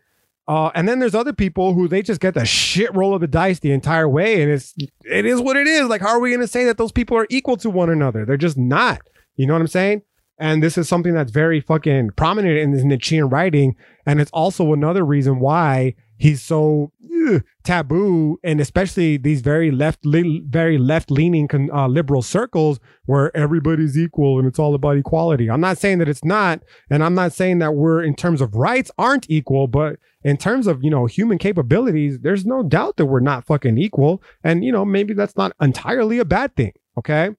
Uh, 0.48 0.72
and 0.74 0.88
then 0.88 1.00
there's 1.00 1.16
other 1.16 1.34
people 1.34 1.74
who 1.74 1.88
they 1.88 2.02
just 2.02 2.22
get 2.22 2.34
the 2.34 2.46
shit 2.46 2.94
roll 2.96 3.14
of 3.14 3.20
the 3.20 3.28
dice 3.28 3.60
the 3.60 3.72
entire 3.72 4.08
way, 4.08 4.42
and 4.42 4.52
it's 4.52 4.74
it 5.04 5.26
is 5.26 5.42
what 5.42 5.58
it 5.58 5.68
is. 5.68 5.88
Like, 5.88 6.02
how 6.02 6.10
are 6.10 6.20
we 6.20 6.30
going 6.30 6.42
to 6.42 6.48
say 6.48 6.64
that 6.66 6.78
those 6.78 6.94
people 6.94 7.18
are 7.18 7.28
equal 7.30 7.58
to 7.58 7.70
one 7.70 7.90
another? 7.90 8.26
They're 8.26 8.38
just 8.38 8.58
not. 8.58 9.02
You 9.36 9.46
know 9.46 9.54
what 9.54 9.62
I'm 9.62 9.68
saying? 9.68 10.04
And 10.40 10.62
this 10.62 10.78
is 10.78 10.88
something 10.88 11.14
that's 11.14 11.32
very 11.32 11.60
fucking 11.60 12.12
prominent 12.12 12.58
in 12.58 12.72
this 12.72 12.84
Nietzschean 12.84 13.30
writing. 13.30 13.76
And 14.06 14.22
it's 14.22 14.32
also 14.32 14.72
another 14.72 15.04
reason 15.04 15.40
why 15.40 15.96
he's 16.18 16.42
so 16.42 16.92
ugh, 17.28 17.44
taboo, 17.64 18.40
and 18.44 18.60
especially 18.60 19.18
these 19.18 19.42
very 19.42 19.72
left, 19.72 20.06
li- 20.06 20.44
very 20.48 20.78
left 20.78 21.12
leaning 21.12 21.50
uh, 21.74 21.88
liberal 21.88 22.22
circles 22.22 22.80
where 23.06 23.36
everybody's 23.36 23.98
equal 23.98 24.40
and 24.40 24.48
it's 24.48 24.60
all 24.60 24.76
about 24.76 24.98
equality. 24.98 25.50
I'm 25.50 25.62
not 25.62 25.78
saying 25.78 26.00
that 26.00 26.10
it's 26.10 26.26
not, 26.26 26.62
and 26.90 27.04
I'm 27.04 27.16
not 27.16 27.34
saying 27.34 27.60
that 27.60 27.76
we're 27.76 28.04
in 28.04 28.16
terms 28.16 28.42
of 28.42 28.56
rights 28.56 28.92
aren't 28.98 29.30
equal, 29.30 29.68
but 29.68 29.98
in 30.24 30.38
terms 30.38 30.68
of 30.68 30.84
you 30.84 30.90
know 30.90 31.06
human 31.06 31.38
capabilities, 31.38 32.20
there's 32.20 32.46
no 32.46 32.64
doubt 32.64 32.98
that 32.98 33.06
we're 33.06 33.20
not 33.20 33.46
fucking 33.46 33.78
equal, 33.78 34.22
and 34.44 34.64
you 34.64 34.72
know 34.72 34.86
maybe 34.86 35.14
that's 35.14 35.38
not 35.38 35.54
entirely 35.62 36.20
a 36.20 36.26
bad 36.26 36.56
thing. 36.56 36.74
Okay. 36.98 37.30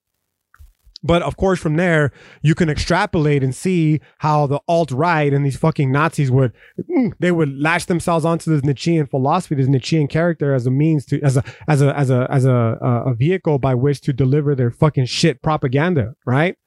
But 1.01 1.21
of 1.21 1.37
course, 1.37 1.59
from 1.59 1.77
there, 1.77 2.11
you 2.41 2.55
can 2.55 2.69
extrapolate 2.69 3.43
and 3.43 3.55
see 3.55 4.01
how 4.17 4.47
the 4.47 4.59
alt 4.67 4.91
right 4.91 5.33
and 5.33 5.45
these 5.45 5.57
fucking 5.57 5.91
Nazis 5.91 6.29
would 6.29 6.51
mm, 6.79 7.13
they 7.19 7.31
would 7.31 7.57
latch 7.57 7.85
themselves 7.85 8.25
onto 8.25 8.51
this 8.51 8.63
Nietzschean 8.63 9.07
philosophy, 9.07 9.55
this 9.55 9.67
Nietzschean 9.67 10.07
character 10.07 10.53
as 10.53 10.65
a 10.65 10.71
means 10.71 11.05
to 11.05 11.21
as 11.21 11.37
a 11.37 11.43
as 11.67 11.81
a 11.81 11.97
as 11.97 12.09
a 12.09 12.27
as 12.29 12.45
a 12.45 12.77
a 13.05 13.13
vehicle 13.13 13.59
by 13.59 13.75
which 13.75 14.01
to 14.01 14.13
deliver 14.13 14.55
their 14.55 14.71
fucking 14.71 15.05
shit 15.05 15.41
propaganda, 15.41 16.15
right? 16.25 16.57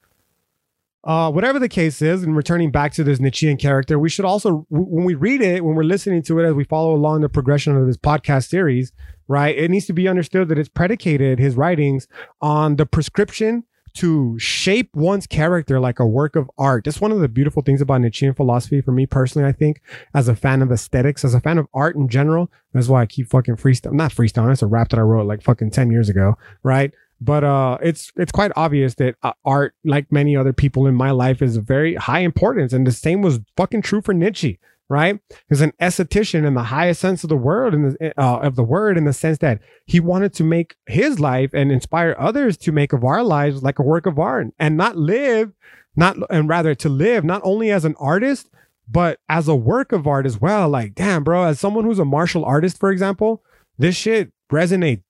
Uh, 1.05 1.29
whatever 1.33 1.59
the 1.59 1.69
case 1.69 2.01
is, 2.01 2.23
and 2.23 2.37
returning 2.37 2.71
back 2.71 2.93
to 2.93 3.03
this 3.03 3.19
Nietzschean 3.19 3.57
character, 3.57 3.99
we 3.99 4.09
should 4.09 4.25
also, 4.25 4.65
when 4.71 5.05
we 5.05 5.17
read 5.17 5.43
it, 5.43 5.65
when 5.65 5.75
we're 5.75 5.83
listening 5.83 6.23
to 6.23 6.39
it, 6.39 6.47
as 6.47 6.55
we 6.55 6.63
follow 6.63 6.95
along 6.95 7.23
the 7.23 7.29
progression 7.29 7.77
of 7.77 7.89
this 7.89 7.97
podcast 7.97 8.49
series, 8.49 8.93
right? 9.27 9.57
It 9.59 9.69
needs 9.69 9.87
to 9.87 9.93
be 9.93 10.07
understood 10.07 10.49
that 10.49 10.59
it's 10.59 10.69
predicated 10.69 11.41
his 11.41 11.57
writings 11.57 12.07
on 12.41 12.77
the 12.77 12.87
prescription 12.87 13.65
to 13.95 14.39
shape 14.39 14.95
one's 14.95 15.27
character 15.27 15.79
like 15.81 15.99
a 15.99 16.07
work 16.07 16.37
of 16.37 16.51
art. 16.59 16.85
That's 16.85 17.01
one 17.01 17.13
of 17.13 17.21
the 17.21 17.29
beautiful 17.29 17.63
things 17.63 17.81
about 17.81 18.01
Nietzschean 18.01 18.35
philosophy 18.35 18.81
for 18.81 18.93
me 18.93 19.07
personally, 19.07 19.47
I 19.47 19.53
think, 19.53 19.81
as 20.15 20.29
a 20.29 20.37
fan 20.37 20.63
of 20.63 20.73
aesthetics, 20.73 21.25
as 21.25 21.35
a 21.35 21.41
fan 21.41 21.59
of 21.59 21.67
art 21.75 21.97
in 21.97 22.09
general. 22.09 22.51
That's 22.73 22.89
why 22.89 23.03
I 23.03 23.07
keep 23.07 23.29
fucking 23.29 23.57
freestyle, 23.57 23.93
not 23.93 24.13
freestyle. 24.13 24.51
It's 24.51 24.63
a 24.63 24.67
rap 24.67 24.91
that 24.91 24.99
I 24.99 25.03
wrote 25.03 25.27
like 25.27 25.43
fucking 25.43 25.71
10 25.71 25.91
years 25.91 26.09
ago, 26.09 26.37
right? 26.63 26.93
But 27.21 27.45
uh, 27.45 27.79
it's 27.81 28.13
it's 28.17 28.33
quite 28.33 28.51
obvious 28.57 28.95
that 28.97 29.15
uh, 29.23 29.33
art, 29.45 29.75
like 29.85 30.11
many 30.11 30.37
other 30.37 30.53
people 30.53 30.89
in 30.89 30.97
my 30.97 31.13
life, 31.13 31.41
is 31.41 31.57
very 31.57 31.95
high 31.95 32.19
importance, 32.19 32.73
and 32.73 32.85
the 32.85 32.91
same 32.91 33.23
was 33.23 33.39
fucking 33.57 33.83
true 33.83 34.03
for 34.03 34.13
Nietzsche 34.13 34.59
right? 34.93 35.19
He's 35.49 35.61
an 35.61 35.73
esthetician 35.81 36.47
in 36.47 36.55
the 36.55 36.63
highest 36.65 37.01
sense 37.01 37.25
of 37.25 37.29
the 37.29 37.37
word, 37.37 37.75
in 37.75 37.83
the 37.83 38.13
uh, 38.17 38.39
of 38.39 38.55
the 38.55 38.63
word, 38.63 38.97
in 38.97 39.05
the 39.05 39.13
sense 39.13 39.39
that 39.39 39.61
he 39.87 39.99
wanted 39.99 40.33
to 40.35 40.45
make 40.45 40.77
his 40.87 41.19
life 41.19 41.51
and 41.53 41.73
inspire 41.73 42.15
others 42.19 42.57
to 42.59 42.73
make 42.73 42.93
of 42.93 43.03
our 43.03 43.23
lives 43.23 43.63
like 43.63 43.79
a 43.79 43.83
work 43.83 44.07
of 44.07 44.19
art 44.19 44.49
and 44.59 44.77
not 44.77 44.97
live, 44.97 45.53
not 45.97 46.17
and 46.31 46.49
rather 46.49 46.75
to 46.77 46.89
live 46.89 47.25
not 47.25 47.41
only 47.45 47.71
as 47.71 47.85
an 47.85 47.97
artist 47.99 48.49
but 48.89 49.19
as 49.29 49.49
a 49.49 49.55
work 49.57 49.93
of 49.93 50.07
art 50.07 50.27
as 50.27 50.41
well. 50.41 50.69
Like, 50.69 50.95
damn, 50.95 51.25
bro, 51.25 51.45
as 51.45 51.59
someone 51.59 51.85
who's 51.85 51.99
a 51.99 52.05
martial 52.05 52.45
artist, 52.45 52.79
for 52.79 52.91
example, 52.91 53.43
this 53.79 53.97
shit 53.97 54.33
resonates 54.53 55.03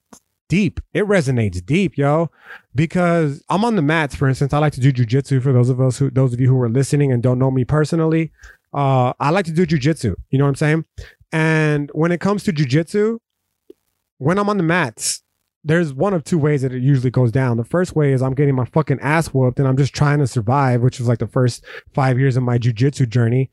deep. 0.48 0.80
It 0.92 1.04
resonates 1.04 1.64
deep, 1.64 1.96
yo. 1.96 2.30
Because 2.74 3.42
I'm 3.48 3.64
on 3.64 3.76
the 3.76 3.82
mats, 3.82 4.14
for 4.14 4.28
instance. 4.28 4.52
I 4.52 4.58
like 4.58 4.74
to 4.74 4.80
do 4.80 4.92
jujitsu 4.92 5.42
for 5.42 5.52
those 5.52 5.70
of 5.70 5.80
us 5.80 5.98
who 5.98 6.10
those 6.10 6.32
of 6.32 6.40
you 6.40 6.48
who 6.48 6.60
are 6.60 6.68
listening 6.68 7.10
and 7.10 7.22
don't 7.22 7.38
know 7.38 7.50
me 7.50 7.64
personally. 7.64 8.32
Uh, 8.72 9.12
I 9.20 9.30
like 9.30 9.44
to 9.46 9.52
do 9.52 9.66
jujitsu. 9.66 10.14
You 10.30 10.38
know 10.38 10.44
what 10.44 10.50
I'm 10.50 10.54
saying? 10.56 10.84
And 11.32 11.90
when 11.94 12.12
it 12.12 12.20
comes 12.20 12.42
to 12.44 12.52
jujitsu, 12.52 13.18
when 14.18 14.38
I'm 14.38 14.48
on 14.48 14.56
the 14.56 14.62
mats, 14.62 15.22
there's 15.64 15.94
one 15.94 16.12
of 16.12 16.24
two 16.24 16.38
ways 16.38 16.62
that 16.62 16.72
it 16.72 16.82
usually 16.82 17.10
goes 17.10 17.30
down. 17.30 17.56
The 17.56 17.64
first 17.64 17.94
way 17.94 18.12
is 18.12 18.22
I'm 18.22 18.34
getting 18.34 18.54
my 18.54 18.64
fucking 18.64 19.00
ass 19.00 19.28
whooped 19.28 19.58
and 19.58 19.68
I'm 19.68 19.76
just 19.76 19.94
trying 19.94 20.18
to 20.18 20.26
survive, 20.26 20.80
which 20.80 20.98
was 20.98 21.08
like 21.08 21.18
the 21.18 21.26
first 21.26 21.64
five 21.94 22.18
years 22.18 22.36
of 22.36 22.42
my 22.42 22.58
jujitsu 22.58 23.08
journey. 23.08 23.50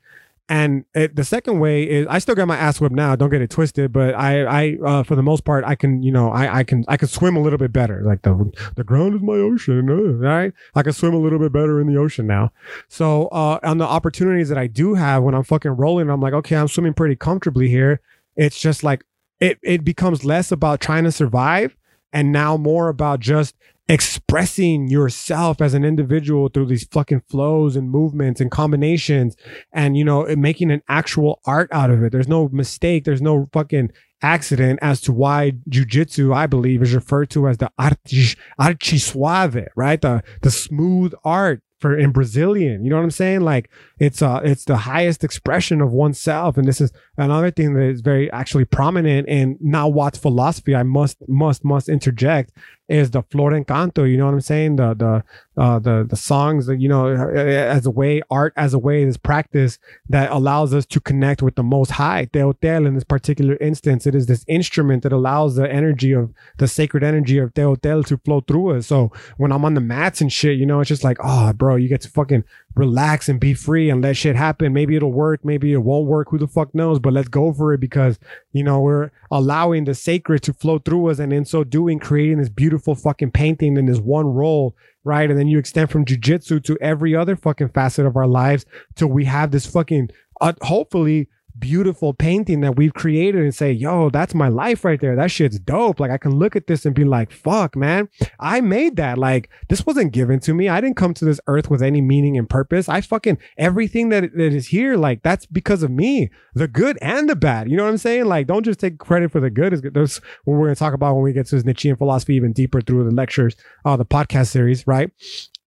And 0.50 0.84
it, 0.94 1.14
the 1.14 1.22
second 1.22 1.60
way 1.60 1.84
is 1.84 2.08
I 2.10 2.18
still 2.18 2.34
got 2.34 2.48
my 2.48 2.56
ass 2.56 2.80
whipped 2.80 2.96
now. 2.96 3.14
Don't 3.14 3.30
get 3.30 3.40
it 3.40 3.50
twisted, 3.50 3.92
but 3.92 4.16
I, 4.16 4.42
I, 4.42 4.78
uh, 4.84 5.02
for 5.04 5.14
the 5.14 5.22
most 5.22 5.44
part, 5.44 5.64
I 5.64 5.76
can, 5.76 6.02
you 6.02 6.10
know, 6.10 6.32
I, 6.32 6.58
I 6.58 6.64
can, 6.64 6.84
I 6.88 6.96
can 6.96 7.06
swim 7.06 7.36
a 7.36 7.40
little 7.40 7.56
bit 7.56 7.72
better. 7.72 8.02
Like 8.04 8.22
the, 8.22 8.50
the 8.74 8.82
ground 8.82 9.14
is 9.14 9.22
my 9.22 9.34
ocean, 9.34 9.88
uh, 9.88 9.94
right? 9.94 10.52
I 10.74 10.82
can 10.82 10.92
swim 10.92 11.14
a 11.14 11.18
little 11.18 11.38
bit 11.38 11.52
better 11.52 11.80
in 11.80 11.86
the 11.86 11.96
ocean 11.96 12.26
now. 12.26 12.50
So, 12.88 13.28
uh, 13.28 13.60
on 13.62 13.78
the 13.78 13.84
opportunities 13.84 14.48
that 14.48 14.58
I 14.58 14.66
do 14.66 14.94
have 14.94 15.22
when 15.22 15.36
I'm 15.36 15.44
fucking 15.44 15.70
rolling, 15.70 16.10
I'm 16.10 16.20
like, 16.20 16.34
okay, 16.34 16.56
I'm 16.56 16.66
swimming 16.66 16.94
pretty 16.94 17.14
comfortably 17.14 17.68
here. 17.68 18.00
It's 18.34 18.60
just 18.60 18.82
like 18.82 19.04
it, 19.38 19.60
it 19.62 19.84
becomes 19.84 20.24
less 20.24 20.50
about 20.50 20.80
trying 20.80 21.04
to 21.04 21.12
survive 21.12 21.76
and 22.12 22.32
now 22.32 22.56
more 22.56 22.88
about 22.88 23.20
just 23.20 23.54
expressing 23.90 24.86
yourself 24.86 25.60
as 25.60 25.74
an 25.74 25.84
individual 25.84 26.48
through 26.48 26.66
these 26.66 26.84
fucking 26.92 27.20
flows 27.28 27.74
and 27.74 27.90
movements 27.90 28.40
and 28.40 28.48
combinations 28.48 29.36
and 29.72 29.96
you 29.96 30.04
know 30.04 30.24
making 30.36 30.70
an 30.70 30.80
actual 30.88 31.40
art 31.44 31.68
out 31.72 31.90
of 31.90 32.00
it 32.04 32.12
there's 32.12 32.28
no 32.28 32.48
mistake 32.50 33.04
there's 33.04 33.20
no 33.20 33.48
fucking 33.52 33.90
accident 34.22 34.78
as 34.80 35.00
to 35.00 35.12
why 35.12 35.50
jujitsu 35.68 36.32
i 36.32 36.46
believe 36.46 36.82
is 36.82 36.94
referred 36.94 37.28
to 37.28 37.48
as 37.48 37.58
the 37.58 37.68
arte 37.78 38.96
suave 38.96 39.66
right 39.74 40.02
the 40.02 40.22
the 40.42 40.52
smooth 40.52 41.12
art 41.24 41.60
for 41.80 41.96
in 41.96 42.12
Brazilian. 42.12 42.84
You 42.84 42.90
know 42.90 42.96
what 42.96 43.02
I'm 43.02 43.10
saying? 43.10 43.40
Like 43.40 43.70
it's 43.98 44.22
uh 44.22 44.40
it's 44.44 44.64
the 44.64 44.76
highest 44.76 45.24
expression 45.24 45.80
of 45.80 45.92
oneself. 45.92 46.56
And 46.56 46.68
this 46.68 46.80
is 46.80 46.92
another 47.16 47.50
thing 47.50 47.74
that 47.74 47.84
is 47.84 48.02
very 48.02 48.30
actually 48.30 48.66
prominent 48.66 49.28
in 49.28 49.58
Nahuatl's 49.60 50.20
philosophy. 50.20 50.76
I 50.76 50.82
must 50.82 51.16
must 51.26 51.64
must 51.64 51.88
interject 51.88 52.52
is 52.90 53.12
the 53.12 53.22
flor 53.22 53.52
y 53.52 53.62
canto. 53.62 54.02
You 54.04 54.18
know 54.18 54.26
what 54.26 54.34
I'm 54.34 54.40
saying? 54.40 54.76
The 54.76 54.94
the 54.94 55.24
uh, 55.60 55.78
the 55.78 56.04
the 56.08 56.16
songs 56.16 56.66
that 56.66 56.80
you 56.80 56.88
know 56.88 57.06
uh, 57.06 57.24
uh, 57.24 57.76
as 57.76 57.86
a 57.86 57.90
way 57.90 58.20
art 58.30 58.52
as 58.56 58.74
a 58.74 58.78
way 58.78 59.04
this 59.04 59.16
practice 59.16 59.78
that 60.08 60.30
allows 60.32 60.74
us 60.74 60.84
to 60.86 61.00
connect 61.00 61.40
with 61.40 61.54
the 61.54 61.62
Most 61.62 61.92
High. 61.92 62.26
Teotl 62.26 62.86
in 62.86 62.94
this 62.94 63.04
particular 63.04 63.56
instance, 63.60 64.06
it 64.06 64.14
is 64.14 64.26
this 64.26 64.44
instrument 64.48 65.04
that 65.04 65.12
allows 65.12 65.54
the 65.54 65.70
energy 65.70 66.12
of 66.12 66.32
the 66.58 66.66
sacred 66.66 67.04
energy 67.04 67.38
of 67.38 67.54
Teotl 67.54 68.04
to 68.06 68.18
flow 68.18 68.40
through 68.40 68.76
us. 68.76 68.88
So 68.88 69.12
when 69.36 69.52
I'm 69.52 69.64
on 69.64 69.74
the 69.74 69.80
mats 69.80 70.20
and 70.20 70.32
shit, 70.32 70.58
you 70.58 70.66
know, 70.66 70.80
it's 70.80 70.88
just 70.88 71.04
like, 71.04 71.18
oh, 71.22 71.52
bro, 71.52 71.76
you 71.76 71.88
get 71.88 72.00
to 72.02 72.08
fucking 72.08 72.44
relax 72.74 73.28
and 73.28 73.40
be 73.40 73.52
free 73.54 73.90
and 73.90 74.02
let 74.02 74.16
shit 74.16 74.36
happen. 74.36 74.72
Maybe 74.72 74.96
it'll 74.96 75.12
work, 75.12 75.44
maybe 75.44 75.72
it 75.72 75.82
won't 75.82 76.06
work. 76.06 76.30
Who 76.30 76.38
the 76.38 76.46
fuck 76.46 76.74
knows? 76.74 76.98
But 76.98 77.12
let's 77.12 77.28
go 77.28 77.52
for 77.52 77.72
it 77.72 77.78
because 77.78 78.18
you 78.52 78.64
know 78.64 78.80
we're 78.80 79.10
allowing 79.30 79.84
the 79.84 79.94
sacred 79.94 80.42
to 80.44 80.52
flow 80.52 80.78
through 80.78 81.10
us, 81.10 81.18
and 81.18 81.32
in 81.32 81.44
so 81.44 81.64
doing, 81.64 81.98
creating 81.98 82.38
this 82.38 82.48
beautiful 82.48 82.79
fucking 82.80 83.30
painting 83.30 83.76
in 83.76 83.86
this 83.86 83.98
one 83.98 84.26
role, 84.26 84.76
right? 85.04 85.28
And 85.28 85.38
then 85.38 85.48
you 85.48 85.58
extend 85.58 85.90
from 85.90 86.04
jujitsu 86.04 86.62
to 86.64 86.78
every 86.80 87.14
other 87.14 87.36
fucking 87.36 87.70
facet 87.70 88.06
of 88.06 88.16
our 88.16 88.26
lives 88.26 88.66
till 88.96 89.08
we 89.08 89.24
have 89.24 89.50
this 89.50 89.66
fucking 89.66 90.10
uh, 90.40 90.52
hopefully 90.62 91.28
beautiful 91.60 92.14
painting 92.14 92.60
that 92.62 92.76
we've 92.76 92.94
created 92.94 93.42
and 93.42 93.54
say, 93.54 93.70
yo, 93.70 94.10
that's 94.10 94.34
my 94.34 94.48
life 94.48 94.84
right 94.84 95.00
there. 95.00 95.14
That 95.14 95.30
shit's 95.30 95.58
dope. 95.58 96.00
Like 96.00 96.10
I 96.10 96.18
can 96.18 96.32
look 96.32 96.56
at 96.56 96.66
this 96.66 96.86
and 96.86 96.94
be 96.94 97.04
like, 97.04 97.30
fuck, 97.30 97.76
man, 97.76 98.08
I 98.38 98.60
made 98.60 98.96
that. 98.96 99.18
Like 99.18 99.50
this 99.68 99.86
wasn't 99.86 100.12
given 100.12 100.40
to 100.40 100.54
me. 100.54 100.68
I 100.68 100.80
didn't 100.80 100.96
come 100.96 101.14
to 101.14 101.24
this 101.24 101.40
earth 101.46 101.70
with 101.70 101.82
any 101.82 102.00
meaning 102.00 102.36
and 102.36 102.48
purpose. 102.48 102.88
I 102.88 103.00
fucking 103.00 103.38
everything 103.58 104.08
that, 104.08 104.34
that 104.34 104.52
is 104.52 104.68
here, 104.68 104.96
like 104.96 105.22
that's 105.22 105.46
because 105.46 105.82
of 105.82 105.90
me, 105.90 106.30
the 106.54 106.68
good 106.68 106.98
and 107.00 107.28
the 107.28 107.36
bad. 107.36 107.70
You 107.70 107.76
know 107.76 107.84
what 107.84 107.90
I'm 107.90 107.98
saying? 107.98 108.26
Like, 108.26 108.46
don't 108.46 108.64
just 108.64 108.80
take 108.80 108.98
credit 108.98 109.30
for 109.30 109.40
the 109.40 109.50
good. 109.50 109.72
Is 109.72 109.82
That's 109.82 110.18
what 110.44 110.54
we're 110.54 110.66
going 110.66 110.74
to 110.74 110.78
talk 110.78 110.94
about 110.94 111.14
when 111.14 111.22
we 111.22 111.32
get 111.32 111.46
to 111.46 111.56
this 111.56 111.64
Nietzschean 111.64 111.96
philosophy 111.96 112.34
even 112.34 112.52
deeper 112.52 112.80
through 112.80 113.04
the 113.04 113.14
lectures, 113.14 113.56
uh, 113.84 113.96
the 113.96 114.06
podcast 114.06 114.48
series, 114.48 114.86
right? 114.86 115.10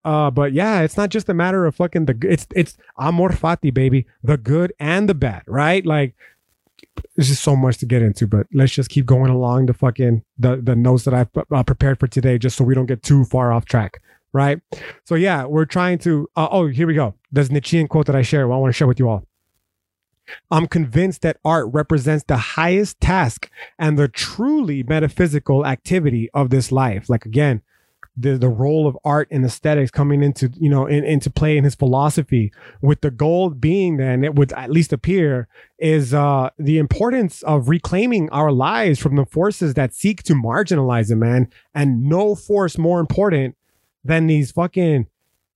Uh, 0.05 0.29
but 0.29 0.53
yeah, 0.53 0.81
it's 0.81 0.97
not 0.97 1.09
just 1.09 1.29
a 1.29 1.33
matter 1.33 1.65
of 1.65 1.75
fucking 1.75 2.05
the. 2.05 2.17
It's 2.23 2.47
it's 2.55 2.77
amor 2.99 3.29
fati, 3.29 3.73
baby, 3.73 4.05
the 4.23 4.37
good 4.37 4.73
and 4.79 5.07
the 5.07 5.13
bad, 5.13 5.43
right? 5.47 5.85
Like, 5.85 6.15
there's 7.15 7.29
just 7.29 7.43
so 7.43 7.55
much 7.55 7.77
to 7.77 7.85
get 7.85 8.01
into. 8.01 8.27
But 8.27 8.47
let's 8.53 8.73
just 8.73 8.89
keep 8.89 9.05
going 9.05 9.31
along 9.31 9.67
the 9.67 9.73
fucking 9.73 10.23
the 10.37 10.57
the 10.57 10.75
notes 10.75 11.05
that 11.05 11.13
I've 11.13 11.29
uh, 11.51 11.63
prepared 11.63 11.99
for 11.99 12.07
today, 12.07 12.37
just 12.37 12.57
so 12.57 12.63
we 12.63 12.75
don't 12.75 12.85
get 12.85 13.01
too 13.01 13.23
far 13.25 13.53
off 13.53 13.65
track, 13.65 14.01
right? 14.33 14.59
So 15.05 15.15
yeah, 15.15 15.45
we're 15.45 15.65
trying 15.65 15.99
to. 15.99 16.29
Uh, 16.35 16.47
oh, 16.51 16.67
here 16.67 16.87
we 16.87 16.95
go. 16.95 17.15
There's 17.31 17.49
Nietzschean 17.49 17.87
quote 17.87 18.07
that 18.07 18.15
I 18.15 18.23
share. 18.23 18.47
Well, 18.47 18.57
I 18.57 18.61
want 18.61 18.73
to 18.73 18.77
share 18.77 18.87
with 18.87 18.99
you 18.99 19.09
all. 19.09 19.25
I'm 20.51 20.67
convinced 20.67 21.21
that 21.21 21.37
art 21.43 21.67
represents 21.71 22.23
the 22.25 22.37
highest 22.37 22.99
task 23.01 23.49
and 23.77 23.97
the 23.97 24.07
truly 24.07 24.83
metaphysical 24.83 25.65
activity 25.65 26.29
of 26.33 26.49
this 26.49 26.71
life. 26.71 27.09
Like 27.09 27.25
again, 27.25 27.61
the 28.15 28.37
the 28.37 28.49
role 28.49 28.87
of 28.87 28.97
art 29.03 29.27
and 29.31 29.43
aesthetics 29.43 29.89
coming 29.89 30.21
into 30.21 30.51
you 30.59 30.69
know 30.69 30.85
in, 30.85 31.03
into 31.03 31.31
play 31.31 31.57
in 31.57 31.63
his 31.63 31.73
philosophy 31.73 32.51
with 32.79 33.01
the 33.01 33.09
goal 33.09 33.49
being 33.49 33.97
then 33.97 34.23
it 34.23 34.35
would 34.35 34.53
at 34.53 34.69
least 34.69 34.93
appear 34.93 35.47
is 35.79 36.13
uh 36.13 36.49
the 36.59 36.77
importance 36.77 37.41
of 37.43 37.69
reclaiming 37.69 38.29
our 38.29 38.51
lives 38.51 38.99
from 38.99 39.15
the 39.15 39.25
forces 39.25 39.73
that 39.73 39.93
seek 39.95 40.21
to 40.23 40.33
marginalize 40.33 41.09
it 41.09 41.15
man. 41.15 41.49
And 41.73 42.03
no 42.03 42.35
force 42.35 42.77
more 42.77 42.99
important 42.99 43.55
than 44.03 44.27
these 44.27 44.51
fucking 44.51 45.07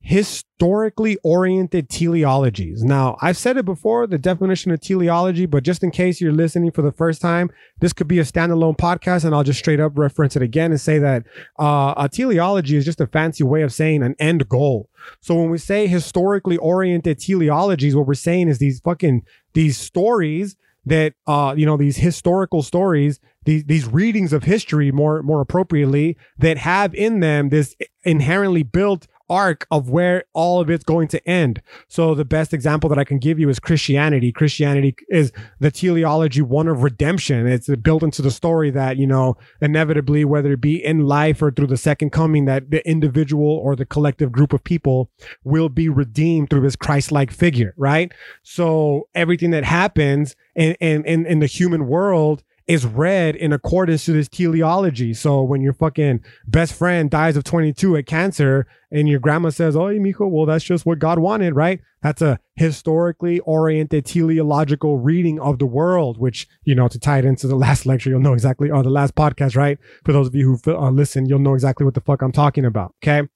historically 0.08 1.18
oriented 1.22 1.90
teleologies. 1.90 2.82
Now, 2.82 3.18
I've 3.22 3.36
said 3.36 3.58
it 3.58 3.66
before, 3.66 4.08
the 4.08 4.18
definition 4.18 4.72
of 4.72 4.80
teleology, 4.80 5.46
but 5.46 5.64
just 5.64 5.84
in 5.84 5.92
case 5.92 6.22
you're 6.22 6.32
listening 6.32 6.72
for 6.72 6.82
the 6.82 6.94
first 6.94 7.20
time, 7.20 7.50
this 7.82 7.92
could 7.92 8.08
be 8.08 8.18
a 8.20 8.24
standalone 8.24 8.78
podcast, 8.78 9.26
and 9.26 9.36
I'll 9.36 9.44
just 9.44 9.60
straight 9.60 9.82
up 9.82 9.98
reference 9.98 10.38
it 10.38 10.42
again 10.42 10.72
and 10.72 10.80
say 10.80 10.98
that 11.00 11.26
uh, 11.60 11.94
a 11.98 12.08
teleology 12.08 12.78
is 12.78 12.86
just 12.86 13.02
a 13.02 13.08
fancy 13.08 13.44
way 13.44 13.64
of 13.64 13.74
saying 13.74 14.02
an 14.02 14.16
end 14.18 14.48
goal. 14.48 14.90
So 15.20 15.36
when 15.36 15.50
we 15.50 15.58
say 15.58 15.88
historically 15.88 16.56
oriented 16.56 17.20
teleologies, 17.20 17.94
what 17.94 18.08
we're 18.08 18.14
saying 18.14 18.48
is 18.48 18.60
these 18.60 18.80
fucking 18.80 19.26
these 19.52 19.78
stories 19.78 20.56
that 20.86 21.16
uh 21.26 21.54
you 21.58 21.66
know 21.66 21.76
these 21.76 21.98
historical 21.98 22.62
stories 22.62 23.20
these 23.44 23.66
these 23.66 23.86
readings 23.86 24.32
of 24.32 24.44
history 24.44 24.90
more 24.90 25.22
more 25.22 25.42
appropriately 25.42 26.16
that 26.38 26.58
have 26.58 26.96
in 26.96 27.20
them 27.20 27.50
this 27.50 27.76
inherently 28.06 28.64
built 28.64 29.06
arc 29.30 29.68
of 29.72 29.90
where 29.90 30.24
all 30.34 30.60
of 30.60 30.70
it's 30.70 30.84
going 30.84 31.08
to 31.10 31.30
end. 31.30 31.62
So 31.88 32.16
the 32.16 32.26
best 32.26 32.54
example 32.54 32.90
that 32.90 33.00
I 33.00 33.04
can 33.04 33.20
give 33.20 33.40
you 33.40 33.50
is 33.50 33.60
Christianity. 33.60 34.32
Christianity 34.32 34.96
is 35.10 35.32
the 35.60 35.72
teleology 35.72 36.42
one 36.42 36.68
of 36.68 36.84
redemption. 36.84 37.48
It's 37.48 37.68
built 37.78 38.04
into 38.04 38.22
the 38.22 38.32
story 38.32 38.72
that, 38.72 38.98
you 38.98 39.08
know, 39.08 39.38
inevitably, 39.62 40.26
whether 40.26 40.54
it 40.54 40.62
be 40.62 40.84
in 40.84 41.06
life 41.06 41.42
or 41.42 41.52
through 41.52 41.68
the 41.68 41.78
second 41.78 42.12
coming, 42.12 42.46
that 42.46 42.72
the 42.72 42.88
individual 42.88 43.50
or 43.50 43.76
the 43.76 43.86
collective 43.86 44.32
group 44.32 44.54
of 44.54 44.64
people 44.64 45.10
will 45.44 45.70
be 45.70 45.90
redeemed 45.90 46.50
through 46.50 46.62
this 46.62 46.76
Christ-like 46.76 47.32
figure, 47.32 47.74
right? 47.78 48.12
So 48.44 49.08
everything 49.14 49.52
that 49.52 49.64
happens 49.64 50.36
in, 50.56 50.74
in, 50.76 51.06
in, 51.06 51.26
in 51.26 51.40
the 51.40 51.46
human 51.48 51.88
world 51.88 52.44
is 52.68 52.86
read 52.86 53.36
in 53.36 53.54
accordance 53.54 54.06
to 54.06 54.12
this 54.12 54.28
teleology. 54.28 55.14
So 55.14 55.42
when 55.42 55.62
your 55.62 55.74
fucking 55.74 56.24
best 56.48 56.74
friend 56.74 57.10
dies 57.10 57.38
of 57.38 57.46
22 57.46 57.96
at 57.96 58.06
cancer 58.06 58.68
and 58.92 59.08
your 59.08 59.20
grandma 59.20 59.50
says, 59.50 59.76
Oh, 59.76 59.86
mijo, 59.86 60.30
well, 60.30 60.46
that's 60.46 60.66
just 60.66 60.86
what 60.86 61.00
God 61.00 61.20
wanted, 61.20 61.56
right? 61.56 61.80
That's 62.02 62.22
a 62.22 62.40
historically 62.56 63.40
oriented 63.42 64.06
teleological 64.06 64.98
reading 64.98 65.40
of 65.40 65.60
the 65.60 65.66
world, 65.66 66.18
which, 66.18 66.48
you 66.64 66.76
know, 66.76 66.88
to 66.90 67.00
tie 67.00 67.20
it 67.20 67.26
into 67.26 67.48
the 67.48 67.56
last 67.56 67.86
lecture, 67.86 68.10
you'll 68.10 68.20
know 68.20 68.34
exactly, 68.34 68.70
or 68.70 68.84
the 68.84 68.90
last 68.90 69.16
podcast, 69.16 69.56
right? 69.56 69.78
For 70.04 70.12
those 70.12 70.28
of 70.28 70.36
you 70.36 70.60
who 70.64 70.76
uh, 70.76 70.92
listen, 70.92 71.26
you'll 71.26 71.40
know 71.40 71.54
exactly 71.54 71.86
what 71.86 71.94
the 71.94 72.02
fuck 72.02 72.22
I'm 72.22 72.32
talking 72.32 72.66
about. 72.66 72.94
Okay. 73.04 73.28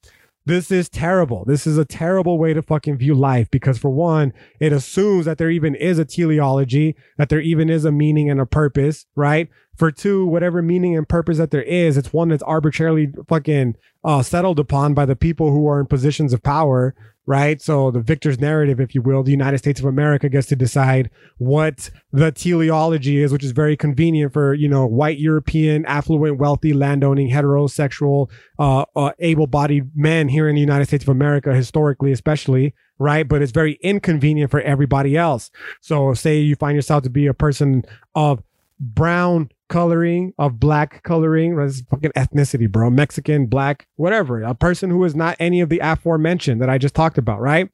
This 0.52 0.70
is 0.70 0.89
terrible. 0.89 1.45
This 1.45 1.66
is 1.66 1.78
a 1.78 1.86
terrible 1.86 2.38
way 2.38 2.54
to 2.54 2.62
fucking 2.62 2.97
view 2.97 3.16
life 3.16 3.49
because, 3.52 3.78
for 3.78 3.89
one, 3.89 4.34
it 4.60 4.74
assumes 4.74 5.24
that 5.24 5.38
there 5.38 5.49
even 5.49 5.76
is 5.76 5.97
a 5.97 6.04
teleology, 6.04 6.97
that 7.18 7.30
there 7.30 7.39
even 7.39 7.70
is 7.70 7.86
a 7.86 7.91
meaning 7.93 8.30
and 8.30 8.41
a 8.41 8.45
purpose, 8.45 9.06
right? 9.16 9.47
For 9.78 9.93
two, 9.93 10.26
whatever 10.26 10.62
meaning 10.62 10.97
and 10.97 11.08
purpose 11.08 11.38
that 11.38 11.52
there 11.52 11.64
is, 11.64 11.95
it's 11.95 12.12
one 12.12 12.28
that's 12.28 12.43
arbitrarily 12.43 13.14
fucking 13.30 13.78
uh, 14.04 14.24
settled 14.24 14.60
upon 14.60 14.93
by 14.93 15.06
the 15.06 15.16
people 15.16 15.52
who 15.52 15.70
are 15.70 15.80
in 15.80 15.86
positions 15.86 16.34
of 16.34 16.43
power, 16.43 16.95
right? 17.32 17.62
So 17.62 17.92
the 17.92 18.02
victor's 18.02 18.42
narrative, 18.42 18.82
if 18.82 18.94
you 18.94 19.02
will, 19.02 19.24
the 19.24 19.32
United 19.32 19.60
States 19.60 19.80
of 19.80 19.86
America 19.86 20.28
gets 20.28 20.48
to 20.48 20.56
decide 20.58 21.10
what 21.38 21.90
the 22.12 22.30
teleology 22.30 23.24
is, 23.24 23.32
which 23.32 23.46
is 23.46 23.54
very 23.54 23.78
convenient 23.78 24.34
for, 24.34 24.54
you 24.54 24.68
know, 24.68 24.86
white 24.86 25.18
European, 25.18 25.86
affluent, 25.86 26.40
wealthy, 26.40 26.74
landowning, 26.74 27.30
heterosexual, 27.30 28.30
uh, 28.60 28.84
uh, 28.98 29.14
able-bodied 29.20 29.92
men 29.96 30.28
here 30.28 30.50
in 30.50 30.56
the 30.56 30.60
United 30.60 30.88
States 30.88 31.06
of 31.06 31.08
America, 31.08 31.56
historically, 31.56 32.12
especially, 32.12 32.74
right? 33.00 33.26
But 33.26 33.42
it's 33.42 33.54
very 33.54 33.80
inconvenient 33.82 34.52
for 34.52 34.60
everybody 34.60 35.16
else. 35.16 35.52
So 35.80 36.14
say 36.14 36.38
you 36.38 36.58
find 36.58 36.76
yourself 36.76 37.04
to 37.04 37.10
be 37.10 37.28
a 37.28 37.34
person 37.34 37.86
of 38.14 38.44
brown 38.78 39.52
coloring, 39.72 40.34
of 40.38 40.59
black 40.59 41.01
coloring, 41.01 41.55
that's 41.55 41.82
fucking 41.89 42.11
ethnicity, 42.11 42.69
bro. 42.69 42.91
Mexican, 42.91 43.47
black, 43.47 43.88
whatever. 43.95 44.43
A 44.43 44.53
person 44.53 44.91
who 44.91 45.03
is 45.05 45.15
not 45.15 45.36
any 45.39 45.61
of 45.61 45.69
the 45.69 45.80
aforementioned 45.80 46.61
that 46.61 46.69
I 46.69 46.78
just 46.78 46.93
talked 46.93 47.17
about, 47.17 47.39
right? 47.39 47.69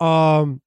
Um, 0.00 0.62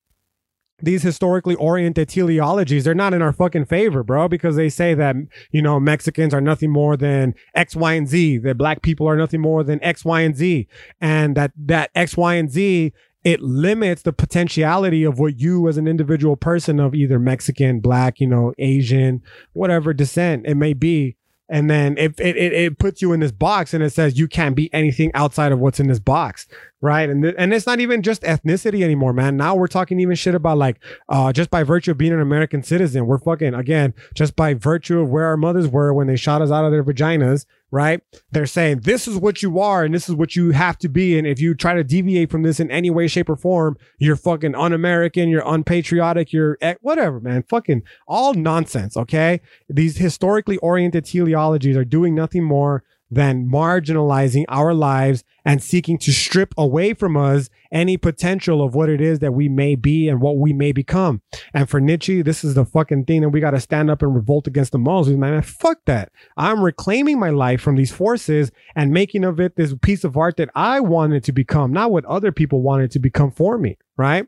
these 0.82 1.02
historically 1.02 1.56
oriented 1.56 2.10
teleologies, 2.10 2.84
they're 2.84 2.94
not 2.94 3.14
in 3.14 3.22
our 3.22 3.32
fucking 3.32 3.66
favor, 3.66 4.04
bro, 4.04 4.28
because 4.28 4.58
they 4.58 4.68
say 4.68 4.94
that, 4.94 5.16
you 5.52 5.62
know, 5.62 5.80
Mexicans 5.80 6.34
are 6.34 6.42
nothing 6.42 6.70
more 6.70 6.98
than 6.98 7.34
X, 7.56 7.76
Y, 7.76 7.94
and 7.94 8.08
Z, 8.08 8.40
that 8.40 8.58
black 8.58 8.82
people 8.82 9.08
are 9.08 9.16
nothing 9.16 9.40
more 9.40 9.64
than 9.64 9.82
X, 9.82 10.04
Y, 10.04 10.22
and 10.22 10.36
Z. 10.36 10.68
And 11.00 11.38
that, 11.38 11.52
that 11.56 11.90
X, 11.96 12.18
Y, 12.18 12.36
and 12.36 12.52
Z 12.52 12.92
it 13.24 13.42
limits 13.42 14.02
the 14.02 14.14
potentiality 14.14 15.04
of 15.04 15.20
what 15.20 15.40
you 15.40 15.68
as 15.68 15.78
an 15.78 15.88
individual 15.88 16.36
person 16.36 16.80
of 16.80 16.94
either 16.94 17.20
Mexican, 17.20 17.80
black, 17.80 18.20
you 18.20 18.28
know, 18.28 18.54
Asian, 18.58 19.22
whatever 19.54 19.94
descent 19.94 20.46
it 20.46 20.56
may 20.56 20.74
be. 20.74 21.16
And 21.50 21.70
then 21.70 21.98
if 21.98 22.20
it, 22.20 22.36
it, 22.36 22.54
it 22.54 22.80
puts 22.80 23.02
you 23.02 23.14
in 23.14 23.20
this 23.20 23.32
box 23.32 23.74
and 23.74 23.84
it 23.84 23.92
says 23.92 24.18
you 24.18 24.28
can't 24.28 24.56
be 24.56 24.74
anything 24.74 25.12
outside 25.14 25.52
of 25.52 25.60
what's 25.60 25.80
in 25.80 25.88
this 25.88 26.00
box. 26.00 26.48
Right. 26.84 27.10
And, 27.10 27.24
th- 27.24 27.36
and 27.38 27.54
it's 27.54 27.66
not 27.66 27.80
even 27.80 28.02
just 28.02 28.24
ethnicity 28.24 28.84
anymore, 28.84 29.14
man. 29.14 29.38
Now 29.38 29.56
we're 29.56 29.68
talking 29.68 30.02
even 30.02 30.16
shit 30.18 30.36
about 30.36 30.58
like, 30.58 30.84
uh, 31.08 31.32
just 31.32 31.50
by 31.50 31.64
virtue 31.64 31.92
of 31.92 31.98
being 31.98 32.12
an 32.12 32.20
American 32.20 32.62
citizen, 32.62 33.06
we're 33.06 33.20
fucking, 33.20 33.54
again, 33.54 33.94
just 34.14 34.36
by 34.36 34.54
virtue 34.54 35.00
of 35.00 35.10
where 35.10 35.24
our 35.28 35.38
mothers 35.38 35.70
were 35.70 35.94
when 35.94 36.08
they 36.08 36.18
shot 36.18 36.42
us 36.42 36.52
out 36.52 36.66
of 36.66 36.74
their 36.74 36.84
vaginas, 36.84 37.46
right? 37.72 38.02
They're 38.32 38.46
saying 38.46 38.82
this 38.82 39.08
is 39.08 39.16
what 39.16 39.42
you 39.42 39.62
are 39.62 39.86
and 39.86 39.96
this 39.96 40.10
is 40.10 40.16
what 40.16 40.36
you 40.36 40.52
have 40.52 40.78
to 40.80 40.90
be. 40.90 41.18
And 41.18 41.26
if 41.26 41.40
you 41.40 41.56
try 41.56 41.74
to 41.74 41.86
deviate 41.86 42.30
from 42.30 42.44
this 42.44 42.60
in 42.60 42.70
any 42.70 42.90
way, 42.90 43.08
shape, 43.08 43.30
or 43.30 43.38
form, 43.38 43.78
you're 43.98 44.18
fucking 44.18 44.54
un-American, 44.54 45.30
you're 45.30 45.44
unpatriotic, 45.46 46.34
you're 46.34 46.58
whatever, 46.82 47.22
man. 47.22 47.44
Fucking 47.44 47.84
all 48.10 48.34
nonsense. 48.34 48.98
Okay. 48.98 49.40
These 49.70 50.00
historically 50.00 50.58
oriented 50.58 51.06
teleologies 51.06 51.78
are 51.78 51.86
doing 51.86 52.14
nothing 52.14 52.44
more 52.44 52.84
than 53.14 53.50
marginalizing 53.50 54.46
our 54.48 54.74
lives 54.74 55.24
and 55.46 55.62
seeking 55.62 55.98
to 56.00 56.12
strip 56.12 56.54
away 56.58 56.94
from 56.94 57.18
us 57.18 57.50
any 57.72 57.98
potential 57.98 58.64
of 58.64 58.76
what 58.76 58.90
it 58.90 59.02
is 59.02 59.20
that 59.20 59.34
we 59.34 59.50
may 59.50 59.76
be 59.76 60.08
and 60.08 60.22
what 60.22 60.38
we 60.38 60.54
may 60.54 60.72
become. 60.72 61.22
And 61.54 61.70
for 61.70 61.80
Nietzsche, 61.80 62.22
this 62.22 62.44
is 62.44 62.54
the 62.54 62.66
fucking 62.66 63.06
thing 63.06 63.22
that 63.22 63.30
we 63.30 63.40
got 63.40 63.52
to 63.52 63.60
stand 63.60 63.90
up 63.90 64.02
and 64.02 64.16
revolt 64.16 64.48
against 64.48 64.72
the 64.72 64.80
Muslims. 64.80 65.20
Man, 65.20 65.42
fuck 65.42 65.80
that. 65.86 66.12
I'm 66.38 66.62
reclaiming 66.62 67.20
my 67.20 67.30
life 67.30 67.62
from 67.62 67.76
these 67.76 67.92
forces 67.92 68.52
and 68.76 68.92
making 68.92 69.24
of 69.24 69.40
it 69.40 69.56
this 69.56 69.76
piece 69.82 70.04
of 70.04 70.18
art 70.18 70.38
that 70.38 70.50
I 70.56 70.80
wanted 70.80 71.24
to 71.26 71.32
become, 71.32 71.72
not 71.72 71.92
what 71.92 72.06
other 72.06 72.32
people 72.32 72.62
wanted 72.62 72.92
to 72.92 73.00
become 73.00 73.32
for 73.32 73.58
me, 73.58 73.78
right? 73.98 74.28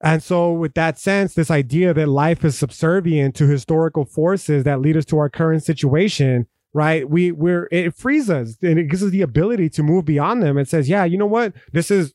And 0.00 0.22
so, 0.22 0.52
with 0.52 0.74
that 0.74 0.98
sense, 0.98 1.34
this 1.34 1.50
idea 1.50 1.92
that 1.92 2.08
life 2.08 2.44
is 2.44 2.56
subservient 2.56 3.34
to 3.36 3.48
historical 3.48 4.04
forces 4.04 4.62
that 4.62 4.80
lead 4.80 4.96
us 4.96 5.04
to 5.06 5.18
our 5.18 5.28
current 5.28 5.64
situation 5.64 6.46
right? 6.78 7.10
We 7.10 7.32
we're 7.32 7.66
it 7.72 7.92
frees 7.96 8.30
us 8.30 8.56
and 8.62 8.78
it 8.78 8.84
gives 8.84 9.02
us 9.02 9.10
the 9.10 9.22
ability 9.22 9.68
to 9.70 9.82
move 9.82 10.04
beyond 10.04 10.44
them. 10.44 10.56
It 10.56 10.68
says, 10.68 10.88
yeah, 10.88 11.04
you 11.04 11.18
know 11.18 11.26
what? 11.26 11.52
This 11.72 11.90
is 11.90 12.14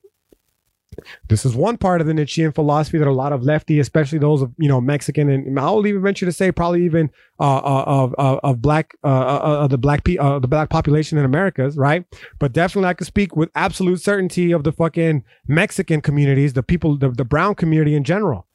this 1.28 1.44
is 1.44 1.54
one 1.54 1.78
part 1.78 2.00
of 2.00 2.08
the 2.08 2.14
Nietzschean 2.14 2.54
philosophy 2.54 2.98
that 2.98 3.08
a 3.08 3.12
lot 3.12 3.34
of 3.34 3.44
lefty, 3.44 3.80
especially 3.80 4.20
those 4.20 4.42
of 4.42 4.54
you 4.58 4.70
know 4.70 4.80
Mexican 4.80 5.28
and 5.30 5.60
I'll 5.60 5.86
even 5.86 6.02
venture 6.02 6.26
to 6.26 6.32
say 6.32 6.50
probably 6.50 6.86
even 6.86 7.12
uh, 7.42 7.58
uh, 7.58 7.84
of 7.86 8.16
of, 8.18 8.40
of 8.42 8.62
black 8.62 8.96
uh, 9.04 9.08
uh, 9.08 9.68
the 9.68 9.78
black 9.78 10.06
pe- 10.06 10.18
uh, 10.18 10.40
the 10.40 10.48
black 10.48 10.70
population 10.70 11.18
in 11.18 11.26
Americas, 11.26 11.76
right? 11.76 12.06
But 12.40 12.54
definitely, 12.54 12.88
I 12.88 12.94
can 12.94 13.06
speak 13.06 13.36
with 13.36 13.50
absolute 13.56 14.00
certainty 14.02 14.54
of 14.54 14.64
the 14.64 14.72
fucking 14.72 15.26
Mexican 15.46 16.00
communities, 16.00 16.54
the 16.54 16.64
people, 16.64 16.98
the, 16.98 17.10
the 17.10 17.26
brown 17.26 17.56
community 17.56 17.96
in 17.96 18.06
general. 18.06 18.48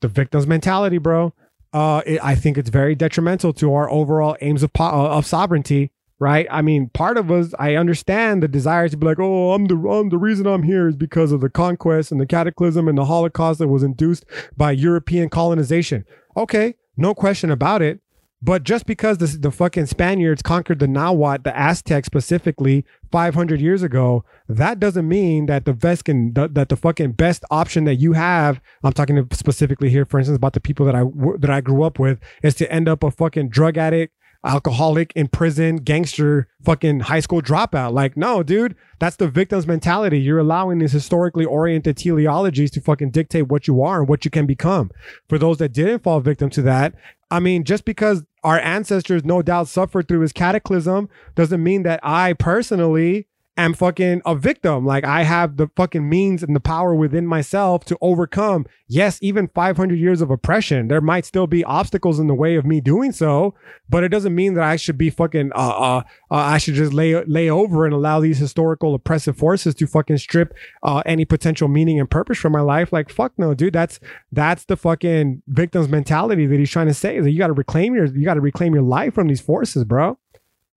The 0.00 0.08
victim's 0.08 0.48
mentality, 0.48 0.98
bro 0.98 1.32
uh, 1.72 2.02
it, 2.06 2.20
I 2.22 2.34
think 2.34 2.58
it's 2.58 2.70
very 2.70 2.94
detrimental 2.94 3.52
to 3.54 3.74
our 3.74 3.90
overall 3.90 4.36
aims 4.40 4.62
of, 4.62 4.72
po- 4.72 4.84
uh, 4.84 5.16
of 5.16 5.26
sovereignty. 5.26 5.92
Right. 6.18 6.46
I 6.50 6.62
mean, 6.62 6.88
part 6.88 7.18
of 7.18 7.30
us, 7.30 7.52
I 7.58 7.74
understand 7.74 8.42
the 8.42 8.48
desire 8.48 8.88
to 8.88 8.96
be 8.96 9.04
like, 9.04 9.18
oh, 9.20 9.52
I'm 9.52 9.66
the, 9.66 9.76
I'm 9.76 10.08
the 10.08 10.16
reason 10.16 10.46
I'm 10.46 10.62
here 10.62 10.88
is 10.88 10.96
because 10.96 11.30
of 11.30 11.42
the 11.42 11.50
conquest 11.50 12.10
and 12.10 12.18
the 12.18 12.24
cataclysm 12.24 12.88
and 12.88 12.96
the 12.96 13.04
Holocaust 13.04 13.58
that 13.58 13.68
was 13.68 13.82
induced 13.82 14.24
by 14.56 14.70
European 14.70 15.28
colonization. 15.28 16.06
Okay. 16.34 16.74
No 16.96 17.14
question 17.14 17.50
about 17.50 17.82
it. 17.82 18.00
But 18.42 18.64
just 18.64 18.86
because 18.86 19.18
the, 19.18 19.26
the 19.26 19.50
fucking 19.50 19.86
Spaniards 19.86 20.42
conquered 20.42 20.78
the 20.78 20.86
Nahuatl, 20.86 21.42
the 21.42 21.56
Aztecs 21.56 22.06
specifically, 22.06 22.84
500 23.10 23.60
years 23.60 23.82
ago, 23.82 24.24
that 24.48 24.78
doesn't 24.78 25.08
mean 25.08 25.46
that 25.46 25.64
the 25.64 25.72
best 25.72 26.04
can, 26.04 26.34
the, 26.34 26.48
that 26.48 26.68
the 26.68 26.76
fucking 26.76 27.12
best 27.12 27.44
option 27.50 27.84
that 27.84 27.94
you 27.94 28.12
have, 28.12 28.60
I'm 28.84 28.92
talking 28.92 29.26
specifically 29.32 29.88
here, 29.88 30.04
for 30.04 30.18
instance, 30.18 30.36
about 30.36 30.52
the 30.52 30.60
people 30.60 30.84
that 30.86 30.94
I, 30.94 31.04
that 31.38 31.50
I 31.50 31.60
grew 31.60 31.82
up 31.82 31.98
with, 31.98 32.20
is 32.42 32.54
to 32.56 32.70
end 32.70 32.88
up 32.88 33.02
a 33.02 33.10
fucking 33.10 33.48
drug 33.48 33.78
addict, 33.78 34.14
alcoholic 34.44 35.12
in 35.14 35.28
prison, 35.28 35.76
gangster, 35.76 36.48
fucking 36.62 37.00
high 37.00 37.20
school 37.20 37.42
dropout. 37.42 37.92
Like, 37.92 38.16
no, 38.16 38.42
dude, 38.42 38.76
that's 38.98 39.16
the 39.16 39.28
victim's 39.28 39.66
mentality. 39.66 40.20
You're 40.20 40.38
allowing 40.38 40.78
these 40.78 40.92
historically 40.92 41.44
oriented 41.44 41.96
teleologies 41.96 42.70
to 42.72 42.80
fucking 42.80 43.10
dictate 43.10 43.48
what 43.48 43.66
you 43.66 43.82
are 43.82 44.00
and 44.00 44.08
what 44.08 44.24
you 44.24 44.30
can 44.30 44.46
become. 44.46 44.90
For 45.28 45.38
those 45.38 45.58
that 45.58 45.72
didn't 45.72 46.02
fall 46.02 46.20
victim 46.20 46.50
to 46.50 46.62
that, 46.62 46.94
I 47.30 47.40
mean, 47.40 47.64
just 47.64 47.84
because 47.84 48.22
our 48.44 48.60
ancestors 48.60 49.24
no 49.24 49.42
doubt 49.42 49.68
suffered 49.68 50.06
through 50.06 50.20
his 50.20 50.32
cataclysm 50.32 51.08
doesn't 51.34 51.62
mean 51.62 51.82
that 51.82 52.00
I 52.02 52.34
personally 52.34 53.26
am 53.56 53.74
fucking 53.74 54.22
a 54.26 54.34
victim. 54.34 54.84
Like 54.84 55.04
I 55.04 55.22
have 55.22 55.56
the 55.56 55.68
fucking 55.76 56.08
means 56.08 56.42
and 56.42 56.54
the 56.54 56.60
power 56.60 56.94
within 56.94 57.26
myself 57.26 57.84
to 57.86 57.98
overcome, 58.00 58.66
yes, 58.86 59.18
even 59.22 59.48
500 59.48 59.98
years 59.98 60.20
of 60.20 60.30
oppression. 60.30 60.88
There 60.88 61.00
might 61.00 61.24
still 61.24 61.46
be 61.46 61.64
obstacles 61.64 62.18
in 62.18 62.26
the 62.26 62.34
way 62.34 62.56
of 62.56 62.66
me 62.66 62.80
doing 62.80 63.12
so, 63.12 63.54
but 63.88 64.04
it 64.04 64.08
doesn't 64.08 64.34
mean 64.34 64.54
that 64.54 64.64
I 64.64 64.76
should 64.76 64.98
be 64.98 65.10
fucking, 65.10 65.52
uh, 65.54 65.58
uh, 65.58 66.02
uh 66.30 66.34
I 66.34 66.58
should 66.58 66.74
just 66.74 66.92
lay, 66.92 67.22
lay 67.24 67.48
over 67.48 67.84
and 67.84 67.94
allow 67.94 68.20
these 68.20 68.38
historical 68.38 68.94
oppressive 68.94 69.36
forces 69.36 69.74
to 69.76 69.86
fucking 69.86 70.18
strip, 70.18 70.54
uh, 70.82 71.02
any 71.06 71.24
potential 71.24 71.68
meaning 71.68 71.98
and 71.98 72.10
purpose 72.10 72.38
from 72.38 72.52
my 72.52 72.60
life. 72.60 72.92
Like, 72.92 73.10
fuck 73.10 73.32
no, 73.38 73.54
dude. 73.54 73.72
That's, 73.72 74.00
that's 74.32 74.64
the 74.66 74.76
fucking 74.76 75.42
victim's 75.48 75.88
mentality 75.88 76.46
that 76.46 76.58
he's 76.58 76.70
trying 76.70 76.88
to 76.88 76.94
say 76.94 77.20
that 77.20 77.30
you 77.30 77.38
got 77.38 77.48
to 77.48 77.52
reclaim 77.52 77.94
your, 77.94 78.06
you 78.06 78.24
got 78.24 78.34
to 78.34 78.40
reclaim 78.40 78.74
your 78.74 78.82
life 78.82 79.14
from 79.14 79.28
these 79.28 79.40
forces, 79.40 79.84
bro. 79.84 80.18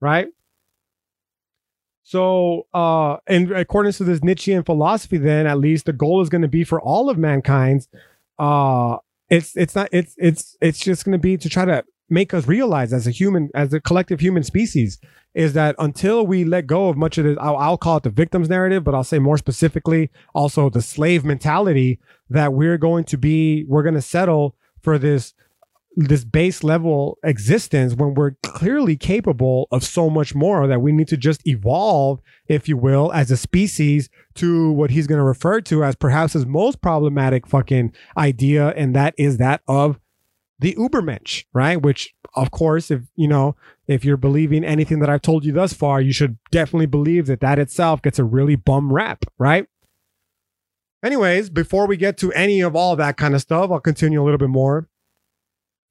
Right. 0.02 0.30
So, 2.10 2.66
uh, 2.74 3.18
in 3.28 3.54
accordance 3.54 4.00
to 4.00 4.04
this 4.04 4.24
Nietzschean 4.24 4.64
philosophy, 4.64 5.20
then 5.20 5.46
at 5.46 5.60
least 5.60 5.86
the 5.86 5.94
goal 5.94 6.24
is 6.24 6.30
going 6.30 6.42
to 6.42 6.48
be 6.48 6.64
for 6.64 6.82
all 6.82 7.08
of 7.08 7.20
mankind. 7.20 7.88
Uh, 8.40 8.98
it's 9.30 9.56
it's 9.56 9.76
not 9.76 9.90
it's 9.92 10.16
it's 10.18 10.58
it's 10.60 10.80
just 10.80 11.06
going 11.06 11.12
to 11.12 11.20
be 11.20 11.38
to 11.38 11.48
try 11.48 11.66
to 11.66 11.86
make 12.10 12.34
us 12.34 12.48
realize 12.48 12.94
as 12.94 13.06
a 13.06 13.12
human, 13.12 13.52
as 13.54 13.72
a 13.74 13.80
collective 13.80 14.20
human 14.20 14.42
species, 14.42 14.98
is 15.36 15.54
that 15.54 15.76
until 15.78 16.26
we 16.26 16.44
let 16.44 16.66
go 16.66 16.90
of 16.90 16.98
much 16.98 17.20
of 17.20 17.26
this, 17.26 17.38
I'll, 17.40 17.58
I'll 17.58 17.78
call 17.78 17.98
it 17.98 18.04
the 18.04 18.10
victim's 18.10 18.50
narrative, 18.50 18.84
but 18.84 18.96
I'll 18.96 19.04
say 19.04 19.20
more 19.20 19.38
specifically 19.38 20.10
also 20.34 20.68
the 20.72 20.82
slave 20.82 21.24
mentality 21.24 22.00
that 22.32 22.54
we're 22.54 22.80
going 22.80 23.04
to 23.04 23.20
be, 23.20 23.66
we're 23.68 23.84
going 23.84 23.94
to 23.94 24.02
settle 24.02 24.56
for 24.82 24.98
this 24.98 25.36
this 25.96 26.24
base 26.24 26.64
level 26.64 27.18
existence 27.24 27.96
when 27.96 28.14
we're 28.14 28.32
clearly 28.44 28.96
capable 28.96 29.68
of 29.72 29.84
so 29.84 30.10
much 30.10 30.36
more 30.36 30.68
that 30.68 30.82
we 30.82 30.92
need 30.92 31.08
to 31.08 31.18
just 31.18 31.46
evolve, 31.48 32.22
if 32.48 32.70
you 32.70 32.78
will, 32.78 33.12
as 33.12 33.32
a 33.32 33.38
species 33.38 34.10
to 34.36 34.72
what 34.72 34.92
he's 34.92 35.08
going 35.08 35.18
to 35.18 35.24
refer 35.24 35.60
to 35.62 35.84
as 35.84 35.96
perhaps 35.96 36.34
his 36.34 36.46
most 36.46 36.82
problematic 36.82 37.48
fucking 37.48 37.94
idea. 38.18 38.70
And 38.70 38.96
that 38.96 39.14
is 39.18 39.38
that 39.38 39.62
of 39.68 40.00
the 40.60 40.74
Ubermensch, 40.76 41.46
right? 41.54 41.82
Which, 41.82 42.14
of 42.36 42.52
course, 42.52 42.92
if 42.92 43.02
you 43.16 43.28
know, 43.28 43.56
if 43.88 44.06
you're 44.06 44.18
believing 44.18 44.64
anything 44.64 45.00
that 45.00 45.10
I've 45.10 45.22
told 45.22 45.44
you 45.44 45.52
thus 45.52 45.74
far, 45.74 46.02
you 46.02 46.14
should 46.14 46.38
definitely 46.52 46.86
believe 46.86 47.26
that 47.28 47.42
that 47.42 47.60
itself 47.60 48.02
gets 48.02 48.20
a 48.20 48.24
really 48.24 48.56
bum 48.56 48.94
rap, 48.94 49.26
right? 49.38 49.66
Anyways, 51.04 51.50
before 51.50 51.88
we 51.88 51.98
get 51.98 52.18
to 52.18 52.32
any 52.34 52.60
of 52.60 52.76
all 52.76 52.96
that 52.98 53.16
kind 53.18 53.34
of 53.34 53.42
stuff, 53.42 53.72
I'll 53.72 53.80
continue 53.80 54.22
a 54.22 54.26
little 54.26 54.38
bit 54.38 54.50
more 54.50 54.90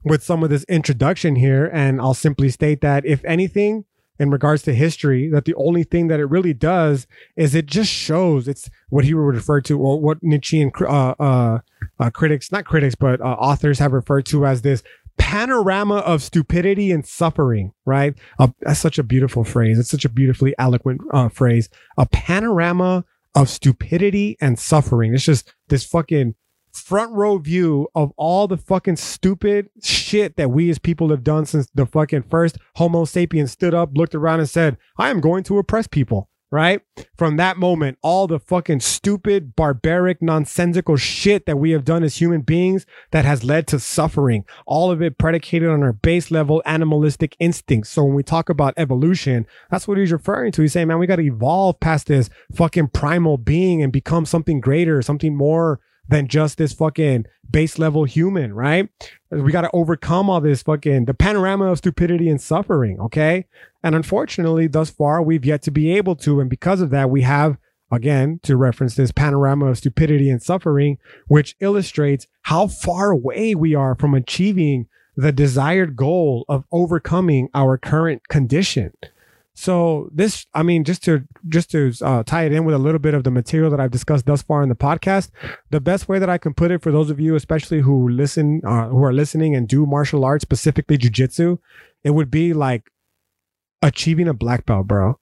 with 0.05 0.23
some 0.23 0.43
of 0.43 0.51
this 0.51 0.65
introduction 0.65 1.37
here. 1.37 1.71
And 1.73 2.01
I'll 2.01 2.15
simply 2.15 2.51
state 2.51 2.81
that 2.81 3.05
if 3.05 3.25
anything, 3.25 3.85
in 4.19 4.31
regards 4.31 4.63
to 4.63 4.75
history, 4.75 5.29
that 5.29 5.45
the 5.45 5.55
only 5.55 5.85
thing 5.85 6.09
that 6.09 6.21
it 6.21 6.27
really 6.27 6.53
does 6.53 7.07
is 7.37 7.55
it 7.55 7.67
just 7.67 7.91
shows 7.91 8.49
it's 8.49 8.69
what 8.89 9.05
he 9.05 9.15
would 9.15 9.35
refer 9.35 9.61
to, 9.61 9.79
or 9.79 10.01
what 10.01 10.19
Nietzschean 10.23 10.73
uh, 10.81 11.15
uh, 11.21 11.59
uh, 12.01 12.11
critics, 12.11 12.51
not 12.51 12.65
critics, 12.65 12.95
but 12.95 13.21
uh, 13.21 13.25
authors 13.25 13.79
have 13.79 13.93
referred 13.93 14.27
to 14.27 14.45
as 14.45 14.63
this 14.63 14.83
panorama 15.19 15.97
of 15.99 16.23
stupidity 16.23 16.91
and 16.91 17.07
suffering, 17.07 17.73
right? 17.85 18.15
Uh, 18.39 18.49
that's 18.63 18.81
such 18.81 18.99
a 18.99 19.03
beautiful 19.03 19.45
phrase. 19.45 19.79
It's 19.79 19.91
such 19.91 20.05
a 20.05 20.09
beautifully 20.09 20.55
eloquent 20.59 21.01
uh, 21.13 21.29
phrase. 21.29 21.69
A 21.97 22.07
panorama 22.07 23.05
of 23.35 23.49
stupidity 23.49 24.37
and 24.41 24.59
suffering. 24.59 25.15
It's 25.15 25.25
just 25.25 25.53
this 25.69 25.85
fucking 25.85 26.35
front 26.73 27.13
row 27.13 27.39
view 27.39 27.89
of 27.95 28.13
all 28.17 28.47
the 28.49 28.57
fucking 28.57 28.97
stupid 28.97 29.69
shit 29.83 30.37
that 30.37 30.51
we 30.51 30.71
as 30.71 30.79
people 30.79 31.11
have 31.11 31.25
done 31.25 31.47
since 31.47 31.69
the 31.75 31.87
fucking 31.87 32.23
first 32.23 32.59
Homo 32.77 33.05
sapiens 33.05 33.53
stood 33.53 33.75
up, 33.75 33.91
looked 33.95 34.15
around, 34.15 34.41
and 34.41 34.49
said, 34.49 34.77
I 34.99 35.11
am 35.11 35.21
going 35.21 35.45
to 35.45 35.59
oppress 35.59 35.87
people. 35.87 36.29
Right 36.51 36.81
from 37.15 37.37
that 37.37 37.59
moment, 37.59 37.99
all 38.01 38.27
the 38.27 38.39
fucking 38.39 38.81
stupid, 38.81 39.55
barbaric, 39.55 40.23
nonsensical 40.23 40.97
shit 40.97 41.45
that 41.45 41.59
we 41.59 41.73
have 41.73 41.85
done 41.85 42.03
as 42.03 42.17
human 42.17 42.41
beings 42.41 42.87
that 43.11 43.27
has 43.27 43.45
led 43.45 43.67
to 43.67 43.79
suffering, 43.79 44.47
all 44.67 44.91
of 44.91 45.03
it 45.03 45.19
predicated 45.19 45.69
on 45.69 45.83
our 45.83 45.93
base 45.93 46.31
level 46.31 46.63
animalistic 46.65 47.37
instincts. 47.39 47.91
So 47.91 48.03
when 48.03 48.15
we 48.15 48.23
talk 48.23 48.49
about 48.49 48.73
evolution, 48.79 49.47
that's 49.71 49.87
what 49.87 49.99
he's 49.99 50.11
referring 50.11 50.53
to. 50.53 50.63
He's 50.63 50.73
saying, 50.73 50.89
man, 50.89 50.99
we 50.99 51.07
got 51.07 51.17
to 51.17 51.23
evolve 51.23 51.81
past 51.81 52.07
this 52.07 52.31
fucking 52.55 52.89
primal 52.95 53.37
being 53.37 53.83
and 53.83 53.93
become 53.93 54.25
something 54.25 54.59
greater, 54.59 55.03
something 55.03 55.37
more 55.37 55.81
than 56.09 56.27
just 56.27 56.59
this 56.59 56.73
fucking 56.73 57.27
base 57.51 57.79
level 57.79 58.05
human, 58.05 58.55
right? 58.55 58.89
We 59.31 59.53
got 59.53 59.63
to 59.63 59.71
overcome 59.73 60.31
all 60.31 60.41
this 60.41 60.63
fucking 60.63 61.05
the 61.05 61.15
panorama 61.15 61.67
of 61.71 61.79
stupidity 61.79 62.29
and 62.29 62.41
suffering, 62.41 62.99
okay? 63.01 63.47
And 63.83 63.95
unfortunately, 63.95 64.67
thus 64.67 64.91
far, 64.91 65.23
we've 65.23 65.45
yet 65.45 65.63
to 65.63 65.71
be 65.71 65.97
able 65.97 66.17
to. 66.17 66.41
And 66.41 66.51
because 66.51 66.81
of 66.81 66.91
that, 66.91 67.11
we 67.11 67.23
have, 67.23 67.59
again, 67.93 68.41
to 68.43 68.57
reference 68.57 68.95
this 68.95 69.13
panorama 69.13 69.67
of 69.67 69.79
stupidity 69.79 70.31
and 70.31 70.43
suffering, 70.43 70.99
which 71.27 71.57
illustrates 71.61 72.27
how 72.43 72.67
far 72.67 73.11
away 73.11 73.55
we 73.55 73.75
are 73.75 73.95
from 73.95 74.15
achieving 74.15 74.87
the 75.17 75.33
desired 75.33 75.97
goal 75.97 76.45
of 76.49 76.65
overcoming 76.71 77.49
our 77.53 77.77
current 77.77 78.29
condition. 78.29 78.93
So 79.61 80.09
this, 80.15 80.47
I 80.55 80.63
mean, 80.63 80.85
just 80.85 81.03
to 81.03 81.25
just 81.49 81.73
to 81.73 81.93
uh, 82.03 82.23
tie 82.23 82.45
it 82.45 82.53
in 82.53 82.65
with 82.65 82.77
a 82.77 82.79
little 82.79 83.01
bit 83.01 83.13
of 83.13 83.25
the 83.25 83.33
material 83.33 83.73
that 83.73 83.81
I've 83.81 83.91
discussed 83.91 84.25
thus 84.25 84.41
far 84.41 84.63
in 84.63 84.69
the 84.69 84.77
podcast, 84.77 85.31
the 85.71 85.81
best 85.81 86.09
way 86.09 86.21
that 86.21 86.31
I 86.31 86.39
can 86.39 86.55
put 86.55 86.71
it 86.71 86.81
for 86.81 86.93
those 86.93 87.11
of 87.11 87.19
you, 87.19 87.35
especially 87.35 87.81
who 87.81 88.09
listen, 88.09 88.63
uh, 88.65 88.87
who 88.87 89.03
are 89.03 89.13
listening 89.13 89.57
and 89.57 89.67
do 89.67 89.85
martial 89.85 90.25
arts, 90.25 90.43
specifically 90.43 90.97
jujitsu, 90.97 91.59
it 92.05 92.11
would 92.11 92.31
be 92.31 92.53
like 92.53 92.93
achieving 93.83 94.29
a 94.29 94.33
black 94.33 94.65
belt, 94.65 94.87
bro. 94.87 95.19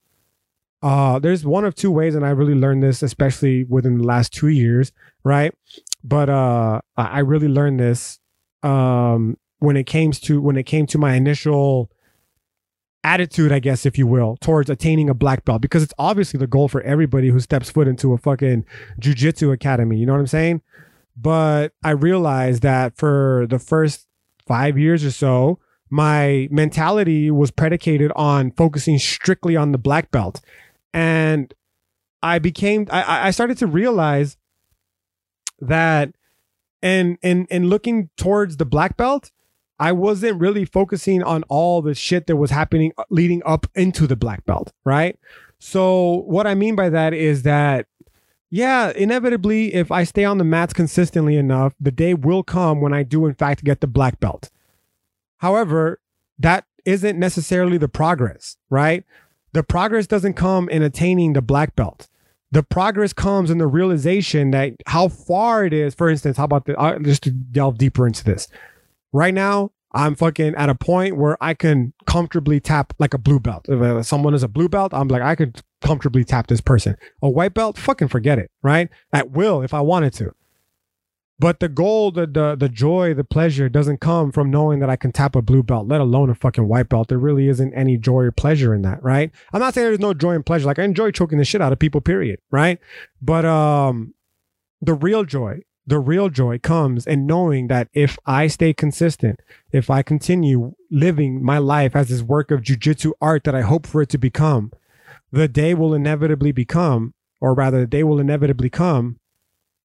Uh, 0.83 1.19
there's 1.19 1.47
one 1.47 1.65
of 1.65 1.75
two 1.75 1.91
ways, 1.91 2.15
and 2.15 2.27
I 2.27 2.29
really 2.29 2.55
learned 2.55 2.83
this, 2.83 3.03
especially 3.03 3.65
within 3.65 3.97
the 3.97 4.05
last 4.05 4.35
two 4.35 4.49
years, 4.49 4.93
right? 5.25 5.55
But 6.05 6.29
uh, 6.29 6.83
I 6.95 7.21
really 7.21 7.49
learned 7.49 7.81
this 7.81 8.19
um, 8.63 9.39
when 9.61 9.79
it 9.79 9.87
came 9.87 10.13
to 10.13 10.43
when 10.43 10.59
it 10.59 10.65
came 10.65 10.87
to 10.89 10.99
my 10.99 11.15
initial 11.15 11.91
attitude, 13.07 13.53
I 13.53 13.61
guess, 13.61 13.87
if 13.87 13.97
you 13.97 14.07
will, 14.07 14.37
towards 14.41 14.69
attaining 14.69 15.09
a 15.09 15.15
black 15.15 15.45
belt 15.45 15.63
because 15.63 15.85
it's 15.85 15.95
obviously 15.97 16.39
the 16.39 16.49
goal 16.49 16.67
for 16.67 16.83
everybody 16.83 17.29
who 17.29 17.39
steps 17.39 17.71
foot 17.71 17.87
into 17.87 18.13
a 18.13 18.19
fucking 18.19 18.67
jujitsu 19.01 19.53
academy. 19.53 19.97
You 19.97 20.07
know 20.07 20.13
what 20.13 20.19
I'm 20.19 20.27
saying? 20.27 20.61
But 21.17 21.73
I 21.85 21.91
realized 21.91 22.63
that 22.63 22.97
for 22.97 23.47
the 23.49 23.61
first 23.61 24.09
five 24.45 24.77
years 24.77 25.05
or 25.05 25.13
so, 25.13 25.61
my 25.89 26.49
mentality 26.51 27.31
was 27.31 27.53
predicated 27.53 28.11
on 28.17 28.51
focusing 28.51 28.99
strictly 28.99 29.55
on 29.55 29.71
the 29.71 29.79
black 29.79 30.11
belt. 30.11 30.41
And 30.93 31.55
I 32.25 32.41
became, 32.41 32.89
I, 32.91 33.29
I 33.29 33.31
started 33.31 33.57
to 33.59 33.69
realize 33.69 34.37
that 35.61 36.13
and 36.83 37.19
and 37.23 37.47
and 37.51 37.71
looking 37.71 38.11
towards 38.17 38.59
the 38.59 38.67
black 38.67 38.97
belt, 38.97 39.31
I 39.79 39.93
wasn't 39.93 40.41
really 40.41 40.65
focusing 40.65 41.23
on 41.23 41.43
all 41.45 41.83
the 41.83 41.95
shit 41.95 42.27
that 42.27 42.37
was 42.37 42.51
happening 42.51 42.93
uh, 42.97 43.05
leading 43.11 43.43
up 43.45 43.67
into 43.75 44.07
the 44.07 44.17
black 44.17 44.45
belt, 44.47 44.73
right? 44.85 45.19
So 45.59 46.25
what 46.27 46.47
I 46.47 46.55
mean 46.55 46.77
by 46.77 46.89
that 46.91 47.15
is 47.15 47.43
that 47.43 47.87
yeah, 48.49 48.93
inevitably 48.95 49.75
if 49.75 49.91
I 49.91 50.05
stay 50.05 50.25
on 50.25 50.39
the 50.39 50.45
mats 50.45 50.73
consistently 50.73 51.37
enough, 51.37 51.75
the 51.81 51.91
day 51.91 52.15
will 52.15 52.43
come 52.43 52.81
when 52.81 52.95
I 52.95 53.03
do 53.03 53.27
in 53.27 53.35
fact 53.35 53.65
get 53.65 53.81
the 53.81 53.87
black 53.87 54.21
belt. 54.21 54.51
However, 55.39 56.01
that 56.39 56.65
isn't 56.85 57.19
necessarily 57.19 57.77
the 57.77 57.89
progress, 57.89 58.57
right? 58.71 59.05
The 59.53 59.63
progress 59.63 60.07
doesn't 60.07 60.35
come 60.35 60.69
in 60.69 60.83
attaining 60.83 61.33
the 61.33 61.43
black 61.43 61.75
belt. 61.75 62.09
The 62.53 62.63
progress 62.63 63.13
comes 63.13 63.51
in 63.51 63.59
the 63.59 63.67
realization 63.67 64.53
that 64.53 64.75
how 64.87 65.09
far 65.09 65.65
it 65.65 65.73
is. 65.73 65.95
For 65.95 66.09
instance, 66.09 66.37
how 66.37 66.45
about 66.45 66.67
the, 66.67 66.79
uh, 66.79 66.99
just 67.01 67.25
to 67.25 67.31
delve 67.33 67.77
deeper 67.77 68.07
into 68.07 68.23
this? 68.23 68.49
Right 69.13 69.35
now, 69.35 69.71
I'm 69.93 70.15
fucking 70.15 70.55
at 70.57 70.69
a 70.69 70.75
point 70.75 71.17
where 71.17 71.43
I 71.43 71.55
can 71.55 71.95
comfortably 72.07 72.61
tap 72.61 72.93
like 72.99 73.15
a 73.15 73.19
blue 73.19 73.41
belt. 73.41 73.67
If 73.69 73.81
uh, 73.81 74.03
someone 74.03 74.35
is 74.35 74.43
a 74.43 74.49
blue 74.49 74.69
belt, 74.69 74.93
I'm 74.93 75.09
like, 75.09 75.23
I 75.23 75.35
could 75.35 75.63
comfortably 75.81 76.25
tap 76.25 76.49
this 76.49 76.61
person. 76.61 76.97
A 77.23 77.31
white 77.31 77.55
belt, 77.55 77.79
fucking 77.79 78.09
forget 78.09 78.39
it, 78.39 78.51
right? 78.63 78.89
At 79.13 79.31
will 79.31 79.63
if 79.63 79.73
I 79.73 79.81
wanted 79.81 80.13
to. 80.15 80.35
But 81.39 81.61
the 81.61 81.69
goal, 81.69 82.11
the, 82.13 82.27
the 82.27 82.57
the 82.57 82.69
joy, 82.69 83.13
the 83.13 83.25
pleasure 83.25 83.69
doesn't 83.69 84.01
come 84.01 84.33
from 84.33 84.51
knowing 84.51 84.81
that 84.81 84.89
I 84.89 84.97
can 84.97 85.13
tap 85.13 85.37
a 85.37 85.43
blue 85.43 85.63
belt, 85.63 85.87
let 85.87 86.01
alone 86.01 86.31
a 86.31 86.35
fucking 86.35 86.67
white 86.67 86.89
belt. 86.89 87.09
There 87.09 87.19
really 87.19 87.49
isn't 87.49 87.75
any 87.75 87.99
joy 87.99 88.23
or 88.23 88.33
pleasure 88.33 88.75
in 88.75 88.83
that, 88.83 89.03
right? 89.03 89.31
I'm 89.53 89.61
not 89.61 89.75
saying 89.75 89.87
there's 89.87 89.99
no 89.99 90.15
joy 90.15 90.35
and 90.35 90.47
pleasure. 90.47 90.67
Like 90.67 90.79
I 90.79 90.85
enjoy 90.85 91.11
choking 91.11 91.37
the 91.37 91.45
shit 91.45 91.61
out 91.61 91.73
of 91.73 91.79
people, 91.79 92.01
period, 92.01 92.41
right? 92.51 92.79
But 93.21 93.45
um 93.45 94.15
the 94.81 94.95
real 94.95 95.25
joy 95.25 95.61
the 95.87 95.99
real 96.01 96.29
joy 96.29 96.59
comes 96.59 97.07
in 97.07 97.27
knowing 97.27 97.69
that 97.69 97.89
if 97.93 98.19
I 98.27 98.49
stay 98.49 98.73
consistent, 98.73 99.41
if 99.71 99.89
I 99.89 100.03
continue 100.03 100.75
living 100.91 101.45
my 101.45 101.59
life 101.59 101.95
as 101.95 102.09
this 102.09 102.23
work 102.23 102.51
of 102.51 102.63
jujitsu 102.63 103.13
art 103.21 103.45
that 103.45 103.55
I 103.55 103.61
hope 103.61 103.87
for 103.87 104.03
it 104.03 104.09
to 104.11 104.19
become, 104.19 104.73
the 105.31 105.47
day 105.47 105.75
will 105.75 105.95
inevitably 105.95 106.51
become, 106.51 107.15
or 107.41 107.55
rather, 107.55 107.81
the 107.81 107.87
day 107.87 108.03
will 108.03 108.19
inevitably 108.19 108.69
come 108.69 109.21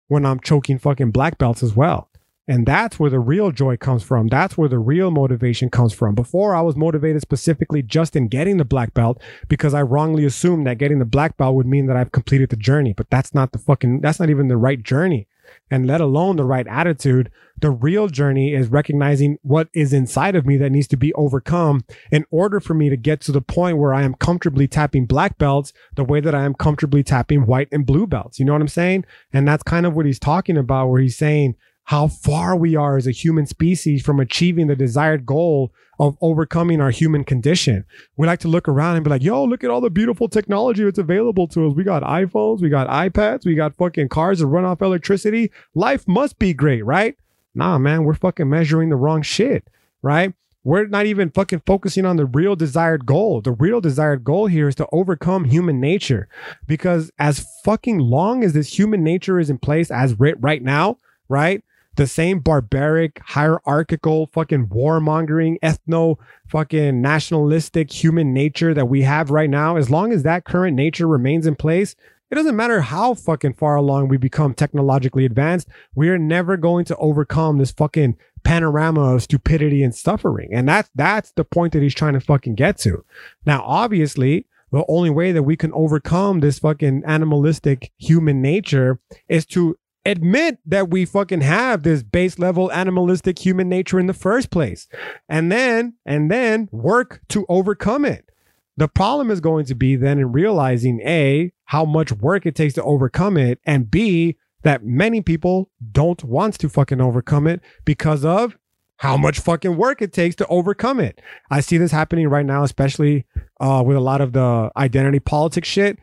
when 0.08 0.26
I'm 0.26 0.39
choking 0.39 0.80
fucking 0.80 1.12
black 1.12 1.38
belts 1.38 1.62
as 1.62 1.76
well. 1.76 2.10
And 2.47 2.66
that's 2.66 2.99
where 2.99 3.12
the 3.12 3.20
real 3.20 3.52
joy 3.52 3.78
comes 3.78 4.04
from. 4.04 4.28
That's 4.28 4.58
where 4.58 4.68
the 4.68 4.80
real 4.80 5.12
motivation 5.12 5.70
comes 5.70 5.93
from. 5.93 6.16
Before, 6.16 6.56
I 6.56 6.62
was 6.62 6.76
motivated 6.76 7.22
specifically 7.22 7.84
just 7.84 8.16
in 8.16 8.28
getting 8.28 8.58
the 8.58 8.66
black 8.66 8.93
belt 8.95 9.22
because 9.47 9.76
I 9.76 9.84
wrongly 9.84 10.26
assumed 10.26 10.66
that 10.66 10.80
getting 10.80 10.99
the 10.99 11.06
black 11.06 11.38
belt 11.38 11.56
would 11.56 11.68
mean 11.68 11.86
that 11.86 11.95
I've 11.95 12.12
completed 12.12 12.49
the 12.49 12.58
journey. 12.58 12.93
But 12.93 13.10
that's 13.12 13.34
not 13.34 13.52
the 13.52 13.60
fucking, 13.60 14.02
that's 14.02 14.20
not 14.20 14.32
even 14.32 14.47
the 14.47 14.58
right 14.58 14.82
journey 14.82 15.28
and 15.70 15.88
let 15.88 16.02
alone 16.02 16.36
the 16.36 16.43
right 16.43 16.68
attitude. 16.68 17.32
The 17.60 17.72
real 17.72 18.08
journey 18.08 18.54
is 18.54 18.70
recognizing 18.70 19.38
what 19.43 19.70
is 19.74 19.93
inside 19.93 20.36
of 20.36 20.45
me 20.45 20.58
that 20.58 20.72
needs 20.72 20.88
to 20.88 20.97
be 20.97 21.14
overcome 21.14 21.86
in 22.12 22.26
order 22.32 22.60
for 22.60 22.74
me 22.74 22.89
to 22.89 22.97
get 22.97 23.22
to 23.22 23.32
the 23.32 23.41
point 23.41 23.78
where 23.78 23.93
I 23.93 24.04
am 24.04 24.16
comfortably 24.16 24.68
tapping 24.68 25.06
black 25.06 25.38
belts 25.38 25.72
the 25.95 26.04
way 26.04 26.20
that 26.22 26.34
I 26.34 26.43
am 26.43 26.56
comfortably 26.56 27.04
tapping 27.04 27.45
white 27.45 27.68
and 27.72 27.86
blue 27.86 28.08
belts. 28.08 28.39
You 28.39 28.45
know 28.45 28.54
what 28.54 28.62
I'm 28.62 28.68
saying? 28.68 29.06
And 29.32 29.47
that's 29.47 29.64
kind 29.64 29.86
of 29.86 29.95
what 29.95 30.06
he's 30.06 30.20
talking 30.20 30.58
about, 30.58 30.88
where 30.88 31.02
he's 31.02 31.18
saying, 31.18 31.56
how 31.91 32.07
far 32.07 32.55
we 32.55 32.73
are 32.73 32.95
as 32.95 33.05
a 33.05 33.11
human 33.11 33.45
species 33.45 34.01
from 34.01 34.17
achieving 34.17 34.67
the 34.67 34.77
desired 34.77 35.25
goal 35.25 35.73
of 35.99 36.17
overcoming 36.21 36.79
our 36.79 36.89
human 36.89 37.21
condition. 37.21 37.83
We 38.15 38.27
like 38.27 38.39
to 38.39 38.47
look 38.47 38.69
around 38.69 38.95
and 38.95 39.03
be 39.03 39.09
like, 39.09 39.21
yo, 39.21 39.43
look 39.43 39.61
at 39.61 39.69
all 39.69 39.81
the 39.81 39.89
beautiful 39.89 40.29
technology 40.29 40.85
that's 40.85 40.99
available 40.99 41.49
to 41.49 41.67
us. 41.67 41.75
We 41.75 41.83
got 41.83 42.01
iPhones, 42.03 42.61
we 42.61 42.69
got 42.69 42.87
iPads, 42.87 43.43
we 43.43 43.55
got 43.55 43.75
fucking 43.75 44.07
cars 44.07 44.39
that 44.39 44.47
run 44.47 44.63
off 44.63 44.81
electricity. 44.81 45.51
Life 45.75 46.07
must 46.07 46.39
be 46.39 46.53
great, 46.53 46.85
right? 46.85 47.17
Nah, 47.53 47.77
man, 47.77 48.05
we're 48.05 48.13
fucking 48.13 48.49
measuring 48.49 48.87
the 48.87 48.95
wrong 48.95 49.21
shit, 49.21 49.67
right? 50.01 50.33
We're 50.63 50.87
not 50.87 51.07
even 51.07 51.29
fucking 51.29 51.63
focusing 51.65 52.05
on 52.05 52.15
the 52.15 52.25
real 52.25 52.55
desired 52.55 53.05
goal. 53.05 53.41
The 53.41 53.51
real 53.51 53.81
desired 53.81 54.23
goal 54.23 54.47
here 54.47 54.69
is 54.69 54.75
to 54.75 54.87
overcome 54.93 55.43
human 55.43 55.81
nature. 55.81 56.29
Because 56.65 57.11
as 57.19 57.45
fucking 57.65 57.99
long 57.99 58.45
as 58.45 58.53
this 58.53 58.79
human 58.79 59.03
nature 59.03 59.41
is 59.41 59.49
in 59.49 59.57
place 59.57 59.91
as 59.91 60.17
writ 60.17 60.37
right 60.39 60.63
now, 60.63 60.95
right? 61.27 61.61
The 61.95 62.07
same 62.07 62.39
barbaric, 62.39 63.19
hierarchical, 63.23 64.29
fucking 64.33 64.67
warmongering, 64.67 65.57
ethno, 65.61 66.17
fucking 66.47 67.01
nationalistic 67.01 67.91
human 67.91 68.33
nature 68.33 68.73
that 68.73 68.87
we 68.87 69.01
have 69.01 69.29
right 69.29 69.49
now, 69.49 69.75
as 69.75 69.89
long 69.89 70.11
as 70.13 70.23
that 70.23 70.45
current 70.45 70.75
nature 70.75 71.07
remains 71.07 71.45
in 71.45 71.55
place, 71.55 71.95
it 72.29 72.35
doesn't 72.35 72.55
matter 72.55 72.79
how 72.79 73.13
fucking 73.13 73.53
far 73.55 73.75
along 73.75 74.07
we 74.07 74.15
become 74.15 74.53
technologically 74.53 75.25
advanced, 75.25 75.67
we 75.93 76.07
are 76.07 76.17
never 76.17 76.55
going 76.55 76.85
to 76.85 76.95
overcome 76.95 77.57
this 77.57 77.71
fucking 77.71 78.15
panorama 78.43 79.15
of 79.15 79.23
stupidity 79.23 79.83
and 79.83 79.93
suffering. 79.93 80.49
And 80.53 80.67
that's 80.67 80.89
that's 80.95 81.33
the 81.33 81.43
point 81.43 81.73
that 81.73 81.81
he's 81.81 81.93
trying 81.93 82.13
to 82.13 82.21
fucking 82.21 82.55
get 82.55 82.77
to. 82.79 83.03
Now, 83.45 83.63
obviously, 83.65 84.45
the 84.71 84.85
only 84.87 85.09
way 85.09 85.33
that 85.33 85.43
we 85.43 85.57
can 85.57 85.73
overcome 85.73 86.39
this 86.39 86.59
fucking 86.59 87.03
animalistic 87.05 87.91
human 87.97 88.41
nature 88.41 88.99
is 89.27 89.45
to 89.47 89.77
admit 90.06 90.60
that 90.66 90.89
we 90.89 91.06
fucking 91.06 91.41
have 91.41 91.84
this 91.84 92.04
base 92.04 92.39
level 92.39 92.72
animalistic 92.72 93.39
human 93.39 93.70
nature 93.70 93.99
in 93.99 94.08
the 94.08 94.14
first 94.14 94.49
place. 94.49 94.88
And 95.30 95.52
then 95.52 95.95
and 96.06 96.32
then 96.32 96.70
work 96.72 97.22
to 97.30 97.45
overcome 97.49 98.06
it. 98.06 98.30
The 98.78 98.88
problem 98.88 99.30
is 99.30 99.41
going 99.41 99.66
to 99.66 99.76
be 99.76 99.95
then 99.95 100.18
in 100.18 100.32
realizing 100.32 101.02
a 101.02 101.52
how 101.66 101.86
much 101.86 102.12
work 102.12 102.45
it 102.45 102.56
takes 102.56 102.74
to 102.76 102.84
overcome 102.84 103.38
it 103.38 103.60
and 103.66 103.91
b 103.91 104.38
that 104.64 104.84
many 104.84 105.22
people 105.22 105.70
don't 105.91 106.24
want 106.24 106.58
to 106.60 106.70
fucking 106.70 107.02
overcome 107.02 107.47
it 107.47 107.62
because 107.84 108.24
of 108.24 108.58
how 108.97 109.18
much 109.18 109.39
fucking 109.39 109.78
work 109.78 109.99
it 109.99 110.14
takes 110.14 110.36
to 110.36 110.45
overcome 110.45 110.99
it. 110.99 111.20
I 111.49 111.62
see 111.62 111.78
this 111.78 111.91
happening 111.91 112.28
right 112.28 112.45
now, 112.45 112.64
especially 112.64 113.26
uh, 113.60 113.82
with 113.84 113.97
a 113.97 114.02
lot 114.02 114.22
of 114.22 114.34
the 114.34 114.70
identity 114.78 115.20
politics 115.20 115.68
shit 115.68 115.97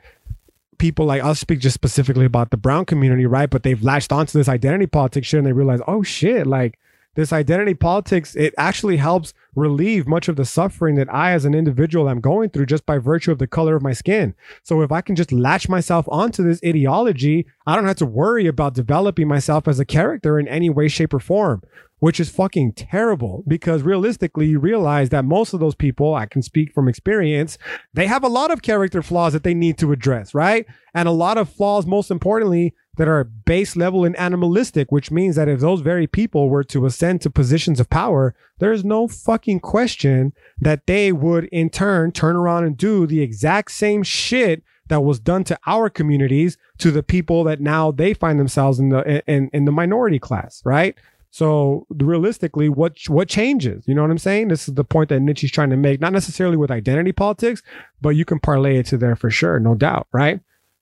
people 0.79 1.07
like 1.07 1.23
I'll 1.23 1.35
speak 1.35 1.61
just 1.61 1.75
specifically 1.75 2.25
about 2.25 2.51
the 2.51 2.57
brown 2.57 2.85
community, 2.85 3.27
right? 3.27 3.51
But 3.51 3.63
they've 3.63 3.83
latched 3.83 4.13
onto 4.13 4.39
this 4.39 4.49
identity 4.49 4.87
politics 4.87 5.27
shit 5.27 5.39
and 5.39 5.47
they 5.47 5.53
realize, 5.53 5.81
oh 5.87 6.03
shit, 6.03 6.47
like 6.47 6.79
this 7.19 7.33
identity 7.33 7.75
politics, 7.75 8.37
it 8.37 8.55
actually 8.57 8.97
helps 8.97 9.35
relieve 9.57 10.07
much 10.07 10.29
of 10.29 10.37
the 10.37 10.45
suffering 10.45 10.95
that 10.95 11.13
I, 11.13 11.33
as 11.33 11.45
an 11.45 11.53
individual, 11.53 12.09
am 12.09 12.21
going 12.21 12.51
through 12.51 12.67
just 12.67 12.87
by 12.87 12.99
virtue 12.99 13.33
of 13.33 13.41
the 13.41 13.49
color 13.49 13.75
of 13.75 13.83
my 13.83 13.93
skin. 13.93 14.37
So 14.63 14.83
if 14.83 14.93
I 14.93 15.01
can 15.01 15.17
just 15.17 15.33
latch 15.33 15.69
myself 15.69 16.07
onto 16.09 16.45
this 16.45 16.61
ideology, 16.65 17.47
I 17.67 17.75
don't 17.75 17.87
have 17.87 17.97
to 17.97 18.07
worry 18.07 18.47
about 18.47 18.75
developing 18.75 19.27
myself 19.27 19.67
as 19.67 19.81
a 19.81 19.85
character 19.85 20.39
in 20.39 20.47
any 20.47 20.71
way, 20.71 20.87
shape, 20.87 21.13
or 21.13 21.19
form, 21.19 21.61
which 22.01 22.21
is 22.21 22.31
fucking 22.31 22.73
terrible 22.73 23.45
because 23.49 23.83
realistically, 23.83 24.47
you 24.47 24.59
realize 24.59 25.09
that 25.11 25.25
most 25.25 25.53
of 25.53 25.61
those 25.61 25.75
people, 25.75 26.15
I 26.15 26.27
can 26.27 26.43
speak 26.43 26.73
from 26.73 26.89
experience, 26.89 27.59
they 27.93 28.07
have 28.07 28.23
a 28.23 28.29
lot 28.29 28.51
of 28.51 28.63
character 28.63 29.03
flaws 29.03 29.33
that 29.33 29.43
they 29.43 29.55
need 29.55 29.79
to 29.79 29.93
address, 29.93 30.35
right? 30.35 30.67
And 30.95 31.09
a 31.09 31.13
lot 31.13 31.39
of 31.39 31.49
flaws, 31.49 31.87
most 31.87 32.11
importantly, 32.11 32.75
that 32.97 33.09
are 33.09 33.25
base 33.25 33.77
level 33.77 34.05
and 34.05 34.19
animalistic, 34.19 34.91
which 34.91 35.11
means 35.11 35.37
that 35.37 35.49
if 35.49 35.61
those 35.61 35.81
very 35.81 36.07
people 36.07 36.49
were 36.49 36.65
to 36.65 36.85
ascend 36.85 37.21
to 37.23 37.31
positions 37.31 37.81
of 37.81 37.89
power, 37.89 38.35
there's 38.59 38.85
no 38.85 39.07
fucking 39.07 39.61
question 39.61 40.33
that 40.61 40.87
they 40.87 41.13
would 41.13 41.45
in 41.47 41.71
turn 41.71 42.11
turn 42.13 42.37
around 42.37 42.65
and 42.65 42.77
do 42.77 43.07
the 43.07 43.23
exact 43.23 43.71
same 43.71 44.03
shit 44.03 44.63
that 44.89 45.05
was 45.05 45.21
done 45.21 45.45
to 45.45 45.59
our 45.67 45.89
communities 45.89 46.57
to 46.79 46.91
the 46.91 47.03
people 47.03 47.45
that 47.45 47.61
now 47.61 47.91
they 47.91 48.15
find 48.15 48.41
themselves 48.41 48.79
in 48.79 48.89
the 48.89 49.23
in, 49.31 49.49
in 49.53 49.65
the 49.65 49.73
minority 49.73 50.19
class, 50.19 50.61
right? 50.65 50.97
So 51.31 51.87
realistically, 51.91 52.69
what 52.69 52.97
what 53.09 53.29
changes? 53.29 53.87
You 53.87 53.95
know 53.95 54.03
what 54.03 54.11
I'm 54.11 54.19
saying? 54.19 54.49
This 54.49 54.69
is 54.69 54.75
the 54.75 54.85
point 54.85 55.11
that 55.11 55.21
Nietzsche's 55.21 55.51
trying 55.51 55.71
to 55.71 55.77
make, 55.77 56.01
not 56.01 56.13
necessarily 56.13 56.57
with 56.57 56.71
identity 56.71 57.13
politics, 57.13 57.63
but 58.01 58.11
you 58.11 58.25
can 58.25 58.41
parlay 58.41 58.79
it 58.79 58.87
to 58.87 58.99
there 58.99 59.17
for 59.17 59.31
sure, 59.31 59.61
no 59.61 59.75
doubt, 59.75 60.07
right? 60.13 60.41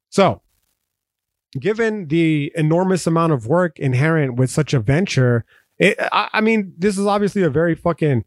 So 0.08 0.42
given 1.58 2.08
the 2.08 2.52
enormous 2.54 3.06
amount 3.06 3.32
of 3.32 3.46
work 3.46 3.78
inherent 3.78 4.36
with 4.36 4.50
such 4.50 4.72
a 4.74 4.80
venture, 4.80 5.44
it, 5.78 5.96
I, 6.12 6.28
I 6.34 6.40
mean, 6.40 6.72
this 6.78 6.96
is 6.98 7.06
obviously 7.06 7.42
a 7.42 7.50
very 7.50 7.74
fucking 7.74 8.24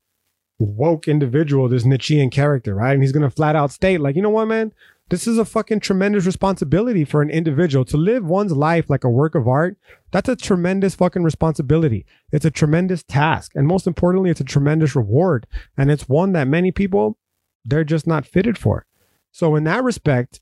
woke 0.60 1.08
individual, 1.08 1.70
this 1.70 1.86
Nietzschean 1.86 2.30
character, 2.30 2.76
right? 2.76 2.94
And 2.94 3.02
he's 3.02 3.12
to 3.14 3.30
flat 3.30 3.56
out 3.56 3.72
state, 3.72 4.02
like, 4.02 4.16
you 4.16 4.22
know 4.22 4.30
what, 4.30 4.48
man? 4.48 4.74
This 5.10 5.26
is 5.26 5.40
a 5.40 5.46
fucking 5.46 5.80
tremendous 5.80 6.26
responsibility 6.26 7.04
for 7.04 7.22
an 7.22 7.32
individual 7.32 7.84
to 7.86 7.98
live 7.98 8.24
one's 8.24 8.52
life 8.52 8.90
like 8.90 9.04
a 9.04 9.10
work 9.10 9.34
of 9.34 9.48
art. 9.48 9.78
That's 10.12 10.30
a 10.30 10.36
tremendous 10.36 10.94
fucking 10.96 11.24
responsibility. 11.24 12.06
It's 12.32 12.46
a 12.46 12.52
tremendous 12.52 13.04
task. 13.04 13.54
And 13.56 13.68
most 13.68 13.88
importantly, 13.88 14.30
it's 14.30 14.42
a 14.42 14.46
tremendous 14.46 14.96
reward. 14.96 15.48
And 15.76 15.90
it's 15.90 16.08
one 16.08 16.34
that 16.34 16.48
many 16.48 16.72
people, 16.72 17.18
they're 17.66 17.84
just 17.84 18.06
not 18.06 18.28
fitted 18.28 18.58
for. 18.58 18.86
So, 19.32 19.56
in 19.56 19.64
that 19.64 19.84
respect, 19.84 20.42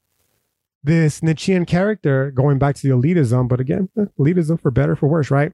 this 0.84 1.24
Nietzschean 1.24 1.66
character, 1.66 2.32
going 2.32 2.60
back 2.60 2.76
to 2.76 2.88
the 2.88 2.94
elitism, 2.94 3.48
but 3.48 3.60
again, 3.60 3.90
eh, 3.98 4.06
elitism 4.20 4.60
for 4.60 4.72
better, 4.72 4.96
for 4.96 5.08
worse, 5.08 5.32
right? 5.32 5.52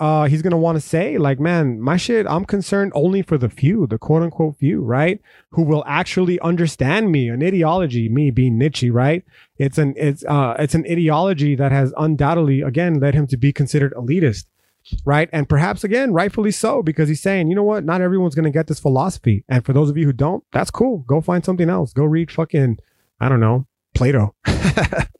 Uh, 0.00 0.24
he's 0.24 0.42
gonna 0.42 0.58
want 0.58 0.74
to 0.76 0.80
say, 0.80 1.18
like, 1.18 1.38
man, 1.38 1.80
my 1.80 1.96
shit, 1.96 2.26
I'm 2.28 2.44
concerned 2.44 2.90
only 2.96 3.22
for 3.22 3.38
the 3.38 3.48
few, 3.48 3.86
the 3.86 3.96
quote 3.96 4.22
unquote 4.22 4.56
few, 4.56 4.80
right? 4.82 5.20
Who 5.50 5.62
will 5.62 5.84
actually 5.86 6.40
understand 6.40 7.12
me, 7.12 7.28
an 7.28 7.42
ideology, 7.44 8.08
me 8.08 8.32
being 8.32 8.58
Nietzsche, 8.58 8.90
right? 8.90 9.24
It's 9.56 9.78
an 9.78 9.94
it's 9.96 10.24
uh 10.24 10.56
it's 10.58 10.74
an 10.74 10.84
ideology 10.90 11.54
that 11.54 11.70
has 11.70 11.94
undoubtedly, 11.96 12.60
again, 12.60 12.98
led 12.98 13.14
him 13.14 13.28
to 13.28 13.36
be 13.36 13.52
considered 13.52 13.94
elitist, 13.94 14.46
right? 15.04 15.28
And 15.32 15.48
perhaps 15.48 15.84
again, 15.84 16.12
rightfully 16.12 16.50
so, 16.50 16.82
because 16.82 17.08
he's 17.08 17.22
saying, 17.22 17.48
you 17.48 17.54
know 17.54 17.62
what, 17.62 17.84
not 17.84 18.00
everyone's 18.00 18.34
gonna 18.34 18.50
get 18.50 18.66
this 18.66 18.80
philosophy. 18.80 19.44
And 19.48 19.64
for 19.64 19.72
those 19.72 19.90
of 19.90 19.96
you 19.96 20.06
who 20.06 20.12
don't, 20.12 20.42
that's 20.52 20.72
cool. 20.72 21.04
Go 21.06 21.20
find 21.20 21.44
something 21.44 21.70
else. 21.70 21.92
Go 21.92 22.04
read 22.04 22.32
fucking, 22.32 22.78
I 23.20 23.28
don't 23.28 23.40
know, 23.40 23.68
Plato. 23.94 24.34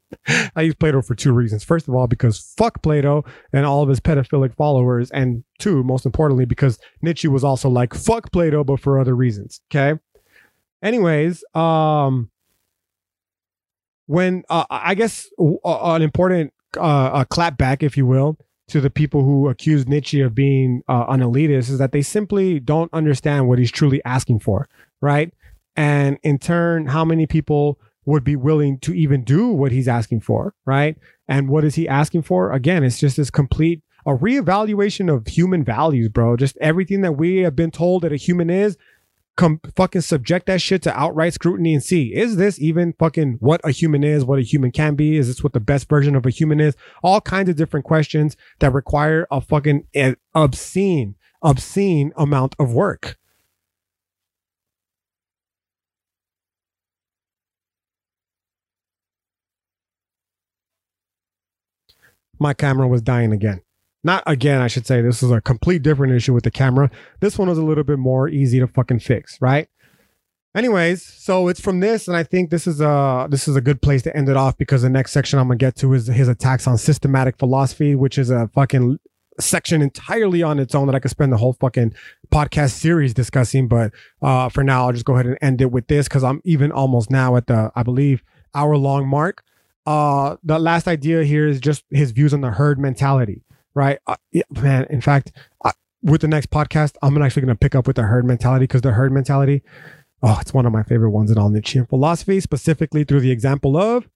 I 0.55 0.61
use 0.61 0.75
Plato 0.75 1.01
for 1.01 1.15
two 1.15 1.33
reasons. 1.33 1.63
First 1.63 1.87
of 1.87 1.95
all, 1.95 2.07
because 2.07 2.53
fuck 2.57 2.81
Plato 2.81 3.23
and 3.53 3.65
all 3.65 3.83
of 3.83 3.89
his 3.89 3.99
pedophilic 3.99 4.55
followers. 4.55 5.11
And 5.11 5.43
two, 5.59 5.83
most 5.83 6.05
importantly, 6.05 6.45
because 6.45 6.79
Nietzsche 7.01 7.27
was 7.27 7.43
also 7.43 7.69
like 7.69 7.93
fuck 7.93 8.31
Plato, 8.31 8.63
but 8.63 8.79
for 8.79 8.99
other 8.99 9.15
reasons. 9.15 9.61
Okay. 9.71 9.99
Anyways, 10.81 11.43
um, 11.53 12.29
when 14.07 14.43
uh, 14.49 14.65
I 14.69 14.95
guess 14.95 15.29
uh, 15.39 15.95
an 15.95 16.01
important 16.01 16.53
uh, 16.79 17.25
clapback, 17.25 17.81
if 17.81 17.97
you 17.97 18.05
will, 18.05 18.37
to 18.67 18.81
the 18.81 18.89
people 18.89 19.23
who 19.23 19.47
accuse 19.47 19.87
Nietzsche 19.87 20.21
of 20.21 20.33
being 20.33 20.81
uh, 20.87 21.05
an 21.07 21.21
elitist 21.21 21.69
is 21.69 21.77
that 21.77 21.91
they 21.91 22.01
simply 22.01 22.59
don't 22.59 22.91
understand 22.93 23.47
what 23.47 23.59
he's 23.59 23.71
truly 23.71 24.01
asking 24.05 24.39
for, 24.39 24.67
right? 25.01 25.33
And 25.75 26.17
in 26.23 26.39
turn, 26.39 26.87
how 26.87 27.05
many 27.05 27.27
people 27.27 27.79
would 28.05 28.23
be 28.23 28.35
willing 28.35 28.79
to 28.79 28.93
even 28.93 29.23
do 29.23 29.49
what 29.49 29.71
he's 29.71 29.87
asking 29.87 30.21
for, 30.21 30.53
right? 30.65 30.97
And 31.27 31.49
what 31.49 31.63
is 31.63 31.75
he 31.75 31.87
asking 31.87 32.21
for? 32.21 32.51
Again, 32.51 32.83
it's 32.83 32.99
just 32.99 33.17
this 33.17 33.29
complete 33.29 33.81
a 34.05 34.11
reevaluation 34.11 35.13
of 35.13 35.25
human 35.27 35.63
values, 35.63 36.09
bro. 36.09 36.37
Just 36.37 36.57
everything 36.61 37.01
that 37.01 37.13
we 37.13 37.37
have 37.37 37.55
been 37.55 37.71
told 37.71 38.03
that 38.03 38.11
a 38.11 38.17
human 38.17 38.49
is, 38.49 38.77
come 39.35 39.59
fucking 39.75 40.01
subject 40.01 40.45
that 40.45 40.61
shit 40.61 40.81
to 40.83 40.97
outright 40.97 41.33
scrutiny 41.33 41.73
and 41.73 41.83
see 41.83 42.13
is 42.13 42.37
this 42.37 42.59
even 42.61 42.93
fucking 42.97 43.37
what 43.41 43.59
a 43.65 43.71
human 43.71 44.03
is, 44.03 44.23
what 44.23 44.39
a 44.39 44.43
human 44.43 44.71
can 44.71 44.95
be? 44.95 45.17
Is 45.17 45.27
this 45.27 45.43
what 45.43 45.53
the 45.53 45.59
best 45.59 45.89
version 45.89 46.15
of 46.15 46.25
a 46.25 46.29
human 46.29 46.59
is? 46.59 46.75
All 47.03 47.19
kinds 47.19 47.49
of 47.49 47.55
different 47.55 47.85
questions 47.85 48.37
that 48.59 48.73
require 48.73 49.27
a 49.31 49.41
fucking 49.41 49.87
eh, 49.93 50.15
obscene, 50.33 51.15
obscene 51.41 52.13
amount 52.15 52.55
of 52.59 52.73
work. 52.73 53.17
My 62.39 62.53
camera 62.53 62.87
was 62.87 63.01
dying 63.01 63.31
again. 63.31 63.61
Not 64.03 64.23
again, 64.27 64.61
I 64.61 64.67
should 64.67 64.85
say. 64.85 65.01
This 65.01 65.23
is 65.23 65.31
a 65.31 65.41
complete 65.41 65.81
different 65.81 66.13
issue 66.13 66.33
with 66.33 66.43
the 66.43 66.51
camera. 66.51 66.91
This 67.21 67.39
one 67.39 67.49
was 67.49 67.57
a 67.57 67.63
little 67.63 67.83
bit 67.83 67.97
more 67.97 68.29
easy 68.29 68.59
to 68.59 68.67
fucking 68.67 68.99
fix, 68.99 69.41
right? 69.41 69.67
Anyways, 70.55 71.03
so 71.03 71.47
it's 71.49 71.59
from 71.59 71.79
this, 71.79 72.07
and 72.07 72.15
I 72.15 72.23
think 72.23 72.49
this 72.49 72.65
is 72.65 72.79
a 72.79 73.27
this 73.29 73.47
is 73.47 73.57
a 73.57 73.61
good 73.61 73.81
place 73.81 74.03
to 74.03 74.15
end 74.15 74.29
it 74.29 74.37
off 74.37 74.57
because 74.57 74.83
the 74.83 74.89
next 74.89 75.11
section 75.11 75.37
I'm 75.37 75.47
gonna 75.47 75.57
get 75.57 75.75
to 75.77 75.93
is 75.93 76.07
his 76.07 76.29
attacks 76.29 76.65
on 76.65 76.77
systematic 76.77 77.37
philosophy, 77.37 77.93
which 77.93 78.17
is 78.17 78.29
a 78.29 78.47
fucking 78.53 78.99
section 79.39 79.81
entirely 79.81 80.43
on 80.43 80.59
its 80.59 80.73
own 80.73 80.85
that 80.85 80.95
I 80.95 80.99
could 80.99 81.11
spend 81.11 81.33
the 81.33 81.37
whole 81.37 81.53
fucking 81.53 81.93
podcast 82.31 82.71
series 82.71 83.13
discussing. 83.13 83.67
But 83.67 83.91
uh, 84.21 84.47
for 84.47 84.63
now, 84.63 84.85
I'll 84.85 84.93
just 84.93 85.03
go 85.03 85.15
ahead 85.15 85.25
and 85.25 85.37
end 85.41 85.61
it 85.61 85.71
with 85.71 85.87
this 85.87 86.07
because 86.07 86.23
I'm 86.23 86.41
even 86.45 86.71
almost 86.71 87.11
now 87.11 87.35
at 87.35 87.47
the 87.47 87.71
I 87.75 87.83
believe 87.83 88.23
hour 88.53 88.77
long 88.77 89.07
mark 89.07 89.43
uh 89.85 90.35
the 90.43 90.59
last 90.59 90.87
idea 90.87 91.23
here 91.23 91.47
is 91.47 91.59
just 91.59 91.83
his 91.89 92.11
views 92.11 92.33
on 92.33 92.41
the 92.41 92.51
herd 92.51 92.79
mentality 92.79 93.43
right? 93.73 93.99
Uh, 94.07 94.15
yeah, 94.31 94.43
man 94.51 94.85
in 94.89 95.01
fact 95.01 95.31
uh, 95.63 95.71
with 96.01 96.21
the 96.21 96.27
next 96.27 96.49
podcast 96.49 96.95
i'm 97.01 97.21
actually 97.21 97.41
going 97.41 97.53
to 97.53 97.59
pick 97.59 97.75
up 97.75 97.87
with 97.87 97.95
the 97.95 98.03
herd 98.03 98.25
mentality 98.25 98.63
because 98.63 98.81
the 98.81 98.91
herd 98.91 99.11
mentality 99.11 99.61
oh 100.23 100.37
it's 100.39 100.53
one 100.53 100.65
of 100.65 100.71
my 100.71 100.83
favorite 100.83 101.11
ones 101.11 101.29
in 101.31 101.37
all 101.37 101.49
nietzschean 101.49 101.85
philosophy 101.85 102.39
specifically 102.39 103.03
through 103.03 103.19
the 103.19 103.31
example 103.31 103.75
of 103.77 104.07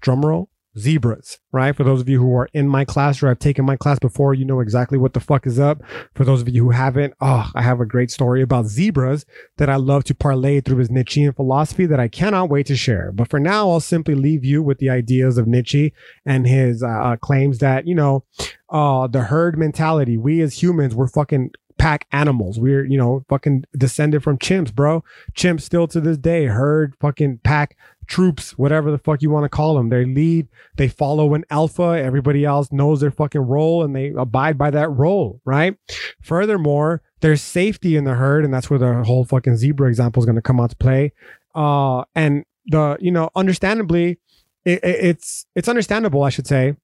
drumroll 0.00 0.48
zebras, 0.78 1.38
right? 1.52 1.76
For 1.76 1.84
those 1.84 2.00
of 2.00 2.08
you 2.08 2.20
who 2.20 2.34
are 2.34 2.48
in 2.52 2.68
my 2.68 2.84
class 2.84 3.22
or 3.22 3.28
have 3.28 3.38
taken 3.38 3.64
my 3.64 3.76
class 3.76 3.98
before, 3.98 4.34
you 4.34 4.44
know 4.44 4.60
exactly 4.60 4.98
what 4.98 5.12
the 5.12 5.20
fuck 5.20 5.46
is 5.46 5.58
up. 5.58 5.82
For 6.14 6.24
those 6.24 6.40
of 6.40 6.48
you 6.48 6.64
who 6.64 6.70
haven't, 6.70 7.14
oh, 7.20 7.50
I 7.54 7.62
have 7.62 7.80
a 7.80 7.86
great 7.86 8.10
story 8.10 8.42
about 8.42 8.66
zebras 8.66 9.26
that 9.58 9.68
I 9.68 9.76
love 9.76 10.04
to 10.04 10.14
parlay 10.14 10.60
through 10.60 10.78
his 10.78 10.90
Nietzschean 10.90 11.32
philosophy 11.32 11.86
that 11.86 12.00
I 12.00 12.08
cannot 12.08 12.48
wait 12.48 12.66
to 12.66 12.76
share. 12.76 13.12
But 13.12 13.28
for 13.28 13.38
now, 13.38 13.70
I'll 13.70 13.80
simply 13.80 14.14
leave 14.14 14.44
you 14.44 14.62
with 14.62 14.78
the 14.78 14.90
ideas 14.90 15.38
of 15.38 15.46
Nietzsche 15.46 15.92
and 16.24 16.46
his 16.46 16.82
uh, 16.82 16.88
uh 16.88 17.16
claims 17.16 17.58
that, 17.58 17.86
you 17.86 17.94
know, 17.94 18.24
uh, 18.70 19.06
the 19.06 19.22
herd 19.22 19.58
mentality. 19.58 20.16
We 20.16 20.40
as 20.40 20.62
humans, 20.62 20.94
we're 20.94 21.08
fucking 21.08 21.50
pack 21.82 22.06
animals. 22.12 22.60
We're, 22.60 22.84
you 22.84 22.96
know, 22.96 23.24
fucking 23.28 23.64
descended 23.76 24.22
from 24.22 24.38
chimps, 24.38 24.72
bro. 24.72 25.02
Chimps 25.34 25.62
still 25.62 25.88
to 25.88 26.00
this 26.00 26.16
day, 26.16 26.46
herd 26.46 26.94
fucking 27.00 27.40
pack 27.42 27.76
troops, 28.06 28.56
whatever 28.58 28.90
the 28.90 28.98
fuck 28.98 29.22
you 29.22 29.30
want 29.30 29.44
to 29.44 29.48
call 29.48 29.74
them. 29.74 29.88
They 29.88 30.04
lead, 30.04 30.48
they 30.76 30.88
follow 30.88 31.34
an 31.34 31.44
alpha. 31.50 32.00
Everybody 32.02 32.44
else 32.44 32.70
knows 32.72 33.00
their 33.00 33.10
fucking 33.10 33.40
role 33.40 33.82
and 33.82 33.94
they 33.94 34.12
abide 34.16 34.58
by 34.58 34.70
that 34.70 34.88
role, 34.90 35.40
right? 35.44 35.76
Furthermore, 36.20 37.02
there's 37.20 37.40
safety 37.40 37.96
in 37.96 38.04
the 38.04 38.14
herd, 38.14 38.44
and 38.44 38.52
that's 38.52 38.68
where 38.68 38.78
the 38.78 39.04
whole 39.04 39.24
fucking 39.24 39.56
zebra 39.56 39.88
example 39.88 40.20
is 40.20 40.26
going 40.26 40.36
to 40.36 40.42
come 40.42 40.60
out 40.60 40.70
to 40.70 40.76
play. 40.76 41.12
Uh, 41.54 42.04
and 42.14 42.44
the, 42.66 42.96
you 43.00 43.10
know, 43.10 43.30
understandably, 43.34 44.18
it, 44.64 44.80
it's 44.82 45.46
it's 45.54 45.68
understandable, 45.68 46.22
I 46.22 46.30
should 46.30 46.46
say, 46.46 46.76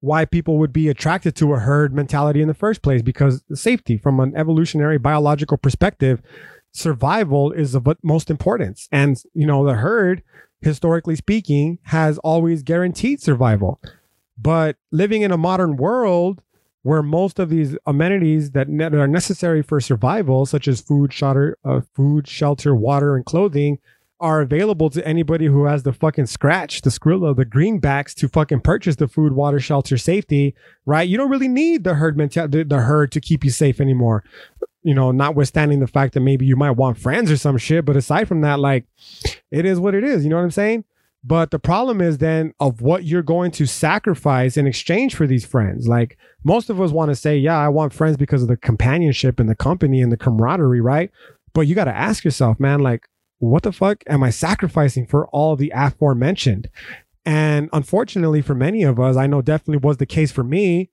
why 0.00 0.24
people 0.24 0.58
would 0.58 0.72
be 0.72 0.88
attracted 0.88 1.36
to 1.36 1.52
a 1.52 1.58
herd 1.58 1.94
mentality 1.94 2.40
in 2.40 2.48
the 2.48 2.54
first 2.54 2.82
place 2.82 3.02
because 3.02 3.42
safety 3.52 3.98
from 3.98 4.18
an 4.20 4.34
evolutionary 4.36 4.98
biological 4.98 5.56
perspective 5.56 6.22
survival 6.72 7.52
is 7.52 7.74
of 7.74 7.86
most 8.02 8.30
importance. 8.30 8.88
And, 8.92 9.22
you 9.34 9.46
know, 9.46 9.64
the 9.64 9.74
herd, 9.74 10.22
historically 10.60 11.16
speaking, 11.16 11.78
has 11.84 12.18
always 12.18 12.62
guaranteed 12.62 13.20
survival. 13.20 13.80
But 14.38 14.76
living 14.90 15.22
in 15.22 15.32
a 15.32 15.36
modern 15.36 15.76
world 15.76 16.42
where 16.82 17.02
most 17.02 17.38
of 17.38 17.50
these 17.50 17.76
amenities 17.86 18.52
that, 18.52 18.68
ne- 18.68 18.86
are 18.86 19.06
necessary 19.06 19.62
for 19.62 19.80
survival, 19.80 20.46
such 20.46 20.66
as 20.66 20.80
food, 20.80 21.12
shelter, 21.12 21.58
uh, 21.64 21.82
food, 21.94 22.26
shelter, 22.26 22.74
water, 22.74 23.16
and 23.16 23.24
clothing, 23.24 23.78
are 24.18 24.42
available 24.42 24.90
to 24.90 25.06
anybody 25.06 25.46
who 25.46 25.64
has 25.64 25.82
the 25.82 25.92
fucking 25.92 26.26
scratch, 26.26 26.82
the 26.82 26.90
Skrilla, 26.90 27.34
the 27.34 27.46
greenbacks 27.46 28.14
to 28.14 28.28
fucking 28.28 28.60
purchase 28.60 28.96
the 28.96 29.08
food, 29.08 29.32
water, 29.32 29.58
shelter, 29.58 29.96
safety, 29.96 30.54
right? 30.84 31.08
You 31.08 31.16
don't 31.16 31.30
really 31.30 31.48
need 31.48 31.84
the 31.84 31.94
herd 31.94 32.18
mentality, 32.18 32.62
the 32.62 32.80
herd 32.80 33.12
to 33.12 33.20
keep 33.20 33.44
you 33.44 33.50
safe 33.50 33.80
anymore. 33.80 34.22
You 34.82 34.94
know, 34.94 35.10
notwithstanding 35.10 35.80
the 35.80 35.86
fact 35.86 36.14
that 36.14 36.20
maybe 36.20 36.46
you 36.46 36.56
might 36.56 36.70
want 36.70 36.98
friends 36.98 37.30
or 37.30 37.36
some 37.36 37.58
shit, 37.58 37.84
but 37.84 37.96
aside 37.96 38.28
from 38.28 38.40
that, 38.40 38.58
like, 38.58 38.86
it 39.50 39.66
is 39.66 39.78
what 39.78 39.94
it 39.94 40.04
is. 40.04 40.24
You 40.24 40.30
know 40.30 40.36
what 40.36 40.42
I'm 40.42 40.50
saying? 40.50 40.84
But 41.22 41.50
the 41.50 41.58
problem 41.58 42.00
is 42.00 42.16
then 42.16 42.54
of 42.60 42.80
what 42.80 43.04
you're 43.04 43.22
going 43.22 43.50
to 43.50 43.66
sacrifice 43.66 44.56
in 44.56 44.66
exchange 44.66 45.14
for 45.14 45.26
these 45.26 45.44
friends. 45.44 45.86
Like 45.86 46.16
most 46.44 46.70
of 46.70 46.80
us 46.80 46.92
want 46.92 47.10
to 47.10 47.14
say, 47.14 47.36
yeah, 47.36 47.58
I 47.58 47.68
want 47.68 47.92
friends 47.92 48.16
because 48.16 48.40
of 48.40 48.48
the 48.48 48.56
companionship 48.56 49.38
and 49.38 49.46
the 49.46 49.54
company 49.54 50.00
and 50.00 50.10
the 50.10 50.16
camaraderie, 50.16 50.80
right? 50.80 51.10
But 51.52 51.66
you 51.66 51.74
got 51.74 51.84
to 51.84 51.94
ask 51.94 52.24
yourself, 52.24 52.58
man, 52.58 52.80
like, 52.80 53.06
what 53.38 53.64
the 53.64 53.72
fuck 53.72 54.02
am 54.06 54.22
I 54.22 54.30
sacrificing 54.30 55.06
for 55.06 55.26
all 55.28 55.56
the 55.56 55.72
aforementioned? 55.74 56.70
And 57.26 57.68
unfortunately, 57.72 58.40
for 58.40 58.54
many 58.54 58.82
of 58.82 58.98
us, 58.98 59.16
I 59.16 59.26
know 59.26 59.42
definitely 59.42 59.86
was 59.86 59.98
the 59.98 60.06
case 60.06 60.32
for 60.32 60.44
me, 60.44 60.88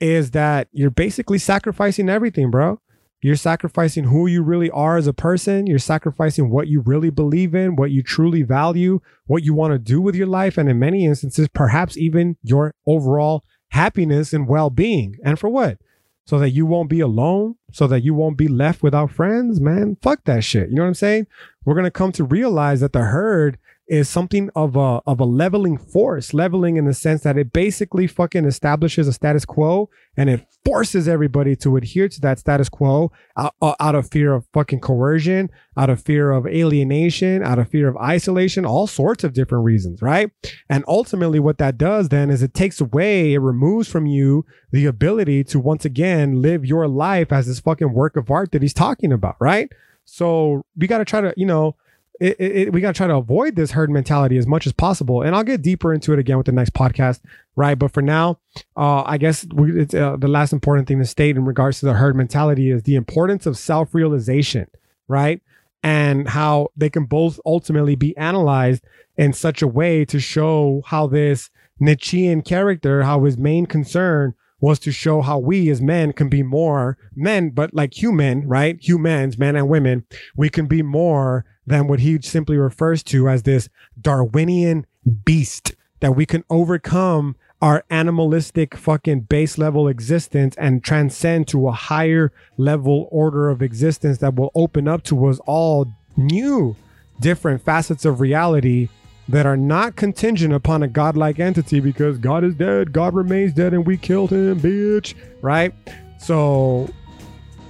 is 0.00 0.32
that 0.32 0.68
you're 0.72 0.90
basically 0.90 1.38
sacrificing 1.38 2.10
everything, 2.10 2.50
bro. 2.50 2.78
You're 3.22 3.36
sacrificing 3.36 4.04
who 4.04 4.26
you 4.26 4.42
really 4.42 4.68
are 4.70 4.96
as 4.96 5.06
a 5.06 5.12
person. 5.12 5.68
You're 5.68 5.78
sacrificing 5.78 6.50
what 6.50 6.66
you 6.66 6.80
really 6.80 7.10
believe 7.10 7.54
in, 7.54 7.76
what 7.76 7.92
you 7.92 8.02
truly 8.02 8.42
value, 8.42 9.00
what 9.26 9.44
you 9.44 9.54
want 9.54 9.72
to 9.72 9.78
do 9.78 10.00
with 10.00 10.16
your 10.16 10.26
life, 10.26 10.58
and 10.58 10.68
in 10.68 10.80
many 10.80 11.06
instances, 11.06 11.46
perhaps 11.46 11.96
even 11.96 12.36
your 12.42 12.74
overall 12.84 13.44
happiness 13.68 14.32
and 14.32 14.48
well 14.48 14.70
being. 14.70 15.16
And 15.24 15.38
for 15.38 15.48
what? 15.48 15.78
So 16.26 16.40
that 16.40 16.50
you 16.50 16.66
won't 16.66 16.90
be 16.90 16.98
alone, 16.98 17.54
so 17.70 17.86
that 17.86 18.02
you 18.02 18.12
won't 18.12 18.36
be 18.36 18.48
left 18.48 18.82
without 18.82 19.12
friends, 19.12 19.60
man. 19.60 19.96
Fuck 20.02 20.24
that 20.24 20.42
shit. 20.42 20.70
You 20.70 20.76
know 20.76 20.82
what 20.82 20.88
I'm 20.88 20.94
saying? 20.94 21.28
We're 21.64 21.74
going 21.74 21.84
to 21.84 21.90
come 21.92 22.12
to 22.12 22.24
realize 22.24 22.80
that 22.80 22.92
the 22.92 23.02
herd 23.02 23.56
is 23.92 24.08
something 24.08 24.48
of 24.56 24.74
a 24.74 25.02
of 25.06 25.20
a 25.20 25.24
leveling 25.24 25.76
force, 25.76 26.32
leveling 26.32 26.78
in 26.78 26.86
the 26.86 26.94
sense 26.94 27.24
that 27.24 27.36
it 27.36 27.52
basically 27.52 28.06
fucking 28.06 28.46
establishes 28.46 29.06
a 29.06 29.12
status 29.12 29.44
quo 29.44 29.90
and 30.16 30.30
it 30.30 30.46
forces 30.64 31.06
everybody 31.06 31.54
to 31.54 31.76
adhere 31.76 32.08
to 32.08 32.18
that 32.22 32.38
status 32.38 32.70
quo 32.70 33.12
out, 33.36 33.54
out 33.60 33.94
of 33.94 34.10
fear 34.10 34.32
of 34.32 34.46
fucking 34.54 34.80
coercion, 34.80 35.50
out 35.76 35.90
of 35.90 36.00
fear 36.00 36.30
of 36.30 36.46
alienation, 36.46 37.42
out 37.42 37.58
of 37.58 37.68
fear 37.68 37.86
of 37.86 37.94
isolation, 37.98 38.64
all 38.64 38.86
sorts 38.86 39.24
of 39.24 39.34
different 39.34 39.62
reasons, 39.62 40.00
right? 40.00 40.30
And 40.70 40.84
ultimately, 40.88 41.38
what 41.38 41.58
that 41.58 41.76
does 41.76 42.08
then 42.08 42.30
is 42.30 42.42
it 42.42 42.54
takes 42.54 42.80
away, 42.80 43.34
it 43.34 43.40
removes 43.40 43.88
from 43.88 44.06
you 44.06 44.46
the 44.70 44.86
ability 44.86 45.44
to 45.44 45.60
once 45.60 45.84
again 45.84 46.40
live 46.40 46.64
your 46.64 46.88
life 46.88 47.30
as 47.30 47.46
this 47.46 47.60
fucking 47.60 47.92
work 47.92 48.16
of 48.16 48.30
art 48.30 48.52
that 48.52 48.62
he's 48.62 48.72
talking 48.72 49.12
about, 49.12 49.36
right? 49.38 49.70
So 50.06 50.64
we 50.78 50.86
got 50.86 50.98
to 50.98 51.04
try 51.04 51.20
to, 51.20 51.34
you 51.36 51.44
know, 51.44 51.76
it, 52.22 52.40
it, 52.40 52.72
we 52.72 52.80
got 52.80 52.94
to 52.94 52.96
try 52.96 53.06
to 53.06 53.16
avoid 53.16 53.56
this 53.56 53.72
herd 53.72 53.90
mentality 53.90 54.36
as 54.38 54.46
much 54.46 54.66
as 54.66 54.72
possible. 54.72 55.22
And 55.22 55.34
I'll 55.34 55.42
get 55.42 55.62
deeper 55.62 55.92
into 55.92 56.12
it 56.12 56.18
again 56.18 56.36
with 56.36 56.46
the 56.46 56.52
next 56.52 56.72
podcast, 56.72 57.20
right? 57.56 57.74
But 57.74 57.92
for 57.92 58.02
now, 58.02 58.38
uh, 58.76 59.02
I 59.04 59.18
guess 59.18 59.44
we, 59.52 59.82
uh, 59.82 60.16
the 60.16 60.28
last 60.28 60.52
important 60.52 60.86
thing 60.86 60.98
to 60.98 61.04
state 61.04 61.36
in 61.36 61.44
regards 61.44 61.80
to 61.80 61.86
the 61.86 61.94
herd 61.94 62.14
mentality 62.14 62.70
is 62.70 62.84
the 62.84 62.94
importance 62.94 63.46
of 63.46 63.58
self 63.58 63.94
realization, 63.94 64.68
right? 65.08 65.42
And 65.82 66.28
how 66.28 66.68
they 66.76 66.88
can 66.88 67.06
both 67.06 67.40
ultimately 67.44 67.96
be 67.96 68.16
analyzed 68.16 68.84
in 69.16 69.32
such 69.32 69.60
a 69.60 69.66
way 69.66 70.04
to 70.04 70.20
show 70.20 70.82
how 70.86 71.08
this 71.08 71.50
Nietzschean 71.80 72.42
character, 72.42 73.02
how 73.02 73.24
his 73.24 73.36
main 73.36 73.66
concern 73.66 74.34
was 74.62 74.78
to 74.78 74.92
show 74.92 75.20
how 75.20 75.38
we 75.38 75.68
as 75.68 75.82
men 75.82 76.12
can 76.12 76.28
be 76.28 76.42
more 76.42 76.96
men, 77.14 77.50
but 77.50 77.74
like 77.74 78.00
human, 78.00 78.46
right? 78.46 78.80
Humans, 78.80 79.36
men 79.36 79.56
and 79.56 79.68
women, 79.68 80.06
we 80.36 80.48
can 80.48 80.66
be 80.66 80.82
more 80.82 81.44
than 81.66 81.88
what 81.88 81.98
he 81.98 82.22
simply 82.22 82.56
refers 82.56 83.02
to 83.02 83.28
as 83.28 83.42
this 83.42 83.68
Darwinian 84.00 84.86
beast 85.24 85.74
that 85.98 86.12
we 86.12 86.24
can 86.24 86.44
overcome 86.48 87.36
our 87.60 87.84
animalistic 87.90 88.76
fucking 88.76 89.20
base 89.20 89.58
level 89.58 89.88
existence 89.88 90.54
and 90.58 90.82
transcend 90.82 91.48
to 91.48 91.66
a 91.66 91.72
higher 91.72 92.32
level 92.56 93.08
order 93.10 93.50
of 93.50 93.62
existence 93.62 94.18
that 94.18 94.36
will 94.36 94.52
open 94.54 94.86
up 94.86 95.02
to 95.02 95.26
us 95.26 95.40
all 95.44 95.92
new 96.16 96.76
different 97.20 97.62
facets 97.64 98.04
of 98.04 98.20
reality 98.20 98.88
that 99.32 99.46
are 99.46 99.56
not 99.56 99.96
contingent 99.96 100.52
upon 100.52 100.82
a 100.82 100.88
godlike 100.88 101.40
entity 101.40 101.80
because 101.80 102.18
God 102.18 102.44
is 102.44 102.54
dead, 102.54 102.92
God 102.92 103.14
remains 103.14 103.54
dead, 103.54 103.72
and 103.72 103.86
we 103.86 103.96
killed 103.96 104.30
him, 104.30 104.60
bitch. 104.60 105.14
Right? 105.40 105.72
So, 106.18 106.90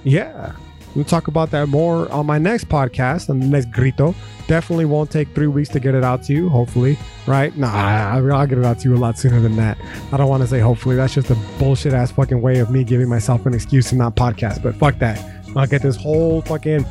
yeah, 0.03 0.51
we'll 0.93 1.05
talk 1.05 1.29
about 1.29 1.51
that 1.51 1.69
more 1.69 2.11
on 2.11 2.25
my 2.25 2.37
next 2.37 2.67
podcast, 2.67 3.29
on 3.29 3.39
the 3.39 3.47
next 3.47 3.71
Grito. 3.71 4.13
Definitely 4.47 4.83
won't 4.83 5.09
take 5.09 5.33
three 5.33 5.47
weeks 5.47 5.69
to 5.69 5.79
get 5.79 5.95
it 5.95 6.03
out 6.03 6.21
to 6.23 6.33
you, 6.33 6.49
hopefully. 6.49 6.97
Right? 7.27 7.55
Nah, 7.55 7.71
I'll 7.71 8.45
get 8.45 8.57
it 8.57 8.65
out 8.65 8.79
to 8.79 8.89
you 8.89 8.95
a 8.95 8.97
lot 8.97 9.17
sooner 9.17 9.39
than 9.39 9.55
that. 9.55 9.77
I 10.11 10.17
don't 10.17 10.27
want 10.27 10.43
to 10.43 10.47
say 10.47 10.59
hopefully. 10.59 10.97
That's 10.97 11.13
just 11.13 11.29
a 11.29 11.35
bullshit 11.59 11.93
ass 11.93 12.11
fucking 12.11 12.41
way 12.41 12.59
of 12.59 12.71
me 12.71 12.83
giving 12.83 13.07
myself 13.07 13.45
an 13.45 13.53
excuse 13.53 13.89
to 13.91 13.95
not 13.95 14.17
podcast, 14.17 14.61
but 14.61 14.75
fuck 14.75 14.99
that. 14.99 15.17
I'll 15.55 15.65
get 15.65 15.81
this 15.81 15.95
whole 15.95 16.41
fucking 16.41 16.85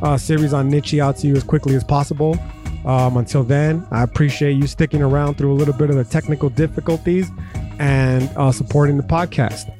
uh, 0.00 0.16
series 0.16 0.54
on 0.54 0.70
Nietzsche 0.70 0.98
out 0.98 1.18
to 1.18 1.26
you 1.26 1.36
as 1.36 1.44
quickly 1.44 1.74
as 1.74 1.84
possible. 1.84 2.38
Um, 2.84 3.16
until 3.16 3.42
then, 3.42 3.86
I 3.90 4.02
appreciate 4.02 4.52
you 4.52 4.66
sticking 4.66 5.02
around 5.02 5.36
through 5.36 5.52
a 5.52 5.56
little 5.56 5.74
bit 5.74 5.90
of 5.90 5.96
the 5.96 6.04
technical 6.04 6.50
difficulties 6.50 7.30
and 7.78 8.28
uh, 8.36 8.52
supporting 8.52 8.96
the 8.96 9.02
podcast. 9.02 9.70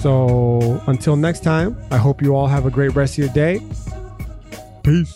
So 0.00 0.82
until 0.86 1.16
next 1.16 1.42
time, 1.42 1.76
I 1.90 1.96
hope 1.96 2.22
you 2.22 2.34
all 2.34 2.46
have 2.46 2.66
a 2.66 2.70
great 2.70 2.94
rest 2.94 3.14
of 3.14 3.24
your 3.24 3.32
day. 3.32 3.60
Peace. 4.82 5.14